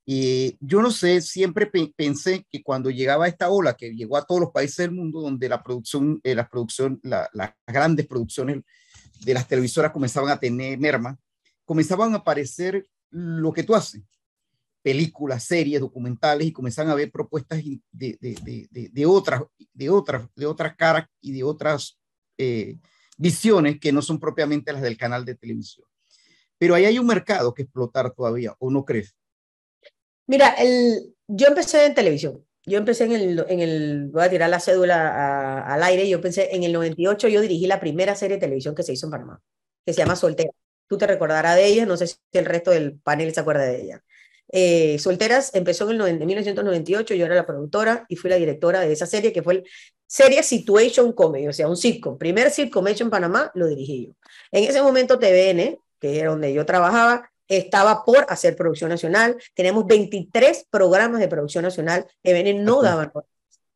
Y 0.05 0.57
yo 0.61 0.83
no 0.83 0.91
sé, 0.91 1.21
siempre 1.21 1.67
pe 1.67 1.93
pensé 1.97 2.45
que 2.51 2.63
cuando 2.63 2.91
llegaba 2.91 3.29
esta 3.29 3.51
ola 3.51 3.75
que 3.75 3.95
llegó 3.95 4.17
a 4.17 4.27
todos 4.27 4.41
los 4.41 4.51
países 4.51 4.79
del 4.79 4.91
mundo, 4.91 5.21
donde 5.21 5.49
la 5.49 5.63
producción, 5.63 6.21
eh, 6.25 6.35
la 6.35 6.49
producción, 6.49 6.99
la, 7.05 7.31
las 7.33 7.55
grandes 7.67 8.07
producciones 8.07 8.63
de 9.25 9.35
las 9.35 9.47
televisoras 9.47 9.93
comenzaban 9.93 10.31
a 10.31 10.41
tener 10.41 10.79
merma, 10.79 11.17
comenzaban 11.65 12.13
a 12.15 12.19
aparecer 12.19 12.87
lo 13.11 13.53
que 13.53 13.63
tú 13.63 13.75
haces, 13.77 14.03
películas, 14.83 15.45
series, 15.45 15.81
documentales, 15.81 16.49
y 16.49 16.53
comenzaban 16.53 16.91
a 16.91 16.97
ver 16.97 17.13
propuestas 17.13 17.63
de, 17.63 18.19
de, 18.21 18.69
de, 18.73 18.89
de 18.93 19.07
otras, 19.07 19.43
de 19.73 19.89
otras, 19.89 20.29
de 20.35 20.47
otras 20.47 20.75
caras 20.77 21.07
y 21.21 21.31
de 21.31 21.45
otras 21.45 22.01
eh, 22.39 22.77
visiones 23.17 23.79
que 23.79 23.93
no 23.93 24.03
son 24.03 24.19
propiamente 24.19 24.73
las 24.73 24.83
del 24.83 24.97
canal 24.97 25.25
de 25.25 25.37
televisión. 25.37 25.87
Pero 26.59 26.75
ahí 26.75 26.87
hay 26.87 26.99
un 26.99 27.07
mercado 27.07 27.55
que 27.55 27.63
explotar 27.63 28.13
todavía, 28.13 28.57
¿o 28.59 28.71
no 28.71 28.85
crees? 28.85 29.15
Mira, 30.33 30.55
el, 30.59 31.15
yo 31.29 31.49
empecé 31.49 31.85
en 31.85 31.95
televisión. 31.95 32.43
Yo 32.65 32.79
empecé 32.79 33.05
en 33.05 33.13
el, 33.13 33.45
en 33.51 33.61
el, 33.61 34.09
voy 34.11 34.23
a 34.23 34.31
tirar 34.31 34.49
la 34.49 34.61
cédula 34.61 35.09
a, 35.09 35.75
al 35.75 35.83
aire, 35.83 36.09
yo 36.09 36.23
pensé, 36.23 36.49
en 36.57 36.63
el 36.63 36.73
98 36.73 37.29
yo 37.29 37.43
dirigí 37.43 37.67
la 37.67 37.79
primera 37.79 38.15
serie 38.15 38.39
de 38.39 38.41
televisión 38.41 38.75
que 38.75 38.83
se 38.83 38.95
hizo 38.95 39.07
en 39.09 39.11
Panamá, 39.11 39.43
que 39.85 39.93
se 39.93 39.99
llama 39.99 40.17
Soltera. 40.17 40.49
Tú 40.89 40.97
te 40.97 41.07
recordarás 41.07 41.57
de 41.57 41.67
ella, 41.67 41.85
no 41.85 41.99
sé 41.99 42.07
si 42.07 42.17
el 42.33 42.47
resto 42.47 42.71
del 42.71 42.99
panel 42.99 43.35
se 43.35 43.41
acuerda 43.41 43.65
de 43.65 43.83
ella. 43.83 44.03
Eh, 44.49 44.99
Solteras 44.99 45.55
empezó 45.55 45.91
en, 45.91 46.01
el, 46.01 46.23
en 46.23 46.27
1998, 46.27 47.15
yo 47.15 47.27
era 47.27 47.35
la 47.35 47.45
productora 47.45 48.07
y 48.09 48.17
fui 48.17 48.31
la 48.31 48.37
directora 48.37 48.81
de 48.81 48.91
esa 48.91 49.05
serie, 49.05 49.35
que 49.35 49.43
fue 49.43 49.53
el 49.57 49.65
serie 50.07 50.43
Situation 50.43 51.13
Comedy, 51.13 51.47
o 51.47 51.53
sea, 51.53 51.69
un 51.69 51.77
sitcom. 51.77 52.17
Primer 52.17 52.51
sitcom 52.51 52.89
hecho 52.89 53.05
en 53.05 53.11
Panamá, 53.11 53.51
lo 53.55 53.69
dirigí 53.69 54.07
yo. 54.07 54.13
En 54.51 54.65
ese 54.65 54.81
momento 54.81 55.19
TVN, 55.19 55.77
que 56.01 56.19
era 56.19 56.31
donde 56.31 56.55
yo 56.55 56.65
trabajaba, 56.65 57.32
estaba 57.57 58.05
por 58.05 58.27
hacer 58.29 58.57
producción 58.57 58.91
nacional. 58.91 59.37
Tenemos 59.55 59.87
23 59.87 60.67
programas 60.71 61.21
de 61.21 61.29
producción 61.29 61.65
nacional. 61.65 62.07
EBN 62.23 62.65
no 62.65 62.83
daba, 62.83 63.13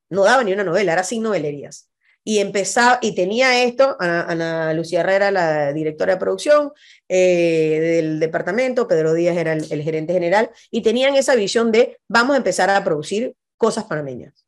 no 0.09 0.25
daba 0.25 0.45
ni 0.45 0.53
una 0.53 0.65
novela, 0.65 0.93
era 0.93 1.05
sin 1.05 1.23
novelerías. 1.23 1.91
Y 2.25 2.39
empezaba, 2.39 2.99
y 3.03 3.15
tenía 3.15 3.63
esto, 3.63 3.97
Ana, 4.01 4.23
Ana 4.23 4.75
Lucía 4.75 5.01
Herrera, 5.01 5.31
la 5.31 5.73
directora 5.73 6.15
de 6.15 6.19
producción 6.19 6.73
eh, 7.09 7.79
del 7.81 8.19
departamento, 8.19 8.89
Pedro 8.89 9.15
Díaz 9.15 9.37
era 9.37 9.53
el, 9.53 9.65
el 9.71 9.83
gerente 9.83 10.13
general, 10.13 10.51
y 10.71 10.83
tenían 10.83 11.15
esa 11.15 11.37
visión 11.37 11.71
de 11.71 11.99
vamos 12.09 12.35
a 12.35 12.39
empezar 12.39 12.69
a 12.69 12.83
producir 12.83 13.37
cosas 13.57 13.85
panameñas. 13.85 14.46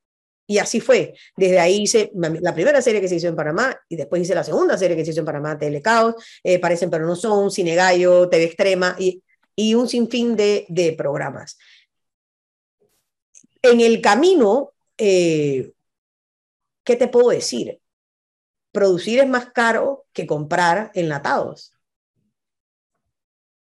Y 0.51 0.57
así 0.57 0.81
fue. 0.81 1.15
Desde 1.37 1.61
ahí 1.61 1.83
hice 1.83 2.11
la 2.15 2.55
primera 2.55 2.81
serie 2.81 3.03
que 3.03 3.09
se 3.09 3.17
hizo 3.17 3.29
en 3.29 3.37
Panamá 3.37 3.79
y 3.87 3.97
después 3.97 4.23
hice 4.23 4.35
la 4.35 4.43
segunda 4.43 4.79
serie 4.79 4.97
que 4.97 5.05
se 5.05 5.11
hizo 5.11 5.21
en 5.21 5.27
Panamá, 5.27 5.59
Telecaos, 5.59 6.15
eh, 6.43 6.59
Parecen 6.59 6.89
pero 6.89 7.07
no 7.07 7.15
son, 7.17 7.51
Cine 7.51 7.75
Gallo, 7.75 8.31
TV 8.31 8.45
Extrema 8.45 8.97
y, 8.99 9.23
un 9.75 9.87
sinfín 9.87 10.37
de, 10.37 10.95
programas. 10.97 11.59
En 13.61 13.83
el 13.83 14.01
camino, 14.01 14.73
eh, 14.97 15.73
¿qué 16.83 16.97
te 16.97 17.09
puedo 17.09 17.29
decir? 17.29 17.79
Producir 18.73 19.19
es 19.19 19.29
más 19.29 19.51
caro 19.51 20.07
que 20.15 20.27
comprar 20.27 20.93
enlatados. 20.95 21.75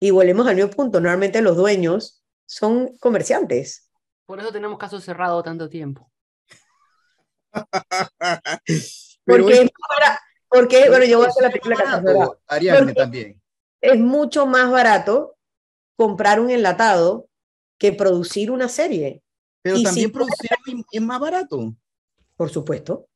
Y 0.00 0.10
volvemos 0.10 0.48
al 0.48 0.56
mismo 0.56 0.70
punto. 0.70 1.00
Normalmente 1.00 1.40
los 1.40 1.56
dueños 1.56 2.24
son 2.46 2.96
comerciantes. 2.98 3.92
Por 4.26 4.40
eso 4.40 4.50
tenemos 4.50 4.76
caso 4.76 5.00
cerrado 5.00 5.40
tanto 5.44 5.68
tiempo. 5.68 6.10
porque, 9.24 9.70
porque 10.48 10.88
bueno, 10.88 11.05
yo 11.05 11.18
voy 11.18 11.26
a 11.26 11.30
hacer 11.30 11.42
la 11.42 11.50
película 11.50 12.36
Ariadne 12.46 12.94
también. 12.94 13.40
Es 13.80 13.98
mucho 13.98 14.46
más 14.46 14.70
barato 14.70 15.36
comprar 15.96 16.40
un 16.40 16.50
enlatado 16.50 17.28
que 17.78 17.92
producir 17.92 18.50
una 18.50 18.68
serie. 18.68 19.22
Pero 19.62 19.82
también 19.82 20.11
producir 20.11 20.50
es 20.92 21.02
más 21.02 21.20
barato. 21.20 21.74
Por 22.36 22.50
supuesto. 22.50 23.09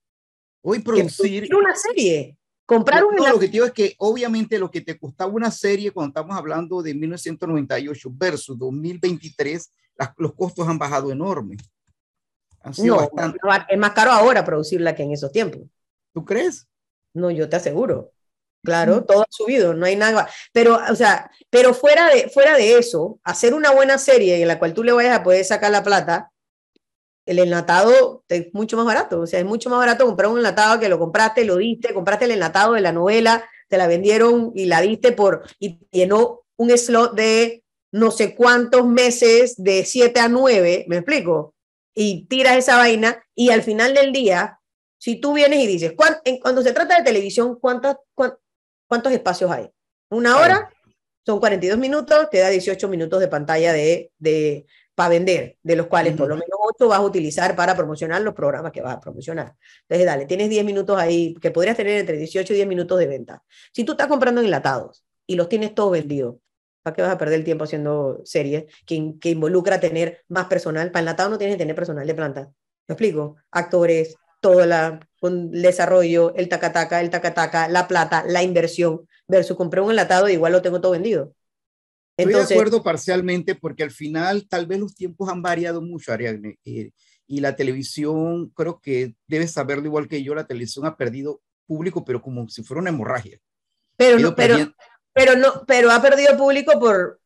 Hoy 0.62 0.80
producir. 0.80 1.54
una 1.54 1.74
serie. 1.74 2.38
Comprar 2.64 3.04
un. 3.04 3.16
No, 3.16 3.28
lo 3.28 3.38
que 3.38 3.48
digo 3.48 3.64
es 3.64 3.72
que 3.72 3.94
obviamente 3.98 4.58
lo 4.58 4.70
que 4.70 4.80
te 4.80 4.98
costaba 4.98 5.32
una 5.32 5.50
serie 5.50 5.90
cuando 5.90 6.08
estamos 6.08 6.36
hablando 6.36 6.82
de 6.82 6.94
1998 6.94 8.10
versus 8.12 8.58
2023, 8.58 9.70
los 10.18 10.34
costos 10.34 10.68
han 10.68 10.78
bajado 10.78 11.10
no, 12.84 13.10
es 13.68 13.78
más 13.78 13.92
caro 13.92 14.12
ahora 14.12 14.44
producirla 14.44 14.94
que 14.94 15.02
en 15.02 15.12
esos 15.12 15.32
tiempos. 15.32 15.62
¿Tú 16.12 16.24
crees? 16.24 16.66
No, 17.14 17.30
yo 17.30 17.48
te 17.48 17.56
aseguro. 17.56 18.12
Claro, 18.64 19.04
todo 19.04 19.22
ha 19.22 19.26
subido, 19.30 19.72
no 19.72 19.86
hay 19.86 19.96
nada. 19.96 20.28
Pero, 20.52 20.78
o 20.90 20.94
sea, 20.94 21.30
pero 21.48 21.72
fuera 21.72 22.08
de, 22.08 22.28
fuera 22.28 22.56
de 22.56 22.76
eso, 22.78 23.20
hacer 23.22 23.54
una 23.54 23.70
buena 23.70 23.98
serie 23.98 24.40
en 24.40 24.48
la 24.48 24.58
cual 24.58 24.74
tú 24.74 24.82
le 24.82 24.92
vayas 24.92 25.18
a 25.18 25.22
poder 25.22 25.44
sacar 25.44 25.70
la 25.70 25.84
plata, 25.84 26.32
el 27.24 27.38
enlatado 27.38 28.24
es 28.28 28.52
mucho 28.52 28.76
más 28.76 28.86
barato. 28.86 29.20
O 29.20 29.26
sea, 29.26 29.38
es 29.38 29.46
mucho 29.46 29.70
más 29.70 29.78
barato 29.78 30.06
comprar 30.06 30.30
un 30.30 30.38
enlatado 30.38 30.80
que 30.80 30.88
lo 30.88 30.98
compraste, 30.98 31.44
lo 31.44 31.56
diste, 31.56 31.94
compraste 31.94 32.24
el 32.24 32.32
enlatado 32.32 32.74
de 32.74 32.80
la 32.80 32.92
novela, 32.92 33.48
te 33.68 33.78
la 33.78 33.86
vendieron 33.86 34.52
y 34.54 34.64
la 34.64 34.80
diste 34.80 35.12
por, 35.12 35.44
y 35.58 35.78
llenó 35.90 36.42
un 36.56 36.76
slot 36.76 37.14
de 37.14 37.64
no 37.92 38.10
sé 38.10 38.34
cuántos 38.34 38.86
meses, 38.86 39.54
de 39.56 39.84
7 39.84 40.20
a 40.20 40.28
9, 40.28 40.86
¿me 40.88 40.96
explico? 40.96 41.54
Y 42.00 42.26
tiras 42.26 42.56
esa 42.56 42.76
vaina 42.76 43.20
y 43.34 43.50
al 43.50 43.64
final 43.64 43.92
del 43.92 44.12
día, 44.12 44.60
si 44.98 45.16
tú 45.16 45.32
vienes 45.32 45.58
y 45.58 45.66
dices, 45.66 45.94
cuando 46.40 46.62
se 46.62 46.72
trata 46.72 46.96
de 46.96 47.02
televisión, 47.02 47.58
¿cuántos, 47.60 47.96
cuántos 48.86 49.12
espacios 49.12 49.50
hay? 49.50 49.68
¿Una 50.08 50.36
hora? 50.36 50.70
Son 51.26 51.40
42 51.40 51.76
minutos, 51.76 52.30
te 52.30 52.38
da 52.38 52.50
18 52.50 52.86
minutos 52.86 53.18
de 53.18 53.26
pantalla 53.26 53.72
de, 53.72 54.12
de, 54.16 54.64
para 54.94 55.08
vender, 55.08 55.58
de 55.60 55.74
los 55.74 55.88
cuales 55.88 56.16
por 56.16 56.28
lo 56.28 56.36
menos 56.36 56.56
8 56.76 56.86
vas 56.86 57.00
a 57.00 57.02
utilizar 57.02 57.56
para 57.56 57.74
promocionar 57.74 58.22
los 58.22 58.32
programas 58.32 58.70
que 58.70 58.80
vas 58.80 58.94
a 58.94 59.00
promocionar. 59.00 59.56
Entonces, 59.82 60.06
dale, 60.06 60.26
tienes 60.26 60.50
10 60.50 60.64
minutos 60.64 60.96
ahí, 60.96 61.34
que 61.42 61.50
podrías 61.50 61.76
tener 61.76 61.98
entre 61.98 62.16
18 62.16 62.52
y 62.52 62.56
10 62.56 62.68
minutos 62.68 62.96
de 63.00 63.08
venta. 63.08 63.42
Si 63.72 63.82
tú 63.82 63.92
estás 63.92 64.06
comprando 64.06 64.40
enlatados 64.40 65.04
y 65.26 65.34
los 65.34 65.48
tienes 65.48 65.74
todos 65.74 65.90
vendidos, 65.90 66.36
¿para 66.88 66.96
qué 66.96 67.02
vas 67.02 67.12
a 67.12 67.18
perder 67.18 67.40
el 67.40 67.44
tiempo 67.44 67.64
haciendo 67.64 68.22
series 68.24 68.64
que, 68.86 69.14
que 69.20 69.30
involucra 69.30 69.78
tener 69.78 70.24
más 70.28 70.46
personal? 70.46 70.90
Para 70.90 71.00
enlatado 71.00 71.28
no 71.28 71.36
tienes 71.36 71.56
que 71.56 71.60
tener 71.60 71.76
personal 71.76 72.06
de 72.06 72.14
planta. 72.14 72.50
¿Me 72.86 72.94
explico? 72.94 73.36
Actores, 73.50 74.16
todo 74.40 74.64
la, 74.64 74.98
el 75.20 75.50
desarrollo, 75.62 76.34
el 76.34 76.48
tacataca, 76.48 77.02
el 77.02 77.10
tacataca, 77.10 77.68
la 77.68 77.86
plata, 77.86 78.24
la 78.26 78.42
inversión, 78.42 79.06
versus 79.26 79.56
compré 79.56 79.82
un 79.82 79.90
enlatado 79.90 80.28
y 80.28 80.32
igual 80.32 80.52
lo 80.52 80.62
tengo 80.62 80.80
todo 80.80 80.92
vendido. 80.92 81.34
Estoy 82.16 82.34
de 82.34 82.54
acuerdo 82.54 82.82
parcialmente 82.82 83.54
porque 83.54 83.82
al 83.82 83.90
final 83.90 84.48
tal 84.48 84.66
vez 84.66 84.80
los 84.80 84.94
tiempos 84.94 85.28
han 85.28 85.42
variado 85.42 85.82
mucho, 85.82 86.10
Ariadne, 86.12 86.58
eh, 86.64 86.90
y 87.26 87.40
la 87.40 87.54
televisión, 87.54 88.48
creo 88.56 88.80
que 88.80 89.14
debes 89.26 89.52
saberlo 89.52 89.84
igual 89.84 90.08
que 90.08 90.22
yo, 90.22 90.34
la 90.34 90.46
televisión 90.46 90.86
ha 90.86 90.96
perdido 90.96 91.42
público, 91.66 92.04
pero 92.04 92.22
como 92.22 92.48
si 92.48 92.62
fuera 92.62 92.80
una 92.80 92.90
hemorragia. 92.90 93.38
Pero, 93.96 94.18
no, 94.18 94.34
pero, 94.34 94.56
pero, 95.18 95.36
no, 95.36 95.64
pero 95.66 95.90
ha 95.90 96.00
perdido 96.00 96.36
público 96.36 96.78
por, 96.78 97.20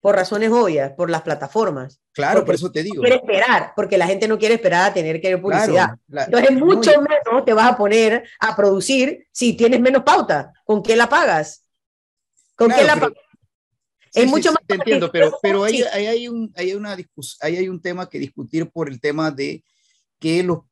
por 0.00 0.16
razones 0.16 0.50
obvias, 0.50 0.92
por 0.92 1.10
las 1.10 1.22
plataformas. 1.22 2.00
Claro, 2.12 2.44
por 2.44 2.54
eso 2.54 2.72
te 2.72 2.82
digo. 2.82 2.96
No 2.96 3.02
quiere 3.02 3.16
esperar, 3.16 3.72
porque 3.76 3.98
la 3.98 4.06
gente 4.06 4.26
no 4.26 4.38
quiere 4.38 4.54
esperar 4.54 4.90
a 4.90 4.94
tener 4.94 5.20
que 5.20 5.28
ver 5.28 5.42
publicidad. 5.42 5.90
Entonces, 6.10 6.52
mucho 6.52 6.92
menos 7.00 7.44
te 7.44 7.52
vas 7.52 7.72
a 7.72 7.76
poner 7.76 8.24
a 8.40 8.56
producir 8.56 9.26
si 9.30 9.54
tienes 9.54 9.80
menos 9.80 10.02
pauta. 10.04 10.52
¿Con 10.64 10.82
qué 10.82 10.96
la 10.96 11.08
pagas? 11.08 11.64
¿Con 12.56 12.70
qué 12.70 12.84
la 12.84 12.94
pagas? 12.94 13.18
es 14.14 14.26
mucho 14.26 14.52
más. 14.52 14.62
Te 14.66 14.76
entiendo, 14.76 15.10
pero, 15.12 15.36
pero 15.42 15.64
ahí, 15.64 15.82
hay, 15.82 16.28
un, 16.28 16.52
hay, 16.56 16.74
una 16.74 16.96
ahí 17.40 17.56
hay 17.56 17.68
un 17.68 17.82
tema 17.82 18.08
que 18.08 18.18
discutir 18.18 18.70
por 18.70 18.88
el 18.88 19.00
tema 19.00 19.30
de 19.30 19.62
que 20.18 20.42
lo, 20.42 20.68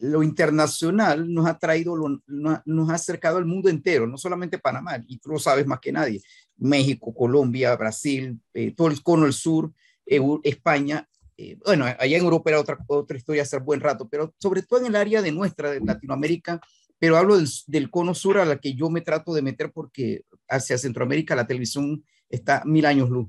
lo 0.00 0.22
internacional 0.22 1.32
nos 1.32 1.46
ha 1.46 1.58
traído, 1.58 1.94
nos 2.26 2.90
ha 2.90 2.94
acercado 2.94 3.36
al 3.36 3.44
mundo 3.44 3.68
entero, 3.68 4.06
no 4.06 4.16
solamente 4.16 4.58
Panamá, 4.58 5.02
y 5.06 5.18
tú 5.18 5.30
lo 5.30 5.38
sabes 5.38 5.66
más 5.66 5.78
que 5.80 5.92
nadie. 5.92 6.22
México, 6.56 7.14
Colombia, 7.14 7.76
Brasil, 7.76 8.38
eh, 8.54 8.72
todo 8.74 8.88
el 8.88 9.02
cono 9.02 9.24
del 9.24 9.32
sur, 9.32 9.72
España. 10.06 11.08
Eh, 11.36 11.56
bueno, 11.64 11.84
allá 11.84 12.16
en 12.16 12.24
Europa 12.24 12.50
era 12.50 12.60
otra, 12.60 12.78
otra 12.86 13.16
historia 13.16 13.42
hace 13.42 13.58
buen 13.58 13.80
rato, 13.80 14.08
pero 14.08 14.34
sobre 14.38 14.62
todo 14.62 14.80
en 14.80 14.86
el 14.86 14.96
área 14.96 15.22
de 15.22 15.32
nuestra, 15.32 15.70
de 15.70 15.80
Latinoamérica, 15.80 16.60
pero 16.98 17.16
hablo 17.16 17.36
del, 17.36 17.48
del, 17.66 17.90
cono 17.90 18.14
sur 18.14 18.38
a 18.38 18.44
la 18.44 18.58
que 18.58 18.74
yo 18.74 18.90
me 18.90 19.00
trato 19.00 19.32
de 19.32 19.42
meter 19.42 19.70
porque 19.72 20.22
hacia 20.48 20.76
Centroamérica 20.76 21.36
la 21.36 21.46
televisión 21.46 22.04
está 22.28 22.62
mil 22.64 22.84
años 22.84 23.08
luz. 23.08 23.28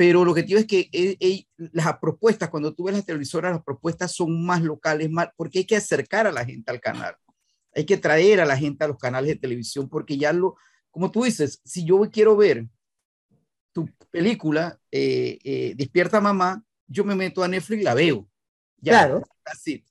Pero 0.00 0.24
lo 0.24 0.32
que 0.32 0.44
digo 0.44 0.58
es 0.58 0.64
que 0.64 0.88
eh, 0.92 1.44
las 1.58 1.98
propuestas, 1.98 2.48
cuando 2.48 2.72
tú 2.72 2.84
ves 2.84 2.94
las 2.94 3.04
televisoras, 3.04 3.52
las 3.52 3.62
propuestas 3.62 4.10
son 4.10 4.46
más 4.46 4.62
locales, 4.62 5.10
más, 5.10 5.28
porque 5.36 5.58
hay 5.58 5.66
que 5.66 5.76
acercar 5.76 6.26
a 6.26 6.32
la 6.32 6.42
gente 6.42 6.70
al 6.70 6.80
canal. 6.80 7.14
Hay 7.74 7.84
que 7.84 7.98
traer 7.98 8.40
a 8.40 8.46
la 8.46 8.56
gente 8.56 8.82
a 8.82 8.88
los 8.88 8.96
canales 8.96 9.28
de 9.28 9.36
televisión, 9.36 9.90
porque 9.90 10.16
ya 10.16 10.32
lo, 10.32 10.56
como 10.90 11.10
tú 11.10 11.24
dices, 11.24 11.60
si 11.66 11.84
yo 11.84 12.00
quiero 12.10 12.34
ver 12.34 12.66
tu 13.72 13.90
película, 14.10 14.80
eh, 14.90 15.38
eh, 15.44 15.74
Despierta 15.76 16.18
Mamá, 16.18 16.64
yo 16.86 17.04
me 17.04 17.14
meto 17.14 17.42
a 17.42 17.48
Netflix 17.48 17.82
y 17.82 17.84
la 17.84 17.92
veo. 17.92 18.26
claro. 18.82 19.22
Así. 19.44 19.84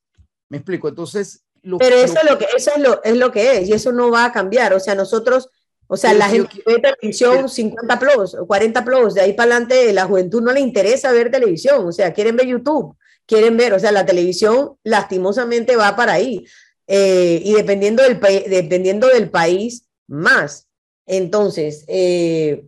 Me 0.50 0.58
explico. 0.58 0.90
Entonces, 0.90 1.46
pero 1.62 1.98
eso, 1.98 2.18
es 2.18 2.32
lo 2.32 2.40
que, 2.40 2.48
eso 2.58 2.72
es, 2.76 2.82
lo, 2.82 3.04
es 3.04 3.16
lo 3.16 3.32
que 3.32 3.60
es 3.60 3.70
y 3.70 3.74
eso 3.74 3.92
no 3.92 4.10
va 4.10 4.26
a 4.26 4.32
cambiar. 4.32 4.74
O 4.74 4.80
sea, 4.80 4.96
nosotros, 4.96 5.50
o 5.92 5.98
sea, 5.98 6.14
la 6.14 6.30
gente 6.30 6.62
ve 6.68 6.80
televisión 6.80 7.50
50 7.50 7.98
plus, 7.98 8.38
40 8.48 8.86
plus, 8.86 9.16
de 9.16 9.22
ahí 9.22 9.34
para 9.34 9.56
adelante 9.56 9.92
la 9.92 10.06
juventud 10.06 10.40
no 10.40 10.52
le 10.52 10.60
interesa 10.60 11.12
ver 11.12 11.32
televisión, 11.32 11.88
o 11.88 11.92
sea, 11.92 12.14
quieren 12.14 12.36
ver 12.36 12.46
YouTube, 12.46 12.96
quieren 13.26 13.58
ver, 13.58 13.74
o 13.74 13.80
sea, 13.80 13.92
la 13.92 14.06
televisión 14.06 14.78
lastimosamente 14.84 15.76
va 15.76 15.96
para 15.96 16.14
ahí. 16.14 16.46
Eh, 16.86 17.42
y 17.44 17.54
dependiendo 17.54 18.04
del, 18.04 18.20
dependiendo 18.20 19.08
del 19.08 19.32
país, 19.32 19.88
más. 20.08 20.68
Entonces, 21.08 21.86
eh, 21.88 22.66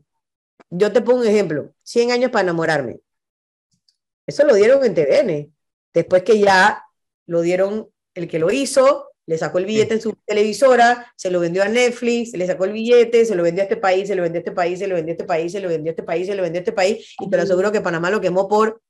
yo 0.72 0.92
te 0.92 1.02
pongo 1.02 1.20
un 1.22 1.28
ejemplo, 1.28 1.72
100 1.84 2.12
años 2.12 2.32
para 2.32 2.42
enamorarme. 2.42 3.02
Eso 4.26 4.46
lo 4.46 4.56
dieron 4.56 4.84
en 4.84 4.96
TVN, 4.96 5.54
después 5.94 6.24
que 6.24 6.40
ya 6.40 6.86
lo 7.28 7.42
dieron 7.42 7.88
el 8.16 8.28
que 8.28 8.40
lo 8.40 8.50
hizo, 8.50 9.11
le 9.32 9.38
sacó 9.38 9.60
el 9.60 9.66
billete 9.66 9.94
en 9.94 10.02
su 10.02 10.14
televisora, 10.26 11.10
se 11.16 11.32
lo 11.32 11.40
vendió 11.40 11.64
a 11.64 11.70
Netflix, 11.70 12.34
le 12.34 12.46
sacó 12.46 12.66
el 12.66 12.74
billete, 12.74 13.26
se 13.26 13.34
lo 13.34 13.44
vendió 13.44 13.62
a 13.62 13.64
este 13.64 13.78
país, 13.78 14.10
se 14.10 14.14
lo 14.14 14.24
vendió 14.24 14.40
a 14.40 14.42
este 14.42 14.52
país, 14.52 14.78
se 14.78 14.88
lo 14.88 14.96
vendió 14.96 15.10
a 15.10 15.14
este 15.14 15.24
país, 15.24 15.52
se 15.54 15.62
lo 15.62 15.70
vendió 15.70 15.90
a 15.90 15.94
este 15.94 16.04
país, 16.04 16.28
se 16.28 16.36
lo 16.36 16.44
vendió 16.44 16.60
a 16.60 16.64
este 16.64 16.72
país, 16.74 17.16
y 17.18 17.30
te 17.30 17.38
lo 17.38 17.44
aseguro 17.44 17.72
que 17.72 17.80
Panamá 17.80 18.12
lo 18.12 18.20
quemó 18.20 18.50
por 18.50 18.82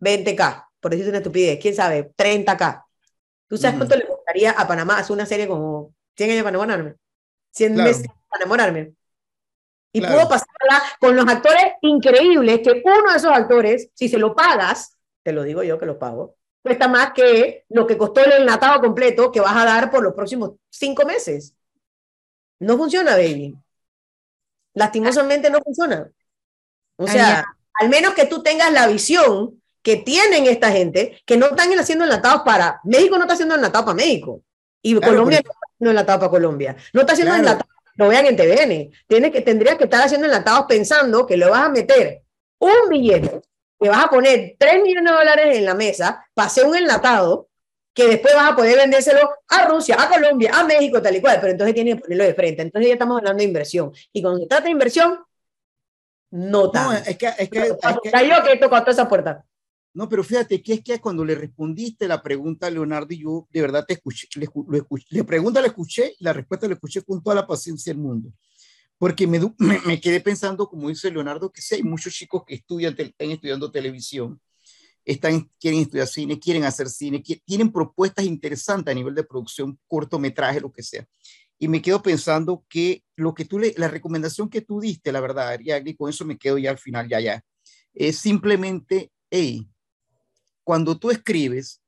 20k, 0.00 0.66
por 0.80 0.90
decirte 0.90 1.10
una 1.10 1.18
estupidez, 1.18 1.60
quién 1.62 1.76
sabe, 1.76 2.10
30k. 2.16 2.84
¿Tú 3.46 3.56
sabes 3.56 3.76
cuánto 3.76 3.94
le 3.94 4.04
costaría 4.04 4.50
a 4.50 4.66
Panamá 4.66 4.98
hacer 4.98 5.14
una 5.14 5.26
serie 5.26 5.46
como 5.46 5.94
100 6.16 6.30
años 6.30 6.42
para 6.42 6.56
enamorarme? 6.56 6.94
100 7.52 7.74
meses 7.76 8.06
para 8.28 8.42
enamorarme. 8.42 8.94
Y 9.92 10.00
pudo 10.00 10.28
pasarla 10.28 10.82
con 10.98 11.14
los 11.14 11.28
actores 11.28 11.74
increíbles, 11.82 12.62
que 12.64 12.82
uno 12.84 13.12
de 13.12 13.16
esos 13.16 13.30
actores, 13.30 13.90
si 13.94 14.08
se 14.08 14.18
lo 14.18 14.34
pagas, 14.34 14.98
te 15.22 15.30
lo 15.30 15.44
digo 15.44 15.62
yo 15.62 15.78
que 15.78 15.86
lo 15.86 16.00
pago, 16.00 16.34
cuesta 16.62 16.88
más 16.88 17.12
que 17.12 17.64
lo 17.68 17.86
que 17.86 17.98
costó 17.98 18.24
el 18.24 18.32
enlatado 18.32 18.80
completo 18.80 19.32
que 19.32 19.40
vas 19.40 19.56
a 19.56 19.64
dar 19.64 19.90
por 19.90 20.02
los 20.02 20.14
próximos 20.14 20.52
cinco 20.70 21.04
meses. 21.04 21.54
No 22.60 22.76
funciona, 22.76 23.12
baby. 23.12 23.56
Lastimosamente 24.74 25.50
no 25.50 25.60
funciona. 25.60 26.10
O 26.96 27.06
sea, 27.06 27.44
al 27.74 27.88
menos 27.88 28.14
que 28.14 28.26
tú 28.26 28.42
tengas 28.42 28.72
la 28.72 28.86
visión 28.86 29.60
que 29.82 29.96
tienen 29.96 30.46
esta 30.46 30.70
gente, 30.70 31.20
que 31.26 31.36
no 31.36 31.46
están 31.46 31.76
haciendo 31.76 32.04
enlatados 32.04 32.42
para... 32.42 32.80
México 32.84 33.16
no 33.16 33.22
está 33.22 33.34
haciendo 33.34 33.56
enlatados 33.56 33.84
para 33.84 33.96
México. 33.96 34.42
Y 34.80 34.94
Colombia 35.00 35.40
no 35.44 35.50
está 35.50 35.66
haciendo 35.66 35.90
enlatados 35.90 36.20
para 36.20 36.30
Colombia. 36.30 36.76
No 36.92 37.00
está 37.00 37.14
haciendo 37.14 37.34
enlatados, 37.34 37.72
lo 37.96 38.08
vean 38.08 38.26
en 38.26 38.36
TVN. 38.36 38.92
Tiene 39.08 39.32
que, 39.32 39.40
tendrías 39.40 39.76
que 39.76 39.84
estar 39.84 40.04
haciendo 40.04 40.26
enlatados 40.26 40.66
pensando 40.68 41.26
que 41.26 41.36
le 41.36 41.46
vas 41.46 41.64
a 41.64 41.68
meter 41.68 42.22
un 42.58 42.88
billete 42.88 43.42
que 43.82 43.88
vas 43.88 44.04
a 44.04 44.08
poner 44.08 44.54
3 44.58 44.82
millones 44.82 45.10
de 45.12 45.18
dólares 45.18 45.56
en 45.58 45.64
la 45.64 45.74
mesa 45.74 46.24
para 46.34 46.46
hacer 46.46 46.64
un 46.66 46.76
enlatado 46.76 47.48
que 47.94 48.06
después 48.08 48.34
vas 48.34 48.52
a 48.52 48.56
poder 48.56 48.78
vendérselo 48.78 49.20
a 49.48 49.66
Rusia, 49.68 49.96
a 50.00 50.08
Colombia, 50.08 50.52
a 50.54 50.64
México, 50.64 51.02
tal 51.02 51.16
y 51.16 51.20
cual, 51.20 51.38
pero 51.40 51.52
entonces 51.52 51.74
tienes 51.74 51.96
que 51.96 52.00
ponerlo 52.02 52.24
de 52.24 52.34
frente. 52.34 52.62
Entonces 52.62 52.88
ya 52.88 52.94
estamos 52.94 53.18
hablando 53.18 53.38
de 53.38 53.44
inversión. 53.44 53.92
Y 54.12 54.22
cuando 54.22 54.40
se 54.40 54.46
trata 54.46 54.64
de 54.64 54.70
inversión, 54.70 55.18
no 56.30 56.70
tanto. 56.70 56.92
No, 56.92 56.98
es 56.98 57.18
que, 57.18 57.26
es 57.26 57.50
que, 57.50 57.58
es 57.58 57.76
que- 58.02 58.10
Cayó 58.10 58.42
que 58.44 58.56
tocó 58.56 58.78
toda 58.80 58.92
esa 58.92 59.08
puerta. 59.08 59.44
no, 59.94 60.08
pero 60.08 60.24
fíjate 60.24 60.62
que 60.62 60.72
es 60.74 60.82
que 60.82 60.98
cuando 61.00 61.22
le 61.22 61.34
respondiste 61.34 62.08
la 62.08 62.22
pregunta 62.22 62.66
a 62.66 62.70
Leonardo 62.70 63.08
y 63.10 63.22
yo, 63.22 63.46
de 63.50 63.60
verdad 63.60 63.84
te 63.86 63.92
escuché, 63.94 64.26
le, 64.36 64.46
escuché, 64.78 65.06
le 65.10 65.24
pregunta 65.24 65.60
la 65.60 65.66
escuché 65.66 66.14
y 66.18 66.24
la 66.24 66.32
respuesta 66.32 66.66
la 66.66 66.74
escuché 66.74 67.02
con 67.02 67.22
toda 67.22 67.36
la 67.36 67.46
paciencia 67.46 67.92
del 67.92 68.00
mundo. 68.00 68.30
Porque 69.02 69.26
me, 69.26 69.40
me, 69.58 69.80
me 69.80 70.00
quedé 70.00 70.20
pensando, 70.20 70.68
como 70.68 70.88
dice 70.88 71.10
Leonardo, 71.10 71.50
que 71.50 71.60
sí 71.60 71.74
hay 71.74 71.82
muchos 71.82 72.14
chicos 72.14 72.44
que 72.46 72.54
estudian, 72.54 72.94
están 72.96 73.32
estudiando 73.32 73.68
televisión, 73.72 74.40
están, 75.04 75.50
quieren 75.58 75.80
estudiar 75.80 76.06
cine, 76.06 76.38
quieren 76.38 76.62
hacer 76.62 76.88
cine, 76.88 77.20
qui- 77.20 77.42
tienen 77.44 77.72
propuestas 77.72 78.24
interesantes 78.24 78.92
a 78.92 78.94
nivel 78.94 79.16
de 79.16 79.24
producción, 79.24 79.76
cortometraje, 79.88 80.60
lo 80.60 80.70
que 80.70 80.84
sea. 80.84 81.04
Y 81.58 81.66
me 81.66 81.82
quedo 81.82 82.00
pensando 82.00 82.64
que 82.68 83.02
lo 83.16 83.34
que 83.34 83.44
tú 83.44 83.58
le, 83.58 83.74
la 83.76 83.88
recomendación 83.88 84.48
que 84.48 84.60
tú 84.60 84.78
diste, 84.78 85.10
la 85.10 85.18
verdad, 85.18 85.48
Ariadne, 85.48 85.90
y 85.90 85.96
con 85.96 86.08
eso 86.08 86.24
me 86.24 86.38
quedo 86.38 86.56
ya 86.58 86.70
al 86.70 86.78
final, 86.78 87.08
ya, 87.08 87.18
ya, 87.18 87.44
es 87.94 88.18
simplemente, 88.18 89.10
hey, 89.32 89.68
cuando 90.62 90.96
tú 90.96 91.10
escribes 91.10 91.82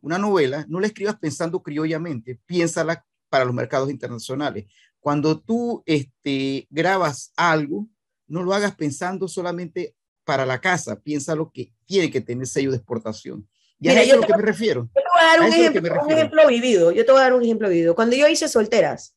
una 0.00 0.18
novela, 0.18 0.66
no 0.68 0.80
la 0.80 0.88
escribas 0.88 1.16
pensando 1.20 1.62
criollamente, 1.62 2.40
piénsala 2.44 3.06
para 3.28 3.44
los 3.44 3.54
mercados 3.54 3.88
internacionales. 3.88 4.66
Cuando 5.06 5.38
tú 5.38 5.84
este, 5.86 6.66
grabas 6.68 7.32
algo, 7.36 7.86
no 8.26 8.42
lo 8.42 8.52
hagas 8.52 8.74
pensando 8.74 9.28
solamente 9.28 9.94
para 10.24 10.44
la 10.44 10.60
casa, 10.60 10.98
piensa 11.00 11.36
lo 11.36 11.52
que 11.52 11.72
tiene 11.84 12.10
que 12.10 12.20
tener 12.20 12.48
sello 12.48 12.72
de 12.72 12.78
exportación. 12.78 13.48
Y 13.78 13.86
Mira, 13.86 14.00
a 14.00 14.02
eso 14.02 14.14
yo 14.16 14.16
es 14.16 14.18
a 14.18 14.20
lo 14.22 14.26
que 14.26 14.36
me 14.42 14.42
refiero. 14.48 14.80
Yo 14.96 15.00
te 15.00 15.08
voy 15.14 15.22
a 15.22 15.26
dar 15.26 15.38
A 15.38 15.46
un 15.46 15.52
ejemplo, 16.10 16.42
un 16.42 16.48
vivido. 16.48 16.90
Yo 16.90 17.06
te 17.06 17.12
voy 17.12 17.20
a 17.20 17.22
dar 17.22 17.34
un 17.34 17.44
ejemplo 17.44 17.68
vivido. 17.68 17.94
Cuando 17.94 18.16
yo 18.16 18.26
hice 18.26 18.48
solteras, 18.48 19.14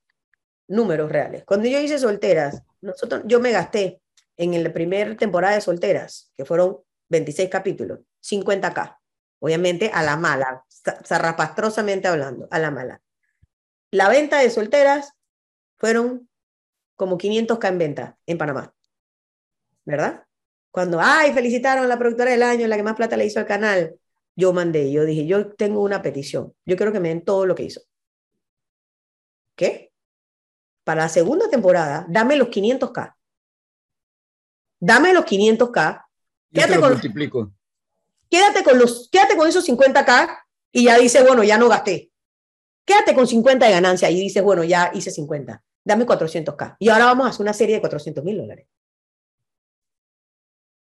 números 0.67 1.11
reales. 1.11 1.43
Cuando 1.43 1.67
yo 1.67 1.79
hice 1.79 1.97
solteras, 1.97 2.61
nosotros, 2.81 3.23
yo 3.25 3.39
me 3.39 3.49
gasté 3.51 3.99
en 4.37 4.63
la 4.63 4.71
primera 4.71 5.17
temporada 5.17 5.55
de 5.55 5.61
solteras, 5.61 6.31
que 6.37 6.45
fueron 6.45 6.77
26 7.09 7.49
capítulos, 7.49 8.01
50k. 8.23 8.95
Obviamente 9.39 9.89
a 9.91 10.03
la 10.03 10.17
mala, 10.17 10.63
za- 10.69 11.01
zarrapastrosamente 11.03 12.07
hablando, 12.07 12.47
a 12.51 12.59
la 12.59 12.69
mala. 12.69 13.01
La 13.89 14.07
venta 14.07 14.37
de 14.37 14.51
solteras 14.51 15.13
fueron 15.79 16.29
como 16.95 17.17
500k 17.17 17.67
en 17.69 17.77
venta 17.77 18.17
en 18.25 18.37
Panamá. 18.37 18.73
¿Verdad? 19.85 20.23
Cuando, 20.71 20.99
ay, 21.01 21.33
felicitaron 21.33 21.85
a 21.85 21.87
la 21.87 21.97
productora 21.97 22.31
del 22.31 22.43
año, 22.43 22.67
la 22.67 22.75
que 22.77 22.83
más 22.83 22.95
plata 22.95 23.17
le 23.17 23.25
hizo 23.25 23.39
al 23.39 23.47
canal, 23.47 23.95
yo 24.35 24.53
mandé, 24.53 24.91
yo 24.91 25.03
dije, 25.05 25.25
yo 25.25 25.53
tengo 25.55 25.81
una 25.81 26.01
petición, 26.01 26.53
yo 26.65 26.77
quiero 26.77 26.91
que 26.91 26.99
me 26.99 27.09
den 27.09 27.23
todo 27.25 27.45
lo 27.45 27.55
que 27.55 27.63
hizo. 27.63 27.81
¿Qué? 29.55 29.91
Para 30.83 31.03
la 31.03 31.09
segunda 31.09 31.49
temporada, 31.49 32.05
dame 32.09 32.35
los 32.35 32.49
500k. 32.49 33.15
Dame 34.79 35.13
los 35.13 35.25
500k, 35.25 36.05
Yo 36.51 36.65
te 36.65 36.67
Quédate 36.67 36.75
lo 36.77 36.89
multiplico. 36.89 37.53
quédate 38.29 38.63
con, 38.63 38.77
los, 38.77 39.09
quédate 39.11 39.35
con 39.35 39.47
esos 39.47 39.67
50k 39.67 40.37
y 40.71 40.85
ya 40.85 40.97
dices, 40.97 41.25
bueno, 41.25 41.43
ya 41.43 41.57
no 41.57 41.67
gasté. 41.67 42.11
Quédate 42.85 43.13
con 43.13 43.27
50 43.27 43.65
de 43.65 43.71
ganancia 43.71 44.09
y 44.09 44.19
dices, 44.19 44.43
bueno, 44.43 44.63
ya 44.63 44.91
hice 44.93 45.11
50. 45.11 45.61
Dame 45.89 46.05
400k. 46.05 46.75
Y 46.77 46.89
ahora 46.89 47.05
vamos 47.05 47.25
a 47.25 47.29
hacer 47.31 47.41
una 47.41 47.53
serie 47.53 47.75
de 47.75 47.81
400 47.81 48.23
mil 48.23 48.37
dólares. 48.37 48.67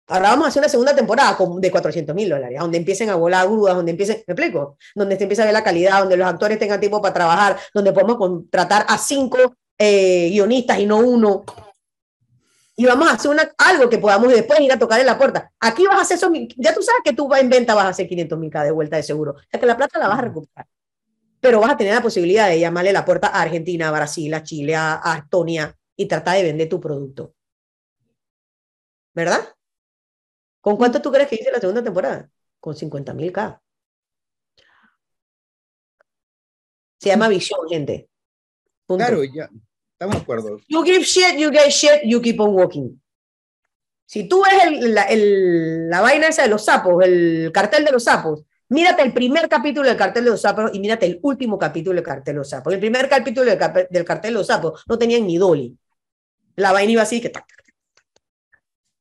Ahora 0.07 0.31
vamos 0.31 0.45
a 0.45 0.47
hacer 0.49 0.59
una 0.59 0.67
segunda 0.67 0.93
temporada 0.93 1.37
de 1.59 1.71
400 1.71 2.13
mil 2.13 2.27
dólares, 2.29 2.59
donde 2.59 2.77
empiecen 2.77 3.09
a 3.09 3.15
volar 3.15 3.47
grúas, 3.47 3.73
donde 3.75 3.91
empiecen, 3.91 4.21
¿me 4.27 4.33
explico? 4.33 4.77
Donde 4.93 5.15
se 5.15 5.23
empieza 5.23 5.43
a 5.43 5.45
ver 5.45 5.53
la 5.53 5.63
calidad, 5.63 5.99
donde 5.99 6.17
los 6.17 6.27
actores 6.27 6.59
tengan 6.59 6.81
tiempo 6.81 7.01
para 7.01 7.13
trabajar, 7.13 7.57
donde 7.73 7.93
podemos 7.93 8.17
contratar 8.17 8.85
a 8.89 8.97
cinco 8.97 9.37
eh, 9.77 10.27
guionistas 10.29 10.79
y 10.79 10.85
no 10.85 10.97
uno. 10.97 11.45
Y 12.75 12.85
vamos 12.85 13.09
a 13.09 13.13
hacer 13.13 13.31
algo 13.59 13.89
que 13.89 13.99
podamos 13.99 14.29
después 14.33 14.59
ir 14.59 14.73
a 14.73 14.77
tocar 14.79 14.99
en 14.99 15.05
la 15.05 15.17
puerta. 15.17 15.49
Aquí 15.61 15.85
vas 15.87 15.99
a 15.99 16.13
hacer 16.15 16.29
mil- 16.29 16.53
ya 16.57 16.73
tú 16.73 16.81
sabes 16.81 17.01
que 17.05 17.13
tú 17.13 17.33
en 17.33 17.49
venta 17.49 17.73
vas 17.75 17.85
a 17.85 17.89
hacer 17.89 18.09
500 18.09 18.37
mil 18.37 18.49
de 18.51 18.71
vuelta 18.71 18.97
de 18.97 19.03
seguro. 19.03 19.35
O 19.53 19.59
que 19.59 19.65
la 19.65 19.77
plata 19.77 19.97
la 19.97 20.09
vas 20.09 20.19
a 20.19 20.23
recuperar. 20.23 20.67
Pero 21.41 21.59
vas 21.59 21.71
a 21.71 21.77
tener 21.77 21.93
la 21.95 22.01
posibilidad 22.01 22.47
de 22.47 22.59
llamarle 22.59 22.93
la 22.93 23.03
puerta 23.03 23.27
a 23.27 23.41
Argentina, 23.41 23.89
a 23.89 23.91
Brasil, 23.91 24.33
a 24.33 24.43
Chile, 24.43 24.75
a, 24.75 25.01
a 25.03 25.17
Estonia 25.17 25.75
y 25.97 26.05
tratar 26.07 26.37
de 26.37 26.43
vender 26.43 26.69
tu 26.69 26.79
producto. 26.79 27.33
¿Verdad? 29.13 29.39
¿Con 30.61 30.77
cuánto 30.77 31.01
tú 31.01 31.11
crees 31.11 31.27
que 31.27 31.35
hice 31.35 31.51
la 31.51 31.59
segunda 31.59 31.83
temporada? 31.83 32.29
Con 32.59 32.75
50 32.75 33.13
mil 33.15 33.31
K. 33.31 33.59
Se 36.99 37.09
llama 37.09 37.27
visión, 37.27 37.59
gente. 37.67 38.07
Punto. 38.85 39.03
Claro, 39.05 39.23
ya, 39.23 39.49
estamos 39.93 40.15
de 40.17 40.21
acuerdo. 40.21 40.59
You 40.67 40.83
give 40.83 41.03
shit, 41.03 41.37
you 41.39 41.49
get 41.51 41.69
shit, 41.71 42.01
you 42.05 42.21
keep 42.21 42.39
on 42.39 42.53
walking. 42.53 43.01
Si 44.05 44.27
tú 44.27 44.43
ves 44.43 44.63
el- 44.65 44.93
la, 44.93 45.03
el- 45.05 45.89
la 45.89 46.01
vaina 46.01 46.27
esa 46.27 46.43
de 46.43 46.49
los 46.49 46.63
sapos, 46.65 47.03
el 47.03 47.51
cartel 47.53 47.83
de 47.85 47.91
los 47.91 48.03
sapos, 48.03 48.43
mírate 48.71 49.03
el 49.03 49.13
primer 49.13 49.47
capítulo 49.47 49.87
del 49.87 49.97
cartel 49.97 50.23
de 50.25 50.31
los 50.31 50.41
sapos 50.41 50.71
y 50.73 50.79
mírate 50.79 51.05
el 51.05 51.19
último 51.21 51.57
capítulo 51.59 51.95
del 51.95 52.03
cartel 52.03 52.33
de 52.33 52.37
los 52.39 52.49
sapos. 52.49 52.73
El 52.73 52.79
primer 52.79 53.07
capítulo 53.07 53.45
del, 53.45 53.57
cap- 53.59 53.89
del 53.89 54.05
cartel 54.05 54.33
de 54.33 54.39
los 54.39 54.47
sapos 54.47 54.83
no 54.87 54.97
tenían 54.97 55.27
ni 55.27 55.37
dolly. 55.37 55.77
La 56.55 56.71
vaina 56.71 56.91
iba 56.91 57.01
así 57.01 57.21
que. 57.21 57.31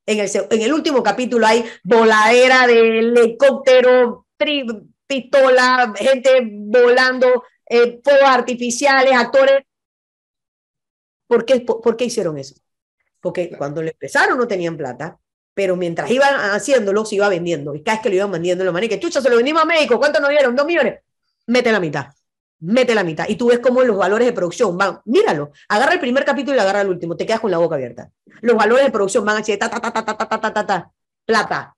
En 0.05 0.19
el, 0.19 0.29
en 0.49 0.61
el 0.61 0.73
último 0.73 1.01
capítulo 1.01 1.45
hay 1.47 1.63
voladera 1.83 2.67
de 2.67 2.99
helicóptero, 2.99 4.27
tri- 4.37 4.87
pistola, 5.07 5.93
gente 5.97 6.41
volando, 6.43 7.43
eh, 7.65 7.99
fuegos 8.03 8.29
artificiales, 8.29 9.13
actores. 9.13 9.63
¿Por 11.27 11.45
qué, 11.45 11.61
por, 11.61 11.81
por 11.81 11.95
qué 11.95 12.05
hicieron 12.05 12.37
eso? 12.37 12.55
Porque 13.19 13.47
Claro. 13.47 13.57
cuando 13.59 13.81
lo 13.83 13.89
empezaron 13.89 14.37
no 14.37 14.47
tenían 14.47 14.75
plata, 14.75 15.17
pero 15.53 15.75
mientras 15.75 16.09
iban 16.09 16.33
haciéndolo, 16.51 17.05
se 17.05 17.15
iba 17.15 17.29
vendiendo. 17.29 17.75
Y 17.75 17.83
cada 17.83 17.97
vez 17.97 18.03
que 18.03 18.09
lo 18.09 18.15
iban 18.15 18.31
vendiendo, 18.31 18.63
lo 18.63 18.73
que 18.73 18.99
chucha, 18.99 19.21
se 19.21 19.29
lo 19.29 19.35
vendimos 19.35 19.61
a 19.61 19.65
México, 19.65 19.97
¿cuánto 19.99 20.19
nos 20.19 20.29
dieron? 20.29 20.55
Dos 20.55 20.65
millones. 20.65 20.99
Mete 21.47 21.71
la 21.71 21.79
mitad. 21.79 22.07
Mete 22.59 22.93
la 22.95 23.03
mitad. 23.03 23.27
Y 23.27 23.35
tú 23.35 23.47
ves 23.47 23.59
cómo 23.59 23.81
los 23.83 23.97
valores 23.97 24.27
de 24.27 24.33
producción 24.33 24.77
van. 24.77 25.01
Míralo. 25.05 25.51
Agarra 25.67 25.93
el 25.93 25.99
primer 25.99 26.23
capítulo 26.23 26.55
y 26.55 26.59
agarra 26.59 26.81
el 26.81 26.89
último. 26.89 27.17
Te 27.17 27.25
quedas 27.25 27.39
con 27.39 27.51
la 27.51 27.57
boca 27.57 27.75
abierta. 27.75 28.11
Los 28.41 28.55
valores 28.55 28.85
de 28.85 28.91
producción 28.91 29.25
van 29.25 29.37
así, 29.37 29.57
ta, 29.57 29.69
ta, 29.69 29.81
ta, 29.81 29.91
ta, 29.91 30.05
ta, 30.05 30.17
ta, 30.17 30.27
ta, 30.27 30.39
ta, 30.39 30.53
ta, 30.53 30.65
ta. 30.65 30.91
Plata. 31.25 31.75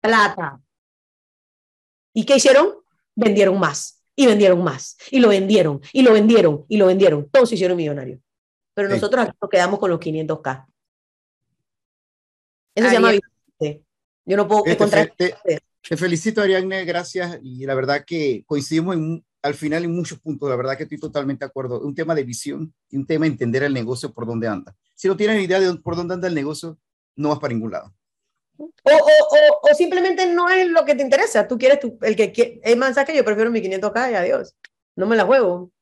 Plata. 0.00 0.60
¿Y 2.12 2.24
qué 2.24 2.36
hicieron? 2.36 2.74
Vendieron 3.14 3.58
más. 3.58 4.02
Y 4.16 4.26
vendieron 4.26 4.62
más. 4.62 4.96
Y 5.10 5.20
lo 5.20 5.28
vendieron. 5.28 5.80
Y 5.92 6.02
lo 6.02 6.12
vendieron. 6.12 6.64
Y 6.68 6.76
lo 6.76 6.86
vendieron. 6.86 7.28
Todos 7.30 7.48
se 7.48 7.54
hicieron 7.54 7.76
millonarios. 7.76 8.20
Pero 8.74 8.88
Sí. 8.88 8.94
nosotros 8.94 9.24
aquí 9.24 9.36
nos 9.40 9.50
quedamos 9.50 9.78
con 9.78 9.90
los 9.90 10.00
500K. 10.00 10.66
Eso 12.74 12.88
se 12.88 12.96
Ahí 12.96 13.02
llama. 13.02 13.12
Yo 14.26 14.36
no 14.36 14.46
puedo 14.46 14.62
Te, 14.62 14.72
encontrar. 14.72 15.12
te- 15.16 15.34
te 15.88 15.96
felicito, 15.96 16.40
Ariadne, 16.42 16.84
gracias. 16.84 17.38
Y 17.42 17.64
la 17.66 17.74
verdad 17.74 18.04
que 18.06 18.44
coincidimos 18.46 18.94
en- 18.96 19.24
al 19.42 19.54
final 19.54 19.84
en 19.84 19.94
muchos 19.94 20.18
puntos. 20.20 20.48
La 20.50 20.56
verdad 20.56 20.76
que 20.76 20.82
estoy 20.84 20.98
totalmente 20.98 21.44
de 21.44 21.48
acuerdo. 21.48 21.80
Un 21.80 21.94
tema 21.94 22.14
de 22.14 22.22
visión 22.24 22.72
y 22.90 22.96
un 22.98 23.06
tema 23.06 23.24
de 23.24 23.32
entender 23.32 23.62
el 23.62 23.72
negocio 23.72 24.12
por 24.12 24.26
dónde 24.26 24.46
anda. 24.46 24.76
Si 24.94 25.08
no 25.08 25.16
tienes 25.16 25.42
idea 25.42 25.58
de 25.58 25.66
dónde- 25.66 25.82
por 25.82 25.96
dónde 25.96 26.14
anda 26.14 26.28
el 26.28 26.34
negocio, 26.34 26.78
no 27.16 27.30
vas 27.30 27.38
para 27.38 27.54
ningún 27.54 27.72
lado. 27.72 27.94
O, 28.58 28.64
o, 28.66 28.92
o, 28.92 29.70
o 29.70 29.74
simplemente 29.74 30.30
no 30.32 30.50
es 30.50 30.68
lo 30.68 30.84
que 30.84 30.94
te 30.94 31.02
interesa. 31.02 31.48
Tú 31.48 31.56
quieres 31.56 31.80
tu, 31.80 31.98
el 32.02 32.14
que 32.14 32.30
quiere. 32.30 32.60
Es 32.62 32.76
más, 32.76 32.94
que 33.06 33.16
yo 33.16 33.24
prefiero 33.24 33.50
mi 33.50 33.60
500K 33.62 34.10
y 34.12 34.14
adiós. 34.14 34.54
No 34.96 35.06
me 35.06 35.16
la 35.16 35.24
juego. 35.24 35.72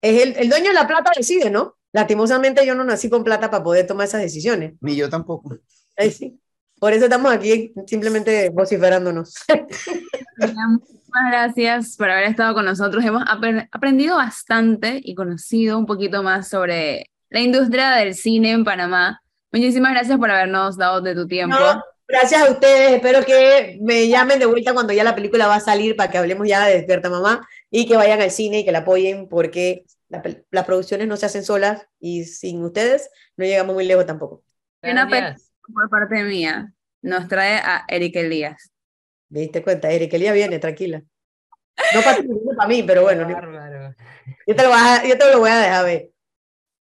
Es 0.00 0.22
el, 0.22 0.36
el 0.36 0.48
dueño 0.48 0.68
de 0.68 0.74
la 0.74 0.86
plata 0.86 1.10
decide, 1.16 1.50
¿no? 1.50 1.76
Lastimosamente 1.92 2.64
yo 2.64 2.76
no 2.76 2.84
nací 2.84 3.10
con 3.10 3.24
plata 3.24 3.50
para 3.50 3.64
poder 3.64 3.86
tomar 3.88 4.06
esas 4.06 4.22
decisiones. 4.22 4.74
Ni 4.80 4.94
yo 4.94 5.10
tampoco. 5.10 5.58
Ahí 5.96 6.10
sí. 6.10 6.36
Por 6.78 6.92
eso 6.94 7.04
estamos 7.04 7.30
aquí 7.32 7.72
simplemente 7.86 8.48
vociferándonos. 8.50 9.34
Muchas 10.38 11.30
gracias 11.30 11.96
por 11.96 12.10
haber 12.10 12.24
estado 12.24 12.54
con 12.54 12.64
nosotros. 12.64 13.04
Hemos 13.04 13.22
apre- 13.24 13.68
aprendido 13.72 14.16
bastante 14.16 15.00
y 15.02 15.14
conocido 15.14 15.76
un 15.78 15.86
poquito 15.86 16.22
más 16.22 16.48
sobre 16.48 17.10
la 17.28 17.40
industria 17.40 17.90
del 17.92 18.14
cine 18.14 18.52
en 18.52 18.64
Panamá. 18.64 19.20
Muchísimas 19.52 19.92
gracias 19.92 20.18
por 20.18 20.30
habernos 20.30 20.76
dado 20.78 21.00
de 21.00 21.14
tu 21.14 21.26
tiempo. 21.26 21.56
No, 21.58 21.82
gracias 22.08 22.40
a 22.42 22.50
ustedes. 22.50 22.92
Espero 22.92 23.24
que 23.24 23.78
me 23.82 24.08
llamen 24.08 24.38
de 24.38 24.46
vuelta 24.46 24.72
cuando 24.72 24.92
ya 24.92 25.04
la 25.04 25.14
película 25.14 25.48
va 25.48 25.56
a 25.56 25.60
salir 25.60 25.96
para 25.96 26.10
que 26.10 26.18
hablemos 26.18 26.48
ya 26.48 26.64
de 26.64 26.76
Despierta 26.76 27.10
Mamá 27.10 27.46
y 27.70 27.86
que 27.86 27.96
vayan 27.96 28.20
al 28.22 28.30
cine 28.30 28.60
y 28.60 28.64
que 28.64 28.72
la 28.72 28.78
apoyen 28.80 29.28
porque 29.28 29.84
la 30.08 30.22
las 30.50 30.64
producciones 30.64 31.08
no 31.08 31.16
se 31.16 31.26
hacen 31.26 31.44
solas 31.44 31.86
y 31.98 32.24
sin 32.24 32.64
ustedes 32.64 33.10
no 33.36 33.44
llegamos 33.44 33.74
muy 33.74 33.84
lejos 33.86 34.06
tampoco. 34.06 34.42
Una 34.82 35.04
Gracias. 35.06 35.49
Por 35.72 35.90
parte 35.90 36.22
mía, 36.24 36.72
nos 37.02 37.28
trae 37.28 37.56
a 37.56 37.84
Eric 37.88 38.16
Elías. 38.16 38.70
¿Me 39.28 39.40
diste 39.40 39.62
cuenta, 39.62 39.90
Eric? 39.90 40.12
El 40.14 40.20
día 40.20 40.32
viene, 40.32 40.58
tranquila. 40.58 41.02
No 41.94 42.02
para 42.02 42.20
ti, 42.20 42.28
no 42.28 42.56
para 42.56 42.68
mí, 42.68 42.82
pero 42.82 43.02
bueno, 43.02 43.26
bárbaro. 43.26 43.94
yo 44.46 44.56
te, 44.56 44.62
lo 44.62 44.68
voy 44.68 44.78
a, 44.78 45.06
yo 45.06 45.16
te 45.16 45.32
lo 45.32 45.38
voy 45.38 45.50
a 45.50 45.58
dejar 45.58 45.84
ver. 45.84 46.10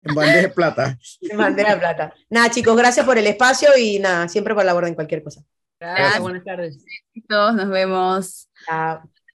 En 0.02 0.14
bandeja 0.14 0.42
de 0.42 0.48
plata. 0.50 0.98
en 1.20 1.36
Bandera 1.36 1.74
de 1.74 1.80
plata. 1.80 2.14
Nada, 2.30 2.50
chicos, 2.50 2.76
gracias 2.76 3.04
por 3.04 3.18
el 3.18 3.26
espacio 3.26 3.70
y 3.76 3.98
nada, 3.98 4.28
siempre 4.28 4.54
por 4.54 4.64
la 4.64 4.74
orden 4.74 4.94
cualquier 4.94 5.22
cosa. 5.22 5.42
Gracias, 5.80 6.20
buenas 6.20 6.44
tardes. 6.44 6.84
Todos 7.28 7.54
nos 7.54 7.68
vemos. 7.68 8.48
Chao. 8.66 9.10